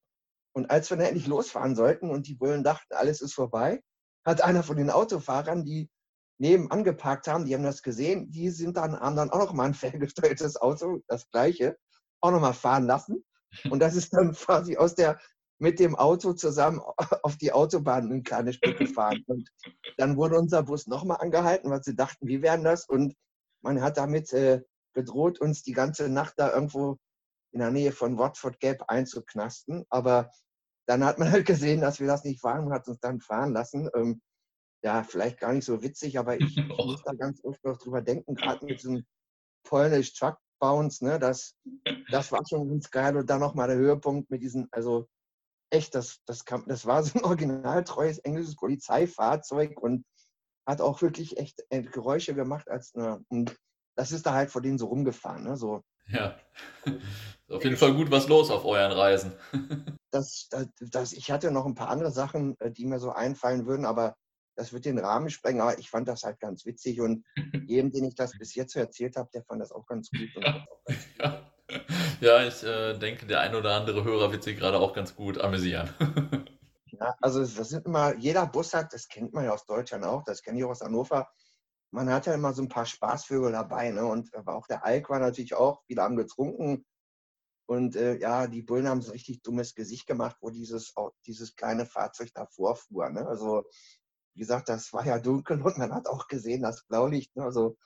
Und 0.53 0.69
als 0.69 0.89
wir 0.89 0.97
dann 0.97 1.07
endlich 1.07 1.27
losfahren 1.27 1.75
sollten 1.75 2.09
und 2.09 2.27
die 2.27 2.35
Bullen 2.35 2.63
dachten, 2.63 2.93
alles 2.93 3.21
ist 3.21 3.33
vorbei, 3.33 3.81
hat 4.25 4.41
einer 4.41 4.63
von 4.63 4.77
den 4.77 4.89
Autofahrern, 4.89 5.65
die 5.65 5.89
nebenan 6.39 6.83
geparkt 6.83 7.27
haben, 7.27 7.45
die 7.45 7.53
haben 7.53 7.63
das 7.63 7.81
gesehen, 7.81 8.29
die 8.29 8.49
sind 8.49 8.77
dann, 8.77 8.99
haben 8.99 9.15
dann 9.15 9.29
auch 9.29 9.39
noch 9.39 9.53
mal 9.53 9.65
ein 9.65 9.73
ferngesteuertes 9.73 10.57
Auto, 10.57 11.01
das 11.07 11.29
gleiche, 11.29 11.77
auch 12.21 12.31
noch 12.31 12.41
mal 12.41 12.53
fahren 12.53 12.85
lassen. 12.85 13.23
Und 13.69 13.79
das 13.79 13.95
ist 13.95 14.13
dann 14.13 14.33
quasi 14.33 14.77
aus 14.77 14.95
der, 14.95 15.19
mit 15.59 15.79
dem 15.79 15.95
Auto 15.95 16.33
zusammen 16.33 16.81
auf 17.23 17.37
die 17.37 17.51
Autobahn 17.51 18.11
ein 18.11 18.23
kleines 18.23 18.55
Stück 18.55 18.77
gefahren. 18.79 19.23
Und 19.27 19.49
dann 19.97 20.17
wurde 20.17 20.37
unser 20.37 20.63
Bus 20.63 20.87
nochmal 20.87 21.17
angehalten, 21.21 21.69
weil 21.69 21.83
sie 21.83 21.95
dachten, 21.95 22.27
wie 22.27 22.41
werden 22.41 22.63
das? 22.63 22.87
Und 22.87 23.15
man 23.61 23.81
hat 23.81 23.97
damit 23.97 24.33
äh, 24.33 24.61
gedroht, 24.93 25.39
uns 25.39 25.63
die 25.63 25.71
ganze 25.71 26.09
Nacht 26.09 26.33
da 26.37 26.53
irgendwo 26.53 26.97
in 27.51 27.59
der 27.59 27.71
Nähe 27.71 27.91
von 27.91 28.17
Watford 28.17 28.59
Gap 28.59 28.83
einzuknasten. 28.87 29.85
Aber 29.89 30.31
dann 30.85 31.03
hat 31.03 31.19
man 31.19 31.31
halt 31.31 31.45
gesehen, 31.45 31.81
dass 31.81 31.99
wir 31.99 32.07
das 32.07 32.23
nicht 32.23 32.43
waren 32.43 32.65
und 32.65 32.73
hat 32.73 32.87
uns 32.87 32.99
dann 32.99 33.21
fahren 33.21 33.53
lassen. 33.53 33.89
Ähm, 33.95 34.21
ja, 34.83 35.03
vielleicht 35.03 35.39
gar 35.39 35.53
nicht 35.53 35.65
so 35.65 35.81
witzig, 35.81 36.19
aber 36.19 36.39
ich, 36.39 36.55
muss 36.85 37.03
da 37.03 37.13
ganz 37.13 37.43
oft 37.43 37.63
noch 37.63 37.77
drüber 37.77 38.01
denken, 38.01 38.35
gerade 38.35 38.65
mit 38.65 38.79
diesem 38.79 39.05
Polnish 39.63 40.13
Truck 40.13 40.37
Bounce, 40.59 41.03
ne, 41.03 41.19
das, 41.19 41.57
das 42.09 42.31
war 42.31 42.41
schon 42.47 42.69
ganz 42.69 42.89
geil 42.89 43.17
und 43.17 43.29
dann 43.29 43.41
nochmal 43.41 43.67
der 43.67 43.77
Höhepunkt 43.77 44.29
mit 44.29 44.41
diesen, 44.41 44.69
also 44.71 45.09
echt, 45.69 45.93
das, 45.93 46.21
das, 46.25 46.45
kam, 46.45 46.65
das 46.67 46.85
war 46.85 47.03
so 47.03 47.19
ein 47.19 47.25
originaltreues 47.25 48.19
englisches 48.19 48.55
Polizeifahrzeug 48.55 49.77
und 49.81 50.05
hat 50.65 50.79
auch 50.79 51.01
wirklich 51.01 51.37
echt 51.37 51.65
äh, 51.69 51.81
Geräusche 51.81 52.33
gemacht 52.33 52.69
als 52.69 52.95
eine, 52.95 53.25
und 53.27 53.57
das 53.97 54.13
ist 54.13 54.25
da 54.25 54.33
halt 54.33 54.51
vor 54.51 54.61
denen 54.61 54.77
so 54.77 54.87
rumgefahren, 54.87 55.43
ne, 55.43 55.57
so. 55.57 55.81
Ja, 56.07 56.35
auf 57.49 57.63
jeden 57.63 57.77
Fall 57.77 57.93
gut 57.93 58.11
was 58.11 58.27
los 58.27 58.49
auf 58.49 58.65
euren 58.65 58.91
Reisen. 58.91 59.33
das, 60.11 60.49
das, 60.79 61.13
ich 61.13 61.31
hatte 61.31 61.51
noch 61.51 61.65
ein 61.65 61.75
paar 61.75 61.89
andere 61.89 62.11
Sachen, 62.11 62.59
äh, 62.59 62.71
die 62.71 62.85
mir 62.85 62.99
so 62.99 63.11
einfallen 63.11 63.65
würden, 63.65 63.85
aber 63.85 64.15
das 64.55 64.73
wird 64.73 64.85
den 64.85 64.99
Rahmen 64.99 65.29
sprengen. 65.29 65.61
Aber 65.61 65.77
ich 65.79 65.89
fand 65.89 66.07
das 66.07 66.23
halt 66.23 66.39
ganz 66.39 66.65
witzig 66.65 67.01
und 67.01 67.25
jedem, 67.67 67.91
den 67.91 68.05
ich 68.05 68.15
das 68.15 68.37
bis 68.37 68.55
jetzt 68.55 68.73
so 68.73 68.79
erzählt 68.79 69.15
habe, 69.15 69.29
der 69.33 69.43
fand 69.43 69.61
das 69.61 69.71
auch 69.71 69.85
ganz 69.85 70.09
gut. 70.09 70.29
Ja, 70.35 70.65
ja. 71.19 71.51
ja, 72.21 72.47
ich 72.47 72.63
äh, 72.63 72.97
denke, 72.97 73.25
der 73.25 73.41
ein 73.41 73.55
oder 73.55 73.75
andere 73.75 74.03
Hörer 74.03 74.31
wird 74.31 74.43
sich 74.43 74.57
gerade 74.57 74.79
auch 74.79 74.93
ganz 74.93 75.15
gut 75.15 75.39
amüsieren. 75.39 75.89
ja, 76.87 77.15
also 77.21 77.39
das 77.39 77.69
sind 77.69 77.85
immer, 77.85 78.15
jeder 78.17 78.45
Bus 78.47 78.73
hat, 78.73 78.93
das 78.93 79.07
kennt 79.07 79.33
man 79.33 79.45
ja 79.45 79.53
aus 79.53 79.65
Deutschland 79.65 80.05
auch, 80.05 80.23
das 80.23 80.41
kenne 80.41 80.59
ich 80.59 80.65
auch 80.65 80.71
aus 80.71 80.81
Hannover, 80.81 81.27
man 81.93 82.09
hat 82.09 82.25
ja 82.25 82.33
immer 82.33 82.53
so 82.53 82.63
ein 82.63 82.69
paar 82.69 82.87
Spaßvögel 82.87 83.51
dabei. 83.51 83.91
Ne? 83.91 84.05
Und 84.05 84.33
aber 84.33 84.55
auch 84.55 84.65
der 84.65 84.83
Alk 84.83 85.09
war 85.09 85.19
natürlich 85.19 85.53
auch, 85.53 85.83
viele 85.85 86.01
haben 86.01 86.15
getrunken. 86.15 86.85
Und 87.67 87.95
äh, 87.95 88.17
ja, 88.17 88.47
die 88.47 88.63
Bullen 88.63 88.87
haben 88.87 89.01
so 89.01 89.11
ein 89.11 89.13
richtig 89.13 89.43
dummes 89.43 89.75
Gesicht 89.75 90.07
gemacht, 90.07 90.35
wo 90.41 90.49
dieses, 90.49 90.93
dieses 91.25 91.55
kleine 91.55 91.85
Fahrzeug 91.85 92.33
davor 92.33 92.75
fuhr. 92.75 93.09
Ne? 93.09 93.25
Also, 93.25 93.63
wie 94.33 94.39
gesagt, 94.39 94.69
das 94.69 94.91
war 94.91 95.05
ja 95.05 95.19
dunkel 95.19 95.61
und 95.61 95.77
man 95.77 95.93
hat 95.93 96.07
auch 96.07 96.27
gesehen, 96.27 96.63
das 96.63 96.83
Blaulicht. 96.87 97.35
Ne? 97.35 97.43
Also, 97.43 97.77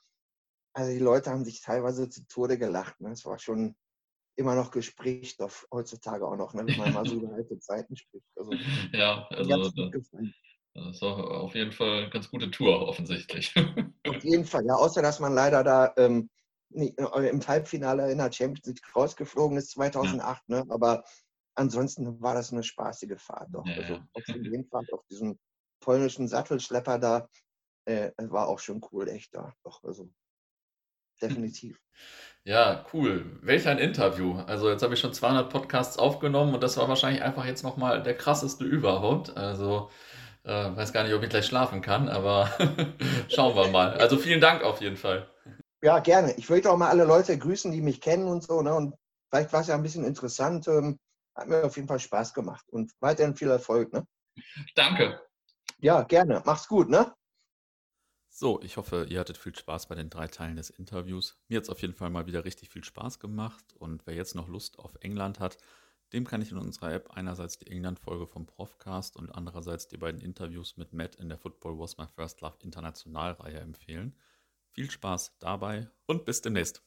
also 0.73 0.91
die 0.91 0.99
Leute 0.99 1.29
haben 1.29 1.43
sich 1.43 1.61
teilweise 1.61 2.09
zu 2.09 2.25
Tode 2.27 2.57
gelacht. 2.57 2.99
Ne? 3.01 3.11
Es 3.11 3.25
war 3.25 3.37
schon 3.39 3.75
immer 4.37 4.55
noch 4.55 4.71
Gesprächsstoff 4.71 5.67
heutzutage 5.71 6.25
auch 6.25 6.37
noch, 6.37 6.53
ne? 6.53 6.65
wenn 6.65 6.77
man 6.77 6.93
mal 6.93 7.05
so 7.05 7.15
über 7.21 7.33
alte 7.33 7.59
Zeiten 7.59 7.97
spricht. 7.97 8.25
Also, 8.37 8.51
ja, 8.93 9.27
also 9.31 9.69
das 10.85 11.01
war 11.01 11.17
auf 11.41 11.55
jeden 11.55 11.71
Fall 11.71 12.03
eine 12.03 12.09
ganz 12.09 12.29
gute 12.29 12.51
Tour, 12.51 12.87
offensichtlich. 12.87 13.53
Auf 14.07 14.23
jeden 14.23 14.45
Fall, 14.45 14.65
ja, 14.65 14.75
außer 14.75 15.01
dass 15.01 15.19
man 15.19 15.33
leider 15.33 15.63
da 15.63 15.93
ähm, 15.97 16.29
äh, 16.73 17.29
im 17.29 17.45
Halbfinale 17.45 18.11
in 18.11 18.19
der 18.19 18.31
Champions 18.31 18.67
League 18.67 18.95
rausgeflogen 18.95 19.57
ist 19.57 19.71
2008, 19.71 20.43
ja. 20.47 20.55
ne? 20.55 20.65
aber 20.69 21.03
ansonsten 21.55 22.21
war 22.21 22.35
das 22.35 22.51
eine 22.51 22.63
spaßige 22.63 23.19
Fahrt. 23.19 23.49
Doch. 23.51 23.65
Ja, 23.65 23.75
also 23.75 23.99
auf 24.13 24.27
jeden 24.27 24.67
Fall 24.67 24.85
auf 24.91 25.05
diesem 25.09 25.39
polnischen 25.79 26.27
Sattelschlepper 26.27 26.99
da 26.99 27.29
äh, 27.85 28.11
war 28.17 28.47
auch 28.47 28.59
schon 28.59 28.81
cool, 28.91 29.07
echt 29.07 29.33
da. 29.33 29.53
Doch, 29.63 29.83
also 29.83 30.09
definitiv. 31.21 31.81
Ja, 32.43 32.85
cool. 32.93 33.39
Welch 33.41 33.67
ein 33.67 33.79
Interview. 33.79 34.35
Also 34.47 34.69
jetzt 34.69 34.83
habe 34.83 34.93
ich 34.93 34.99
schon 34.99 35.13
200 35.13 35.49
Podcasts 35.49 35.97
aufgenommen 35.97 36.53
und 36.53 36.61
das 36.61 36.77
war 36.77 36.87
wahrscheinlich 36.87 37.23
einfach 37.23 37.45
jetzt 37.45 37.63
nochmal 37.63 38.03
der 38.03 38.15
krasseste 38.15 38.63
überhaupt. 38.63 39.35
Also 39.35 39.89
äh, 40.47 40.75
weiß 40.75 40.93
gar 40.93 41.03
nicht, 41.03 41.13
ob 41.13 41.21
ich 41.23 41.29
gleich 41.29 41.45
schlafen 41.45 41.81
kann, 41.81 42.07
aber 42.07 42.49
schauen 43.29 43.55
wir 43.55 43.67
mal. 43.67 43.93
Also 43.97 44.17
vielen 44.17 44.41
Dank 44.41 44.63
auf 44.63 44.81
jeden 44.81 44.97
Fall. 44.97 45.29
Ja, 45.81 45.99
gerne. 45.99 46.33
Ich 46.37 46.49
möchte 46.49 46.71
auch 46.71 46.77
mal 46.77 46.89
alle 46.89 47.03
Leute 47.03 47.37
grüßen, 47.37 47.71
die 47.71 47.81
mich 47.81 48.01
kennen 48.01 48.27
und 48.27 48.43
so. 48.43 48.61
Ne? 48.61 48.73
Und 48.73 48.95
vielleicht 49.29 49.53
war 49.53 49.61
es 49.61 49.67
ja 49.67 49.75
ein 49.75 49.83
bisschen 49.83 50.05
interessant. 50.05 50.67
Ähm, 50.67 50.97
hat 51.35 51.47
mir 51.47 51.63
auf 51.63 51.75
jeden 51.75 51.87
Fall 51.87 51.99
Spaß 51.99 52.33
gemacht 52.33 52.65
und 52.69 52.91
weiterhin 52.99 53.35
viel 53.35 53.49
Erfolg. 53.49 53.93
Ne? 53.93 54.07
Danke. 54.75 55.21
Ja, 55.79 56.01
gerne. 56.03 56.41
Mach's 56.45 56.67
gut, 56.67 56.89
ne? 56.89 57.13
So, 58.29 58.61
ich 58.61 58.77
hoffe, 58.77 59.05
ihr 59.09 59.19
hattet 59.19 59.37
viel 59.37 59.55
Spaß 59.55 59.87
bei 59.87 59.95
den 59.95 60.09
drei 60.09 60.27
Teilen 60.27 60.55
des 60.55 60.69
Interviews. 60.69 61.37
Mir 61.47 61.57
hat 61.57 61.63
es 61.63 61.69
auf 61.69 61.81
jeden 61.81 61.93
Fall 61.93 62.09
mal 62.09 62.25
wieder 62.25 62.45
richtig 62.45 62.69
viel 62.69 62.83
Spaß 62.83 63.19
gemacht. 63.19 63.65
Und 63.77 64.07
wer 64.07 64.15
jetzt 64.15 64.35
noch 64.35 64.47
Lust 64.47 64.79
auf 64.79 64.95
England 65.01 65.39
hat, 65.39 65.57
dem 66.13 66.25
kann 66.25 66.41
ich 66.41 66.51
in 66.51 66.57
unserer 66.57 66.93
App 66.93 67.11
einerseits 67.11 67.57
die 67.57 67.67
England-Folge 67.67 68.27
vom 68.27 68.45
Profcast 68.45 69.17
und 69.17 69.29
andererseits 69.29 69.87
die 69.87 69.97
beiden 69.97 70.21
Interviews 70.21 70.77
mit 70.77 70.93
Matt 70.93 71.15
in 71.15 71.29
der 71.29 71.37
Football 71.37 71.77
Was 71.79 71.97
My 71.97 72.05
First 72.07 72.41
Love 72.41 72.57
International-Reihe 72.63 73.59
empfehlen. 73.59 74.15
Viel 74.71 74.89
Spaß 74.89 75.35
dabei 75.39 75.89
und 76.05 76.25
bis 76.25 76.41
demnächst. 76.41 76.86